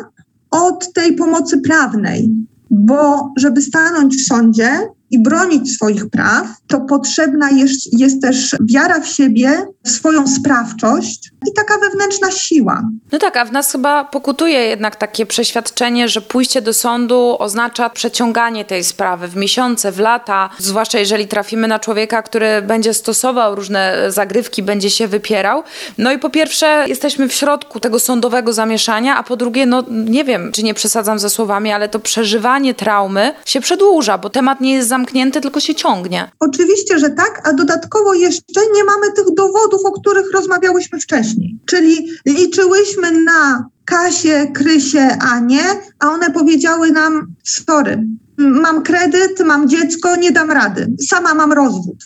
od 0.51 0.93
tej 0.93 1.15
pomocy 1.15 1.61
prawnej, 1.61 2.29
bo 2.69 3.33
żeby 3.37 3.61
stanąć 3.61 4.15
w 4.15 4.27
sądzie 4.27 4.69
i 5.11 5.19
bronić 5.19 5.73
swoich 5.73 6.09
praw, 6.09 6.47
to 6.67 6.81
potrzebna 6.81 7.49
jest, 7.49 7.99
jest 7.99 8.21
też 8.21 8.55
wiara 8.61 8.99
w 8.99 9.07
siebie, 9.07 9.65
w 9.85 9.89
swoją 9.89 10.27
sprawczość 10.27 11.31
i 11.47 11.53
taka 11.53 11.77
wewnętrzna 11.77 12.31
siła. 12.31 12.83
No 13.11 13.19
tak, 13.19 13.37
a 13.37 13.45
w 13.45 13.51
nas 13.51 13.71
chyba 13.71 14.05
pokutuje 14.05 14.59
jednak 14.59 14.95
takie 14.95 15.25
przeświadczenie, 15.25 16.09
że 16.09 16.21
pójście 16.21 16.61
do 16.61 16.73
sądu 16.73 17.35
oznacza 17.39 17.89
przeciąganie 17.89 18.65
tej 18.65 18.83
sprawy 18.83 19.27
w 19.27 19.35
miesiące, 19.35 19.91
w 19.91 19.99
lata, 19.99 20.49
zwłaszcza 20.57 20.99
jeżeli 20.99 21.27
trafimy 21.27 21.67
na 21.67 21.79
człowieka, 21.79 22.21
który 22.21 22.61
będzie 22.61 22.93
stosował 22.93 23.55
różne 23.55 23.95
zagrywki, 24.07 24.63
będzie 24.63 24.89
się 24.89 25.07
wypierał. 25.07 25.63
No 25.97 26.11
i 26.11 26.19
po 26.19 26.29
pierwsze, 26.29 26.85
jesteśmy 26.87 27.27
w 27.29 27.33
środku 27.33 27.79
tego 27.79 27.99
sądowego 27.99 28.53
zamieszania, 28.53 29.17
a 29.17 29.23
po 29.23 29.37
drugie, 29.37 29.65
no 29.65 29.83
nie 29.89 30.23
wiem, 30.23 30.51
czy 30.51 30.63
nie 30.63 30.73
przesadzam 30.73 31.19
ze 31.19 31.29
słowami, 31.29 31.71
ale 31.71 31.89
to 31.89 31.99
przeżywanie 31.99 32.73
traumy 32.73 33.33
się 33.45 33.61
przedłuża, 33.61 34.17
bo 34.17 34.29
temat 34.29 34.61
nie 34.61 34.73
jest 34.73 34.89
zamknięty, 34.89 34.98
tylko 35.41 35.59
się 35.59 35.75
ciągnie. 35.75 36.31
Oczywiście, 36.39 36.99
że 36.99 37.09
tak, 37.09 37.41
a 37.47 37.53
dodatkowo 37.53 38.13
jeszcze 38.13 38.61
nie 38.75 38.83
mamy 38.83 39.11
tych 39.11 39.25
dowodów, 39.33 39.81
o 39.85 39.91
których 39.91 40.31
rozmawiałyśmy 40.33 40.99
wcześniej. 40.99 41.57
Czyli 41.65 42.09
liczyłyśmy 42.25 43.11
na 43.23 43.65
Kasię, 43.85 44.51
Krysię, 44.53 45.17
Anię, 45.21 45.63
a 45.99 46.09
one 46.09 46.31
powiedziały 46.31 46.91
nam: 46.91 47.33
Sorry, 47.43 48.03
mam 48.37 48.83
kredyt, 48.83 49.39
mam 49.45 49.69
dziecko, 49.69 50.15
nie 50.15 50.31
dam 50.31 50.51
rady, 50.51 50.93
sama 51.09 51.33
mam 51.33 51.53
rozwód. 51.53 51.97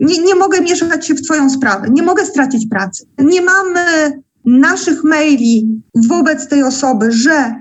Nie, 0.00 0.18
nie 0.18 0.34
mogę 0.34 0.60
mieszać 0.60 1.06
się 1.06 1.14
w 1.14 1.22
Twoją 1.22 1.50
sprawę, 1.50 1.88
nie 1.90 2.02
mogę 2.02 2.26
stracić 2.26 2.66
pracy. 2.70 3.06
Nie 3.18 3.42
mamy 3.42 4.12
naszych 4.46 5.04
maili 5.04 5.82
wobec 5.94 6.48
tej 6.48 6.62
osoby, 6.62 7.12
że 7.12 7.54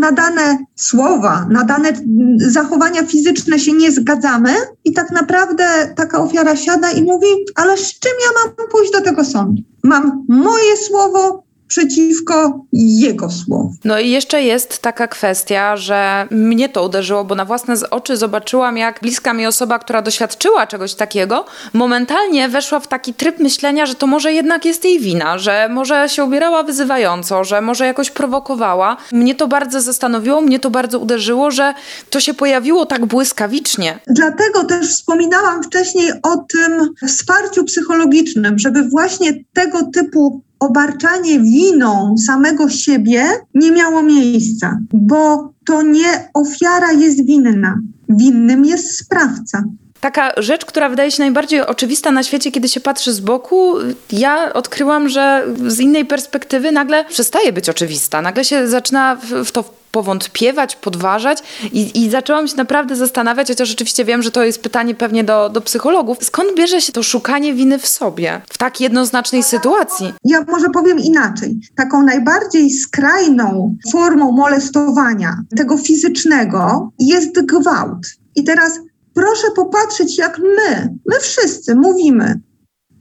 na 0.00 0.12
dane 0.12 0.58
słowa, 0.74 1.46
na 1.50 1.64
dane 1.64 1.92
zachowania 2.36 3.06
fizyczne 3.06 3.58
się 3.58 3.72
nie 3.72 3.92
zgadzamy 3.92 4.54
i 4.84 4.92
tak 4.92 5.10
naprawdę 5.10 5.64
taka 5.96 6.18
ofiara 6.18 6.56
siada 6.56 6.90
i 6.90 7.02
mówi, 7.02 7.26
ale 7.54 7.76
z 7.76 7.98
czym 7.98 8.12
ja 8.20 8.40
mam 8.40 8.68
pójść 8.68 8.92
do 8.92 9.00
tego 9.00 9.24
sądu? 9.24 9.62
Mam 9.84 10.24
moje 10.28 10.76
słowo, 10.76 11.45
przeciwko 11.68 12.60
jego 12.72 13.30
słowom. 13.30 13.76
No 13.84 14.00
i 14.00 14.10
jeszcze 14.10 14.42
jest 14.42 14.78
taka 14.78 15.08
kwestia, 15.08 15.76
że 15.76 16.26
mnie 16.30 16.68
to 16.68 16.84
uderzyło, 16.84 17.24
bo 17.24 17.34
na 17.34 17.44
własne 17.44 17.74
oczy 17.90 18.16
zobaczyłam, 18.16 18.76
jak 18.76 19.00
bliska 19.00 19.32
mi 19.32 19.46
osoba, 19.46 19.78
która 19.78 20.02
doświadczyła 20.02 20.66
czegoś 20.66 20.94
takiego, 20.94 21.44
momentalnie 21.72 22.48
weszła 22.48 22.80
w 22.80 22.88
taki 22.88 23.14
tryb 23.14 23.38
myślenia, 23.38 23.86
że 23.86 23.94
to 23.94 24.06
może 24.06 24.32
jednak 24.32 24.64
jest 24.64 24.84
jej 24.84 25.00
wina, 25.00 25.38
że 25.38 25.68
może 25.70 26.08
się 26.08 26.24
ubierała 26.24 26.62
wyzywająco, 26.62 27.44
że 27.44 27.60
może 27.60 27.86
jakoś 27.86 28.10
prowokowała. 28.10 28.96
Mnie 29.12 29.34
to 29.34 29.48
bardzo 29.48 29.80
zastanowiło, 29.80 30.40
mnie 30.40 30.58
to 30.58 30.70
bardzo 30.70 30.98
uderzyło, 30.98 31.50
że 31.50 31.74
to 32.10 32.20
się 32.20 32.34
pojawiło 32.34 32.86
tak 32.86 33.06
błyskawicznie. 33.06 33.98
Dlatego 34.06 34.64
też 34.64 34.88
wspominałam 34.88 35.62
wcześniej 35.62 36.12
o 36.22 36.36
tym 36.36 36.94
wsparciu 37.08 37.64
psychologicznym, 37.64 38.58
żeby 38.58 38.88
właśnie 38.88 39.32
tego 39.54 39.78
typu 39.94 40.42
obarczanie 40.58 41.40
winą 41.40 42.14
samego 42.26 42.68
siebie 42.68 43.24
nie 43.54 43.70
miało 43.70 44.02
miejsca, 44.02 44.78
bo 44.92 45.52
to 45.66 45.82
nie 45.82 46.28
ofiara 46.34 46.92
jest 46.92 47.26
winna, 47.26 47.80
winnym 48.08 48.64
jest 48.64 48.98
sprawca. 48.98 49.64
Taka 50.06 50.32
rzecz, 50.36 50.64
która 50.64 50.88
wydaje 50.88 51.10
się 51.10 51.22
najbardziej 51.22 51.60
oczywista 51.60 52.10
na 52.10 52.22
świecie, 52.22 52.52
kiedy 52.52 52.68
się 52.68 52.80
patrzy 52.80 53.12
z 53.12 53.20
boku, 53.20 53.74
ja 54.12 54.52
odkryłam, 54.52 55.08
że 55.08 55.46
z 55.66 55.80
innej 55.80 56.04
perspektywy 56.04 56.72
nagle 56.72 57.04
przestaje 57.04 57.52
być 57.52 57.68
oczywista. 57.68 58.22
Nagle 58.22 58.44
się 58.44 58.68
zaczyna 58.68 59.16
w 59.44 59.52
to 59.52 59.64
powątpiewać, 59.92 60.76
podważać 60.76 61.42
i, 61.72 62.04
i 62.04 62.10
zaczęłam 62.10 62.48
się 62.48 62.56
naprawdę 62.56 62.96
zastanawiać, 62.96 63.48
chociaż 63.48 63.68
rzeczywiście 63.68 64.04
wiem, 64.04 64.22
że 64.22 64.30
to 64.30 64.44
jest 64.44 64.62
pytanie 64.62 64.94
pewnie 64.94 65.24
do, 65.24 65.48
do 65.48 65.60
psychologów, 65.60 66.18
skąd 66.22 66.54
bierze 66.56 66.80
się 66.80 66.92
to 66.92 67.02
szukanie 67.02 67.54
winy 67.54 67.78
w 67.78 67.86
sobie 67.86 68.40
w 68.50 68.58
tak 68.58 68.80
jednoznacznej 68.80 69.42
sytuacji? 69.42 70.12
Ja 70.24 70.44
może 70.48 70.70
powiem 70.70 70.98
inaczej. 70.98 71.60
Taką 71.76 72.02
najbardziej 72.02 72.70
skrajną 72.70 73.76
formą 73.92 74.32
molestowania 74.32 75.36
tego 75.56 75.78
fizycznego 75.78 76.92
jest 76.98 77.46
gwałt. 77.46 78.06
I 78.36 78.44
teraz 78.44 78.80
proszę 79.16 79.46
popatrzeć, 79.56 80.18
jak 80.18 80.38
my, 80.38 80.94
my 81.06 81.20
wszyscy 81.20 81.74
mówimy, 81.74 82.40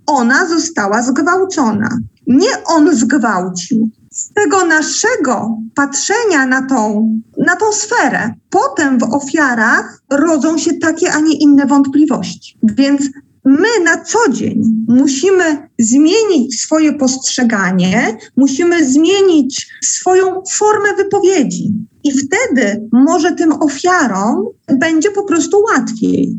ona 0.07 0.47
została 0.47 1.03
zgwałcona. 1.03 1.89
Nie 2.27 2.63
on 2.65 2.95
zgwałcił 2.95 3.89
z 4.11 4.33
tego 4.33 4.65
naszego 4.65 5.57
patrzenia 5.75 6.45
na 6.45 6.67
tą, 6.67 7.09
na 7.37 7.55
tą 7.55 7.71
sferę, 7.71 8.33
potem 8.49 8.99
w 8.99 9.03
ofiarach 9.03 10.01
rodzą 10.09 10.57
się 10.57 10.73
takie, 10.73 11.11
a 11.11 11.19
nie 11.19 11.37
inne 11.37 11.65
wątpliwości. 11.65 12.57
Więc 12.63 13.01
my 13.45 13.67
na 13.83 14.03
co 14.03 14.19
dzień 14.31 14.85
musimy 14.87 15.69
zmienić 15.79 16.61
swoje 16.61 16.93
postrzeganie, 16.93 18.17
musimy 18.37 18.91
zmienić 18.91 19.67
swoją 19.83 20.43
formę 20.51 20.95
wypowiedzi. 20.97 21.73
I 22.05 22.11
wtedy 22.11 22.87
może 22.91 23.31
tym 23.31 23.53
ofiarom 23.53 24.45
będzie 24.67 25.11
po 25.11 25.23
prostu 25.23 25.59
łatwiej 25.59 26.35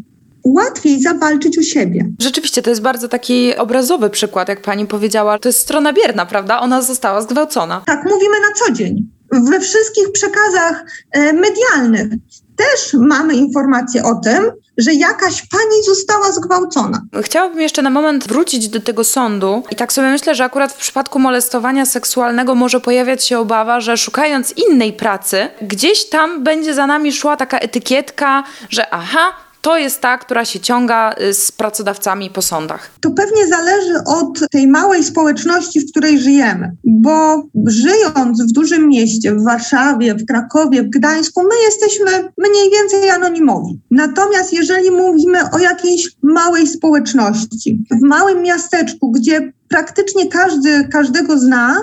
łatwiej 0.47 1.03
zawalczyć 1.03 1.59
o 1.59 1.63
siebie. 1.63 2.11
Rzeczywiście, 2.23 2.63
to 2.63 2.71
jest 2.71 2.83
bardzo 2.83 3.09
taki 3.09 3.57
obrazowy 3.57 4.11
przykład, 4.11 4.49
jak 4.49 4.63
pani 4.63 4.87
powiedziała. 4.87 5.39
To 5.39 5.49
jest 5.49 5.59
strona 5.59 5.93
bierna, 5.93 6.27
prawda? 6.27 6.61
Ona 6.61 6.83
została 6.83 7.23
zgwałcona. 7.23 7.83
Tak, 7.87 8.05
mówimy 8.05 8.41
na 8.41 8.55
co 8.57 8.73
dzień. 8.73 9.09
We 9.33 9.61
wszystkich 9.61 10.13
przekazach 10.13 10.87
e, 11.13 11.33
medialnych 11.33 12.09
też 12.57 12.95
mamy 13.01 13.35
informacje 13.35 14.05
o 14.05 14.15
tym, 14.15 14.51
że 14.79 14.95
jakaś 14.95 15.43
pani 15.43 15.83
została 15.87 16.33
zgwałcona. 16.33 17.03
Chciałabym 17.23 17.61
jeszcze 17.61 17.83
na 17.83 17.91
moment 17.91 18.29
wrócić 18.29 18.69
do 18.69 18.81
tego 18.81 19.05
sądu 19.05 19.63
i 19.71 19.77
tak 19.77 19.93
sobie 19.93 20.09
myślę, 20.09 20.35
że 20.35 20.45
akurat 20.45 20.73
w 20.73 20.77
przypadku 20.77 21.19
molestowania 21.19 21.87
seksualnego 21.87 22.55
może 22.55 22.81
pojawiać 22.81 23.25
się 23.25 23.39
obawa, 23.39 23.81
że 23.81 23.97
szukając 23.97 24.53
innej 24.53 24.93
pracy, 24.93 25.49
gdzieś 25.63 26.09
tam 26.09 26.45
będzie 26.45 26.75
za 26.75 26.87
nami 26.87 27.13
szła 27.13 27.37
taka 27.37 27.59
etykietka, 27.59 28.45
że 28.71 28.95
aha, 28.95 29.33
to 29.67 29.77
jest 29.77 30.01
ta, 30.01 30.19
która 30.19 30.45
się 30.45 30.61
ciąga 30.61 31.15
y, 31.21 31.35
z 31.35 31.53
pracodawcami 31.53 32.31
po 32.31 32.43
sądach? 32.43 32.91
To 33.01 33.11
pewnie 33.11 33.47
zależy 33.47 33.95
od 34.07 34.51
tej 34.51 34.69
małej 34.69 35.05
społeczności, 35.05 35.81
w 35.81 35.91
której 35.91 36.19
żyjemy, 36.19 36.77
bo 36.85 37.47
żyjąc 37.67 38.43
w 38.43 38.53
dużym 38.53 38.89
mieście, 38.89 39.35
w 39.35 39.45
Warszawie, 39.45 40.15
w 40.15 40.27
Krakowie, 40.27 40.83
w 40.83 40.91
Gdańsku, 40.91 41.43
my 41.43 41.55
jesteśmy 41.65 42.33
mniej 42.39 42.71
więcej 42.71 43.11
anonimowi. 43.11 43.81
Natomiast 43.91 44.53
jeżeli 44.53 44.91
mówimy 44.91 45.39
o 45.53 45.59
jakiejś 45.59 46.09
małej 46.23 46.67
społeczności, 46.67 47.85
w 47.91 48.03
małym 48.03 48.43
miasteczku, 48.43 49.11
gdzie 49.11 49.53
praktycznie 49.69 50.29
każdy 50.29 50.89
każdego 50.89 51.39
zna, 51.39 51.83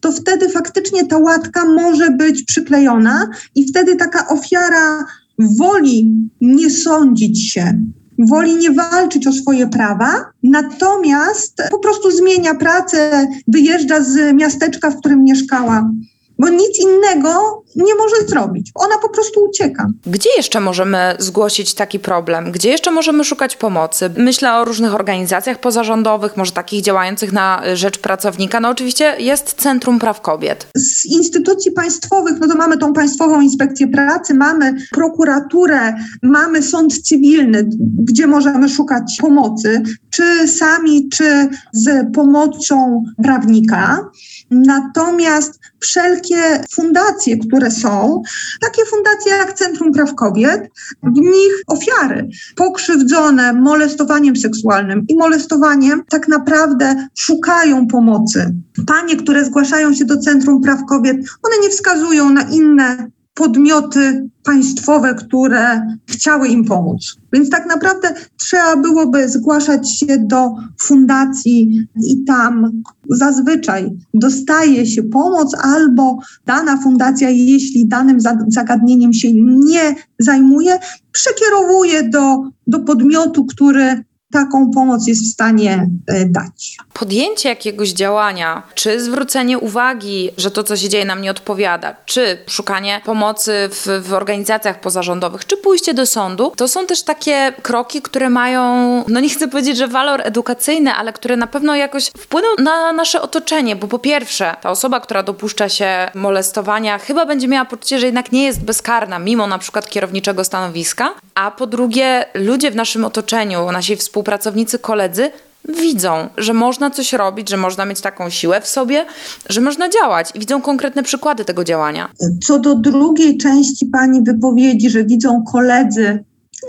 to 0.00 0.12
wtedy 0.12 0.48
faktycznie 0.48 1.06
ta 1.06 1.18
łatka 1.18 1.64
może 1.64 2.10
być 2.10 2.42
przyklejona 2.42 3.28
i 3.54 3.68
wtedy 3.68 3.96
taka 3.96 4.28
ofiara 4.28 5.04
woli 5.38 6.28
nie 6.40 6.70
sądzić 6.70 7.52
się, 7.52 7.78
woli 8.18 8.56
nie 8.56 8.70
walczyć 8.70 9.26
o 9.26 9.32
swoje 9.32 9.66
prawa, 9.66 10.12
natomiast 10.42 11.62
po 11.70 11.78
prostu 11.78 12.10
zmienia 12.10 12.54
pracę, 12.54 13.26
wyjeżdża 13.48 14.02
z 14.02 14.34
miasteczka, 14.34 14.90
w 14.90 14.98
którym 14.98 15.24
mieszkała 15.24 15.90
bo 16.38 16.48
nic 16.48 16.78
innego 16.80 17.62
nie 17.76 17.94
może 17.94 18.28
zrobić. 18.28 18.70
Ona 18.74 18.94
po 19.02 19.08
prostu 19.08 19.44
ucieka. 19.44 19.86
Gdzie 20.06 20.30
jeszcze 20.36 20.60
możemy 20.60 21.16
zgłosić 21.18 21.74
taki 21.74 21.98
problem? 21.98 22.52
Gdzie 22.52 22.68
jeszcze 22.68 22.90
możemy 22.90 23.24
szukać 23.24 23.56
pomocy? 23.56 24.10
Myślę 24.16 24.54
o 24.54 24.64
różnych 24.64 24.94
organizacjach 24.94 25.60
pozarządowych, 25.60 26.36
może 26.36 26.52
takich 26.52 26.82
działających 26.82 27.32
na 27.32 27.62
rzecz 27.74 27.98
pracownika. 27.98 28.60
No 28.60 28.68
oczywiście 28.68 29.16
jest 29.18 29.54
Centrum 29.54 29.98
Praw 29.98 30.20
Kobiet. 30.20 30.66
Z 30.76 31.04
instytucji 31.04 31.72
państwowych, 31.72 32.34
no 32.40 32.48
to 32.48 32.54
mamy 32.54 32.78
tą 32.78 32.92
Państwową 32.92 33.40
Inspekcję 33.40 33.88
Pracy, 33.88 34.34
mamy 34.34 34.74
prokuraturę, 34.92 35.94
mamy 36.22 36.62
sąd 36.62 37.02
cywilny, 37.02 37.68
gdzie 37.98 38.26
możemy 38.26 38.68
szukać 38.68 39.18
pomocy, 39.20 39.82
czy 40.10 40.48
sami, 40.48 41.08
czy 41.08 41.48
z 41.72 42.14
pomocą 42.14 43.04
prawnika. 43.22 44.10
Natomiast 44.54 45.60
wszelkie 45.80 46.64
fundacje, 46.74 47.38
które 47.38 47.70
są, 47.70 48.22
takie 48.60 48.84
fundacje 48.84 49.32
jak 49.32 49.52
Centrum 49.52 49.92
Praw 49.92 50.14
Kobiet, 50.14 50.68
w 51.02 51.16
nich 51.16 51.52
ofiary 51.66 52.28
pokrzywdzone 52.56 53.52
molestowaniem 53.52 54.36
seksualnym 54.36 55.04
i 55.08 55.16
molestowaniem 55.16 56.02
tak 56.08 56.28
naprawdę 56.28 57.08
szukają 57.14 57.86
pomocy. 57.86 58.54
Panie, 58.86 59.16
które 59.16 59.44
zgłaszają 59.44 59.94
się 59.94 60.04
do 60.04 60.18
Centrum 60.18 60.62
Praw 60.62 60.80
Kobiet, 60.88 61.16
one 61.16 61.56
nie 61.62 61.70
wskazują 61.70 62.30
na 62.30 62.42
inne 62.42 63.10
podmioty 63.34 64.28
państwowe, 64.42 65.14
które 65.14 65.96
chciały 66.06 66.48
im 66.48 66.64
pomóc. 66.64 67.16
Więc 67.32 67.50
tak 67.50 67.66
naprawdę 67.66 68.14
trzeba 68.36 68.76
byłoby 68.76 69.28
zgłaszać 69.28 69.98
się 69.98 70.18
do 70.18 70.50
fundacji 70.80 71.86
i 72.02 72.24
tam 72.24 72.82
zazwyczaj 73.10 73.90
dostaje 74.14 74.86
się 74.86 75.02
pomoc 75.02 75.54
albo 75.62 76.18
dana 76.46 76.76
fundacja, 76.76 77.30
jeśli 77.30 77.88
danym 77.88 78.18
zagadnieniem 78.48 79.12
się 79.12 79.32
nie 79.44 79.94
zajmuje, 80.18 80.78
przekierowuje 81.12 82.08
do, 82.08 82.50
do 82.66 82.80
podmiotu, 82.80 83.44
który 83.44 84.04
taką 84.34 84.70
pomoc 84.70 85.06
jest 85.06 85.24
w 85.24 85.32
stanie 85.32 85.88
e, 86.06 86.24
dać. 86.24 86.76
Podjęcie 86.92 87.48
jakiegoś 87.48 87.88
działania, 87.88 88.62
czy 88.74 89.00
zwrócenie 89.00 89.58
uwagi, 89.58 90.30
że 90.36 90.50
to, 90.50 90.64
co 90.64 90.76
się 90.76 90.88
dzieje, 90.88 91.04
nam 91.04 91.22
nie 91.22 91.30
odpowiada, 91.30 91.96
czy 92.04 92.38
szukanie 92.46 93.00
pomocy 93.04 93.52
w, 93.70 94.02
w 94.08 94.12
organizacjach 94.12 94.80
pozarządowych, 94.80 95.46
czy 95.46 95.56
pójście 95.56 95.94
do 95.94 96.06
sądu, 96.06 96.52
to 96.56 96.68
są 96.68 96.86
też 96.86 97.02
takie 97.02 97.52
kroki, 97.62 98.02
które 98.02 98.30
mają, 98.30 98.64
no 99.08 99.20
nie 99.20 99.28
chcę 99.28 99.48
powiedzieć, 99.48 99.76
że 99.76 99.88
walor 99.88 100.20
edukacyjny, 100.24 100.94
ale 100.94 101.12
które 101.12 101.36
na 101.36 101.46
pewno 101.46 101.76
jakoś 101.76 102.06
wpłyną 102.06 102.48
na 102.58 102.92
nasze 102.92 103.22
otoczenie, 103.22 103.76
bo 103.76 103.88
po 103.88 103.98
pierwsze, 103.98 104.54
ta 104.60 104.70
osoba, 104.70 105.00
która 105.00 105.22
dopuszcza 105.22 105.68
się 105.68 106.10
molestowania, 106.14 106.98
chyba 106.98 107.26
będzie 107.26 107.48
miała 107.48 107.64
poczucie, 107.64 107.98
że 107.98 108.06
jednak 108.06 108.32
nie 108.32 108.44
jest 108.44 108.64
bezkarna, 108.64 109.18
mimo 109.18 109.46
na 109.46 109.58
przykład 109.58 109.88
kierowniczego 109.90 110.44
stanowiska, 110.44 111.14
a 111.34 111.50
po 111.50 111.66
drugie, 111.66 112.24
ludzie 112.34 112.70
w 112.70 112.76
naszym 112.76 113.04
otoczeniu, 113.04 113.72
nasi 113.72 113.96
współpracownicy, 113.96 114.23
współpracownicy, 114.24 114.78
koledzy 114.78 115.30
widzą, 115.68 116.28
że 116.36 116.54
można 116.54 116.90
coś 116.90 117.12
robić, 117.12 117.50
że 117.50 117.56
można 117.56 117.84
mieć 117.84 118.00
taką 118.00 118.30
siłę 118.30 118.60
w 118.60 118.66
sobie, 118.66 119.06
że 119.48 119.60
można 119.60 119.88
działać 119.88 120.30
i 120.34 120.40
widzą 120.40 120.62
konkretne 120.62 121.02
przykłady 121.02 121.44
tego 121.44 121.64
działania. 121.64 122.08
Co 122.46 122.58
do 122.58 122.74
drugiej 122.74 123.38
części 123.38 123.86
Pani 123.86 124.22
wypowiedzi, 124.22 124.90
że 124.90 125.04
widzą 125.04 125.44
koledzy, 125.52 126.24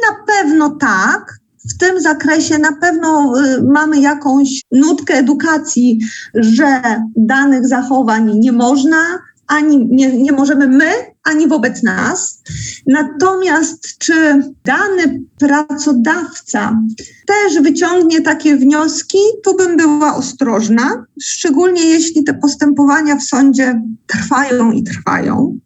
na 0.10 0.26
pewno 0.28 0.70
tak. 0.70 1.40
W 1.76 1.78
tym 1.78 2.02
zakresie 2.02 2.58
na 2.58 2.72
pewno 2.82 3.34
y, 3.40 3.64
mamy 3.64 4.00
jakąś 4.00 4.62
nutkę 4.72 5.14
edukacji, 5.14 6.00
że 6.34 6.82
danych 7.16 7.68
zachowań 7.68 8.40
nie 8.40 8.52
można, 8.52 8.98
ani 9.48 9.88
nie, 9.90 10.18
nie 10.18 10.32
możemy 10.32 10.68
my, 10.68 10.92
ani 11.26 11.48
wobec 11.48 11.84
nas. 11.84 12.42
Natomiast 12.88 13.98
czy 13.98 14.14
dany 14.66 15.22
pracodawca 15.40 16.80
też 17.28 17.64
wyciągnie 17.64 18.22
takie 18.22 18.58
wnioski, 18.58 19.18
tu 19.44 19.58
bym 19.58 19.78
była 19.78 20.16
ostrożna, 20.16 21.06
szczególnie 21.22 21.86
jeśli 21.86 22.24
te 22.24 22.34
postępowania 22.34 23.16
w 23.16 23.24
sądzie 23.24 23.82
trwają 24.08 24.72
i 24.72 24.84
trwają. 24.84 25.60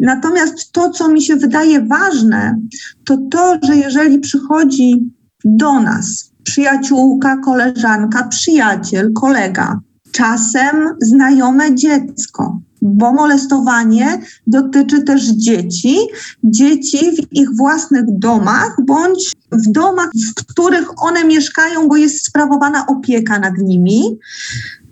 Natomiast 0.00 0.72
to, 0.72 0.90
co 0.90 1.08
mi 1.08 1.22
się 1.22 1.36
wydaje 1.36 1.80
ważne, 1.80 2.58
to 3.04 3.18
to, 3.30 3.58
że 3.62 3.76
jeżeli 3.76 4.18
przychodzi 4.18 5.10
do 5.44 5.80
nas 5.80 6.30
przyjaciółka, 6.42 7.36
koleżanka, 7.36 8.28
przyjaciel, 8.28 9.12
kolega, 9.12 9.80
czasem 10.12 10.88
znajome 11.00 11.74
dziecko, 11.74 12.60
bo 12.84 13.12
molestowanie 13.12 14.20
dotyczy 14.46 15.02
też 15.02 15.28
dzieci, 15.28 15.98
dzieci 16.44 16.98
w 17.16 17.32
ich 17.32 17.56
własnych 17.56 18.04
domach 18.06 18.76
bądź 18.86 19.32
w 19.52 19.72
domach, 19.72 20.10
w 20.30 20.34
których 20.34 21.02
one 21.02 21.24
mieszkają, 21.24 21.88
bo 21.88 21.96
jest 21.96 22.26
sprawowana 22.26 22.86
opieka 22.86 23.38
nad 23.38 23.58
nimi. 23.58 24.18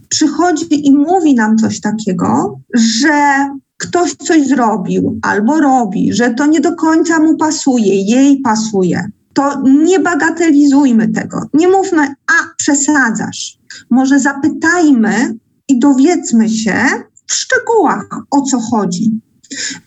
Przychodzi 0.09 0.86
i 0.86 0.93
mówi 0.93 1.34
nam 1.34 1.59
coś 1.59 1.80
takiego, 1.80 2.61
że 2.74 3.49
ktoś 3.76 4.14
coś 4.14 4.47
zrobił 4.47 5.18
albo 5.22 5.61
robi, 5.61 6.12
że 6.12 6.34
to 6.34 6.47
nie 6.47 6.61
do 6.61 6.76
końca 6.76 7.18
mu 7.18 7.36
pasuje, 7.36 8.03
jej 8.03 8.40
pasuje. 8.40 9.09
To 9.32 9.62
nie 9.84 10.01
bagatelizujmy 10.01 11.09
tego. 11.09 11.47
Nie 11.55 11.68
mówmy, 11.68 12.03
a 12.07 12.55
przesadzasz. 12.57 13.59
Może 13.90 14.20
zapytajmy 14.20 15.34
i 15.68 15.78
dowiedzmy 15.78 16.49
się, 16.49 16.84
w 17.32 17.34
szczegółach, 17.34 18.06
o 18.30 18.42
co 18.42 18.60
chodzi. 18.60 19.20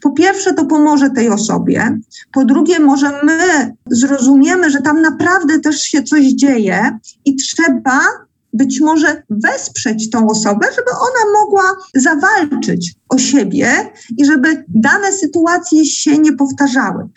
Po 0.01 0.11
pierwsze, 0.11 0.53
to 0.53 0.65
pomoże 0.65 1.09
tej 1.09 1.29
osobie. 1.29 1.99
Po 2.33 2.45
drugie, 2.45 2.79
może 2.79 3.11
my 3.23 3.73
zrozumiemy, 3.91 4.69
że 4.69 4.81
tam 4.81 5.01
naprawdę 5.01 5.59
też 5.59 5.79
się 5.79 6.03
coś 6.03 6.25
dzieje 6.25 6.99
i 7.25 7.35
trzeba 7.35 8.01
być 8.53 8.81
może 8.81 9.23
wesprzeć 9.29 10.09
tą 10.09 10.27
osobę, 10.27 10.67
żeby 10.75 10.89
ona 10.91 11.39
mogła 11.39 11.75
zawalczyć 11.95 12.93
o 13.09 13.17
siebie 13.17 13.91
i 14.17 14.25
żeby 14.25 14.63
dane 14.67 15.13
sytuacje 15.13 15.85
się 15.85 16.17
nie 16.17 16.33
powtarzały. 16.33 17.07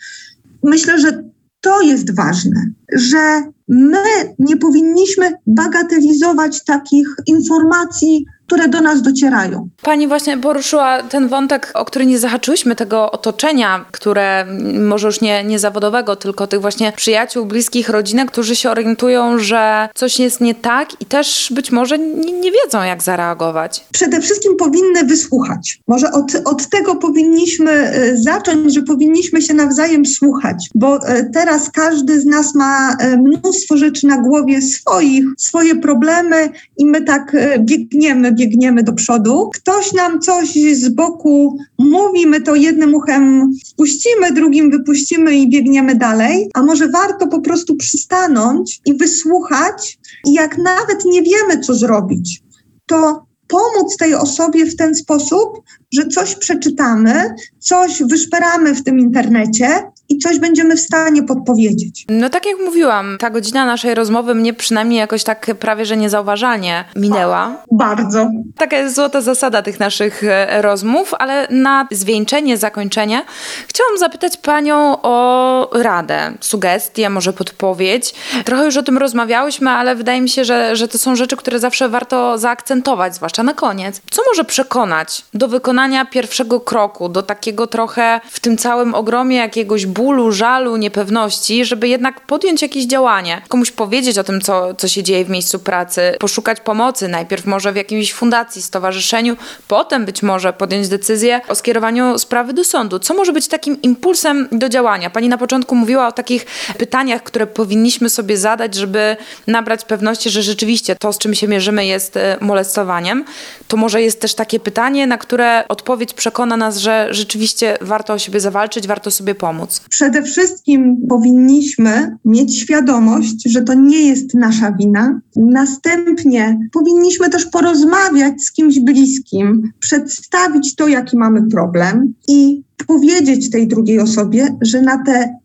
Myślę, 0.63 0.99
że 0.99 1.23
to 1.61 1.81
jest 1.81 2.15
ważne, 2.15 2.71
że 2.93 3.43
my 3.67 4.03
nie 4.39 4.57
powinniśmy 4.57 5.31
bagatelizować 5.47 6.63
takich 6.63 7.07
informacji 7.27 8.25
które 8.49 8.69
do 8.69 8.81
nas 8.81 9.01
docierają. 9.01 9.69
Pani 9.81 10.07
właśnie 10.07 10.37
poruszyła 10.37 11.03
ten 11.03 11.27
wątek, 11.27 11.71
o 11.73 11.85
który 11.85 12.05
nie 12.05 12.19
zahaczyłyśmy, 12.19 12.75
tego 12.75 13.11
otoczenia, 13.11 13.85
które 13.91 14.45
może 14.79 15.07
już 15.07 15.21
nie, 15.21 15.43
nie 15.43 15.59
zawodowego, 15.59 16.15
tylko 16.15 16.47
tych 16.47 16.61
właśnie 16.61 16.91
przyjaciół, 16.91 17.45
bliskich, 17.45 17.89
rodzinek, 17.89 18.31
którzy 18.31 18.55
się 18.55 18.69
orientują, 18.69 19.39
że 19.39 19.89
coś 19.95 20.19
jest 20.19 20.41
nie 20.41 20.55
tak 20.55 21.01
i 21.01 21.05
też 21.05 21.51
być 21.55 21.71
może 21.71 21.99
nie, 21.99 22.31
nie 22.31 22.51
wiedzą, 22.51 22.83
jak 22.83 23.03
zareagować. 23.03 23.85
Przede 23.91 24.21
wszystkim 24.21 24.55
powinny 24.55 25.03
wysłuchać. 25.03 25.79
Może 25.87 26.11
od, 26.11 26.35
od 26.45 26.69
tego 26.69 26.95
powinniśmy 26.95 27.71
e, 27.71 28.17
zacząć, 28.17 28.73
że 28.73 28.81
powinniśmy 28.81 29.41
się 29.41 29.53
nawzajem 29.53 30.05
słuchać, 30.05 30.69
bo 30.75 31.07
e, 31.07 31.29
teraz 31.33 31.69
każdy 31.71 32.21
z 32.21 32.25
nas 32.25 32.55
ma 32.55 32.95
e, 32.99 33.17
mnóstwo 33.17 33.77
rzeczy 33.77 34.07
na 34.07 34.17
głowie 34.17 34.61
swoich, 34.61 35.25
swoje 35.37 35.75
problemy 35.75 36.49
i 36.77 36.85
my 36.85 37.01
tak 37.01 37.35
biegniemy, 37.59 38.31
biegniemy 38.39 38.83
do 38.83 38.93
przodu. 38.93 39.49
Ktoś 39.53 39.93
nam 39.93 40.19
coś 40.19 40.53
z 40.73 40.89
boku 40.89 41.57
mówi, 41.77 42.27
my 42.27 42.41
to 42.41 42.55
jednym 42.55 42.95
uchem 42.95 43.53
wpuścimy, 43.71 44.31
drugim 44.31 44.71
wypuścimy 44.71 45.35
i 45.35 45.49
biegniemy 45.49 45.95
dalej, 45.95 46.49
a 46.53 46.63
może 46.63 46.87
warto 46.87 47.27
po 47.27 47.41
prostu 47.41 47.75
przystanąć 47.75 48.81
i 48.85 48.93
wysłuchać 48.93 49.99
i 50.25 50.33
jak 50.33 50.57
nawet 50.57 51.05
nie 51.05 51.21
wiemy, 51.21 51.59
co 51.59 51.73
zrobić, 51.75 52.43
to 52.85 53.29
pomóc 53.47 53.97
tej 53.97 54.13
osobie 54.13 54.65
w 54.65 54.75
ten 54.75 54.95
sposób, 54.95 55.61
że 55.93 56.07
coś 56.07 56.35
przeczytamy, 56.35 57.35
coś 57.59 58.03
wyszperamy 58.03 58.75
w 58.75 58.83
tym 58.83 58.99
internecie 58.99 59.91
i 60.09 60.17
coś 60.17 60.39
będziemy 60.39 60.75
w 60.75 60.79
stanie 60.79 61.23
podpowiedzieć. 61.23 62.05
No 62.09 62.29
tak 62.29 62.45
jak 62.45 62.55
mówiłam, 62.65 63.17
ta 63.19 63.29
godzina 63.29 63.65
naszej 63.65 63.95
rozmowy 63.95 64.35
mnie 64.35 64.53
przynajmniej 64.53 64.99
jakoś 64.99 65.23
tak 65.23 65.51
prawie, 65.59 65.85
że 65.85 65.97
niezauważalnie 65.97 66.85
minęła. 66.95 67.63
Bardzo. 67.71 68.29
Taka 68.57 68.77
jest 68.77 68.95
złota 68.95 69.21
zasada 69.21 69.61
tych 69.61 69.79
naszych 69.79 70.23
e, 70.23 70.61
rozmów, 70.61 71.13
ale 71.19 71.47
na 71.49 71.87
zwieńczenie, 71.91 72.57
zakończenie 72.57 73.21
chciałam 73.67 73.97
zapytać 73.97 74.37
Panią 74.37 74.97
o 75.01 75.69
radę, 75.73 76.33
sugestię, 76.41 77.09
może 77.09 77.33
podpowiedź. 77.33 78.13
Trochę 78.45 78.65
już 78.65 78.77
o 78.77 78.83
tym 78.83 78.97
rozmawiałyśmy, 78.97 79.69
ale 79.69 79.95
wydaje 79.95 80.21
mi 80.21 80.29
się, 80.29 80.45
że, 80.45 80.75
że 80.75 80.87
to 80.87 80.97
są 80.97 81.15
rzeczy, 81.15 81.37
które 81.37 81.59
zawsze 81.59 81.89
warto 81.89 82.37
zaakcentować, 82.37 83.15
zwłaszcza 83.15 83.43
na 83.43 83.53
koniec. 83.53 84.01
Co 84.11 84.21
może 84.27 84.43
przekonać 84.43 85.25
do 85.33 85.47
wykonania 85.47 86.05
pierwszego 86.05 86.59
kroku, 86.59 87.09
do 87.09 87.23
takiego 87.23 87.67
trochę 87.67 88.21
w 88.31 88.39
tym 88.39 88.57
całym 88.57 88.95
ogromie 88.95 89.37
jakiegoś 89.37 89.85
bólu, 89.85 89.98
żalu, 90.29 90.77
niepewności, 90.77 91.65
żeby 91.65 91.87
jednak 91.87 92.25
podjąć 92.25 92.61
jakieś 92.61 92.85
działanie, 92.85 93.41
komuś 93.47 93.71
powiedzieć 93.71 94.17
o 94.17 94.23
tym, 94.23 94.41
co, 94.41 94.73
co 94.73 94.87
się 94.87 95.03
dzieje 95.03 95.25
w 95.25 95.29
miejscu 95.29 95.59
pracy, 95.59 96.01
poszukać 96.19 96.59
pomocy, 96.59 97.07
najpierw 97.07 97.45
może 97.45 97.71
w 97.71 97.75
jakiejś 97.75 98.13
fundacji, 98.13 98.61
stowarzyszeniu, 98.61 99.37
potem 99.67 100.05
być 100.05 100.23
może 100.23 100.53
podjąć 100.53 100.87
decyzję 100.87 101.41
o 101.47 101.55
skierowaniu 101.55 102.19
sprawy 102.19 102.53
do 102.53 102.63
sądu. 102.63 102.99
Co 102.99 103.13
może 103.13 103.33
być 103.33 103.47
takim 103.47 103.81
impulsem 103.81 104.47
do 104.51 104.69
działania? 104.69 105.09
Pani 105.09 105.29
na 105.29 105.37
początku 105.37 105.75
mówiła 105.75 106.07
o 106.07 106.11
takich 106.11 106.45
pytaniach, 106.77 107.23
które 107.23 107.47
powinniśmy 107.47 108.09
sobie 108.09 108.37
zadać, 108.37 108.75
żeby 108.75 109.17
nabrać 109.47 109.85
pewności, 109.85 110.29
że 110.29 110.43
rzeczywiście 110.43 110.95
to, 110.95 111.13
z 111.13 111.17
czym 111.17 111.35
się 111.35 111.47
mierzymy, 111.47 111.85
jest 111.85 112.17
e, 112.17 112.37
molestowaniem. 112.41 113.25
To 113.67 113.77
może 113.77 114.01
jest 114.01 114.21
też 114.21 114.33
takie 114.33 114.59
pytanie, 114.59 115.07
na 115.07 115.17
które 115.17 115.63
odpowiedź 115.67 116.13
przekona 116.13 116.57
nas, 116.57 116.77
że 116.77 117.07
rzeczywiście 117.11 117.77
warto 117.81 118.13
o 118.13 118.19
siebie 118.19 118.39
zawalczyć, 118.39 118.87
warto 118.87 119.11
sobie 119.11 119.35
pomóc. 119.35 119.81
Przede 119.89 120.23
wszystkim 120.23 121.07
powinniśmy 121.09 122.17
mieć 122.25 122.59
świadomość, 122.59 123.35
że 123.45 123.61
to 123.61 123.73
nie 123.73 124.07
jest 124.07 124.33
nasza 124.33 124.71
wina. 124.71 125.21
Następnie 125.35 126.59
powinniśmy 126.71 127.29
też 127.29 127.45
porozmawiać 127.45 128.41
z 128.41 128.51
kimś 128.51 128.79
bliskim, 128.79 129.71
przedstawić 129.79 130.75
to, 130.75 130.87
jaki 130.87 131.17
mamy 131.17 131.47
problem 131.47 132.13
i 132.27 132.63
powiedzieć 132.87 133.49
tej 133.49 133.67
drugiej 133.67 133.99
osobie, 133.99 134.57
że 134.61 134.81
na 134.81 135.03
te 135.03 135.35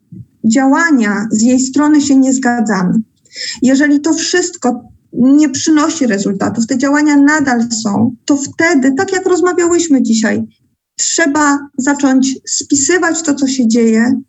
działania 0.45 1.27
z 1.31 1.43
jej 1.43 1.61
strony 1.61 2.01
się 2.01 2.17
nie 2.17 2.33
zgadzamy. 2.33 2.95
Jeżeli 3.63 4.01
to 4.01 4.15
wszystko 4.15 4.85
nie 5.13 5.49
przynosi 5.49 6.07
rezultatów, 6.07 6.67
te 6.67 6.79
działania 6.79 7.17
nadal 7.17 7.61
są, 7.83 8.15
to 8.25 8.37
wtedy, 8.37 8.93
tak 8.93 9.13
jak 9.13 9.27
rozmawiałyśmy 9.27 10.03
dzisiaj, 10.03 10.43
trzeba 10.97 11.59
zacząć 11.79 12.39
spisywać 12.47 13.23
to, 13.23 13.35
co 13.35 13.47
się 13.47 13.69
dzieje, 13.69 14.21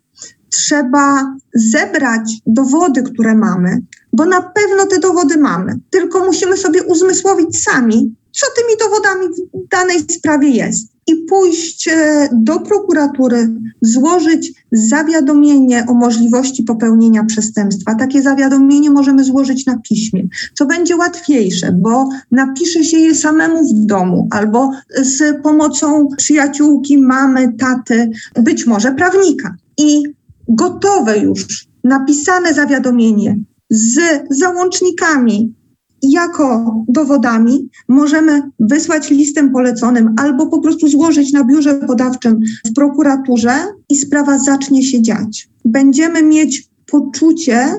trzeba 0.50 1.36
zebrać 1.54 2.32
dowody, 2.46 3.02
które 3.02 3.34
mamy, 3.34 3.82
bo 4.12 4.24
na 4.24 4.42
pewno 4.42 4.86
te 4.86 4.98
dowody 4.98 5.36
mamy, 5.36 5.78
tylko 5.90 6.24
musimy 6.24 6.56
sobie 6.56 6.82
uzmysłowić 6.82 7.62
sami, 7.62 8.14
co 8.32 8.46
tymi 8.56 8.78
dowodami 8.78 9.26
w 9.54 9.68
danej 9.70 10.00
sprawie 10.00 10.48
jest. 10.48 10.96
I 11.06 11.16
pójść 11.16 11.88
e, 11.88 12.28
do 12.32 12.60
prokuratury, 12.60 13.48
złożyć 13.82 14.52
zawiadomienie 14.72 15.84
o 15.88 15.94
możliwości 15.94 16.62
popełnienia 16.62 17.24
przestępstwa. 17.24 17.94
Takie 17.94 18.22
zawiadomienie 18.22 18.90
możemy 18.90 19.24
złożyć 19.24 19.66
na 19.66 19.78
piśmie, 19.78 20.28
co 20.54 20.66
będzie 20.66 20.96
łatwiejsze, 20.96 21.72
bo 21.72 22.08
napisze 22.30 22.84
się 22.84 22.98
je 22.98 23.14
samemu 23.14 23.68
w 23.68 23.86
domu 23.86 24.28
albo 24.30 24.70
z 25.02 25.42
pomocą 25.42 26.08
przyjaciółki, 26.16 26.98
mamy, 26.98 27.52
taty, 27.52 28.10
być 28.42 28.66
może 28.66 28.92
prawnika. 28.92 29.54
I 29.78 30.02
gotowe 30.48 31.18
już, 31.18 31.66
napisane 31.84 32.54
zawiadomienie 32.54 33.38
z 33.70 33.98
załącznikami 34.30 35.54
jako 36.02 36.74
dowodami 36.88 37.68
możemy 37.88 38.42
wysłać 38.60 39.10
listem 39.10 39.52
poleconym 39.52 40.14
albo 40.18 40.46
po 40.46 40.60
prostu 40.60 40.88
złożyć 40.88 41.32
na 41.32 41.44
biurze 41.44 41.74
podawczym 41.74 42.40
w 42.66 42.74
prokuraturze 42.74 43.54
i 43.90 43.96
sprawa 43.96 44.38
zacznie 44.38 44.82
się 44.82 45.02
dziać. 45.02 45.48
Będziemy 45.64 46.22
mieć 46.22 46.68
poczucie, 46.86 47.74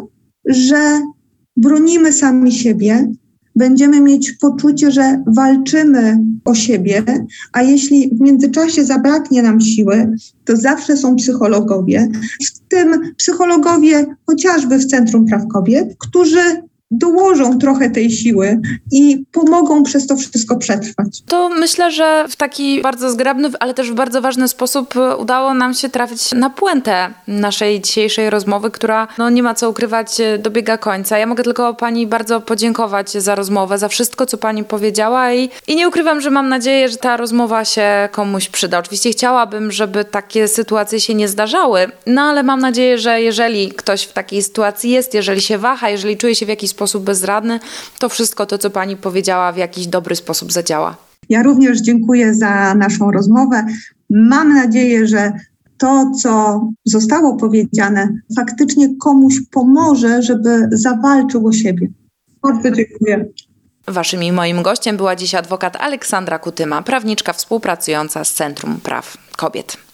że 0.46 1.02
bronimy 1.58 2.14
sami 2.14 2.52
siebie, 2.52 3.12
będziemy 3.58 4.02
mieć 4.02 4.32
poczucie, 4.32 4.92
że 4.92 5.24
walczymy 5.28 6.18
o 6.46 6.56
siebie, 6.56 7.04
a 7.54 7.62
jeśli 7.62 8.10
w 8.16 8.22
międzyczasie 8.22 8.86
zabraknie 8.86 9.42
nam 9.42 9.62
siły, 9.62 10.16
to 10.46 10.58
zawsze 10.58 10.98
są 10.98 11.16
psychologowie, 11.16 12.10
w 12.46 12.60
tym 12.70 13.14
psychologowie 13.18 14.06
chociażby 14.26 14.78
w 14.78 14.86
Centrum 14.86 15.26
Praw 15.26 15.48
Kobiet, 15.48 15.96
którzy 16.00 16.40
dołożą 16.92 17.60
trochę 17.60 17.90
tej 17.90 18.12
siły 18.12 18.62
i 18.92 19.24
pomogą 19.32 19.84
przez 19.84 20.08
to 20.08 20.16
wszystko 20.16 20.58
przetrwać. 20.58 21.22
To 21.28 21.50
myślę, 21.50 21.92
że 21.92 22.26
w 22.30 22.36
taki 22.36 22.82
bardzo 22.82 23.12
zgrabny, 23.12 23.50
ale 23.60 23.74
też 23.74 23.92
w 23.92 23.94
bardzo 23.94 24.22
ważny 24.22 24.48
sposób 24.48 24.94
udało 25.20 25.54
nam 25.54 25.74
się 25.74 25.90
trafić 25.90 26.32
na 26.32 26.50
puentę 26.50 27.10
naszej 27.28 27.82
dzisiejszej 27.82 28.30
rozmowy, 28.30 28.72
która, 28.72 29.08
no 29.18 29.30
nie 29.30 29.44
ma 29.44 29.56
co 29.56 29.70
ukrywać, 29.70 30.18
dobiega 30.40 30.78
końca. 30.78 31.18
Ja 31.18 31.26
mogę 31.26 31.44
tylko 31.44 31.74
Pani 31.74 32.08
bardzo 32.08 32.42
podziękować 32.42 33.12
za 33.12 33.36
rozmowę, 33.36 33.78
za 33.78 33.88
wszystko, 33.88 34.26
co 34.26 34.38
Pani 34.38 34.64
powiedziała 34.64 35.34
i, 35.34 35.50
i 35.68 35.76
nie 35.76 35.88
ukrywam, 35.88 36.22
że 36.22 36.32
mam 36.32 36.50
nadzieję, 36.50 36.90
że 36.90 36.98
ta 36.98 37.18
rozmowa 37.18 37.66
się 37.66 38.10
komuś 38.12 38.50
przyda. 38.50 38.80
Oczywiście 38.80 39.10
chciałabym, 39.10 39.72
żeby 39.72 40.06
takie 40.06 40.48
sytuacje 40.48 41.00
się 41.00 41.16
nie 41.16 41.28
zdarzały, 41.28 41.92
no 42.06 42.22
ale 42.22 42.44
mam 42.44 42.60
nadzieję, 42.60 42.98
że 42.98 43.22
jeżeli 43.22 43.70
ktoś 43.70 44.04
w 44.04 44.14
takiej 44.14 44.44
sytuacji 44.44 44.92
jest, 44.92 45.14
jeżeli 45.14 45.42
się 45.42 45.58
waha, 45.58 45.90
jeżeli 45.90 46.18
czuje 46.18 46.36
się 46.36 46.46
w 46.46 46.50
jakiś 46.50 46.77
sposób 46.78 47.04
bezradny, 47.04 47.60
to 48.00 48.10
wszystko 48.10 48.46
to, 48.46 48.58
co 48.58 48.70
Pani 48.70 48.98
powiedziała, 48.98 49.52
w 49.52 49.58
jakiś 49.58 49.88
dobry 49.88 50.16
sposób 50.16 50.52
zadziała. 50.52 50.98
Ja 51.30 51.44
również 51.44 51.82
dziękuję 51.82 52.34
za 52.34 52.74
naszą 52.74 53.12
rozmowę. 53.12 53.66
Mam 54.10 54.54
nadzieję, 54.54 55.08
że 55.08 55.34
to, 55.78 56.12
co 56.22 56.62
zostało 56.86 57.36
powiedziane, 57.36 58.10
faktycznie 58.36 58.96
komuś 59.00 59.36
pomoże, 59.52 60.22
żeby 60.22 60.70
zawalczył 60.72 61.48
o 61.48 61.52
siebie. 61.52 61.88
Bardzo 62.44 62.72
dziękuję. 62.72 63.26
Waszym 63.88 64.24
i 64.24 64.32
moim 64.32 64.62
gościem 64.62 64.98
była 64.98 65.16
dziś 65.16 65.36
adwokat 65.36 65.76
Aleksandra 65.76 66.40
Kutyma, 66.40 66.82
prawniczka 66.82 67.34
współpracująca 67.34 68.24
z 68.24 68.34
Centrum 68.34 68.80
Praw 68.84 69.18
Kobiet. 69.38 69.87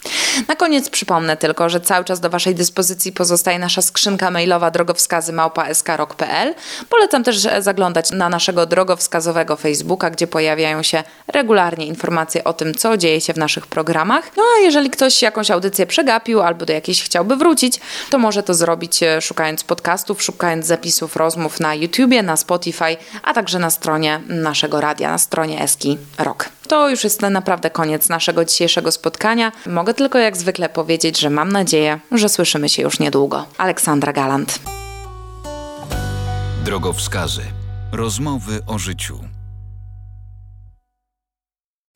Na 0.48 0.56
koniec 0.56 0.90
przypomnę 0.90 1.38
tylko, 1.38 1.70
że 1.70 1.82
cały 1.82 2.06
czas 2.06 2.20
do 2.20 2.30
Waszej 2.30 2.56
dyspozycji 2.56 3.12
pozostaje 3.12 3.60
nasza 3.60 3.82
skrzynka 3.82 4.32
mailowa 4.32 4.72
drogowskazy 4.72 5.34
małpa.skrok.pl. 5.34 6.54
Polecam 6.90 7.24
też 7.24 7.38
zaglądać 7.60 8.12
na 8.12 8.30
naszego 8.30 8.66
drogowskazowego 8.66 9.56
Facebooka, 9.56 10.10
gdzie 10.10 10.28
pojawiają 10.28 10.84
się 10.84 11.04
regularnie 11.28 11.86
informacje 11.86 12.44
o 12.44 12.54
tym, 12.54 12.74
co 12.74 12.98
dzieje 12.98 13.22
się 13.22 13.34
w 13.34 13.38
naszych 13.38 13.68
programach. 13.68 14.32
No 14.38 14.44
a 14.58 14.60
jeżeli 14.60 14.90
ktoś 14.90 15.22
jakąś 15.22 15.52
audycję 15.52 15.86
przegapił 15.86 16.42
albo 16.42 16.66
do 16.66 16.74
jakiejś 16.74 17.04
chciałby 17.04 17.36
wrócić, 17.36 17.80
to 18.10 18.18
może 18.18 18.44
to 18.44 18.54
zrobić 18.54 19.04
e, 19.04 19.22
szukając 19.22 19.64
podcastów, 19.64 20.24
szukając 20.24 20.66
zapisów 20.66 21.16
rozmów 21.16 21.60
na 21.60 21.76
YouTubie, 21.76 22.24
na 22.24 22.38
Spotify, 22.38 22.98
a 23.24 23.34
także 23.34 23.60
na 23.60 23.70
stronie 23.70 24.22
naszego 24.28 24.82
radia, 24.82 25.12
na 25.12 25.18
stronie 25.18 25.62
Eski 25.62 25.98
Rock. 26.18 26.50
To 26.68 26.90
już 26.90 27.04
jest 27.04 27.22
naprawdę 27.22 27.70
koniec 27.70 28.10
naszego 28.10 28.46
dzisiejszego 28.46 28.92
spotkania. 28.92 29.52
Mogę 29.66 29.94
tylko 29.94 30.18
jak 30.18 30.38
zwykle 30.38 30.70
powiedzieć, 30.70 31.20
że 31.20 31.30
mam 31.30 31.52
nadzieję, 31.52 32.00
że 32.12 32.30
słyszymy 32.30 32.70
się 32.70 32.82
już 32.82 33.00
niedługo. 33.00 33.46
Aleksandra 33.58 34.14
Galant. 34.14 34.60
Drogowskazy. 36.66 37.42
Rozmowy 37.92 38.60
o 38.68 38.80
życiu. 38.80 39.33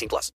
18 0.00 0.08
plus. 0.08 0.28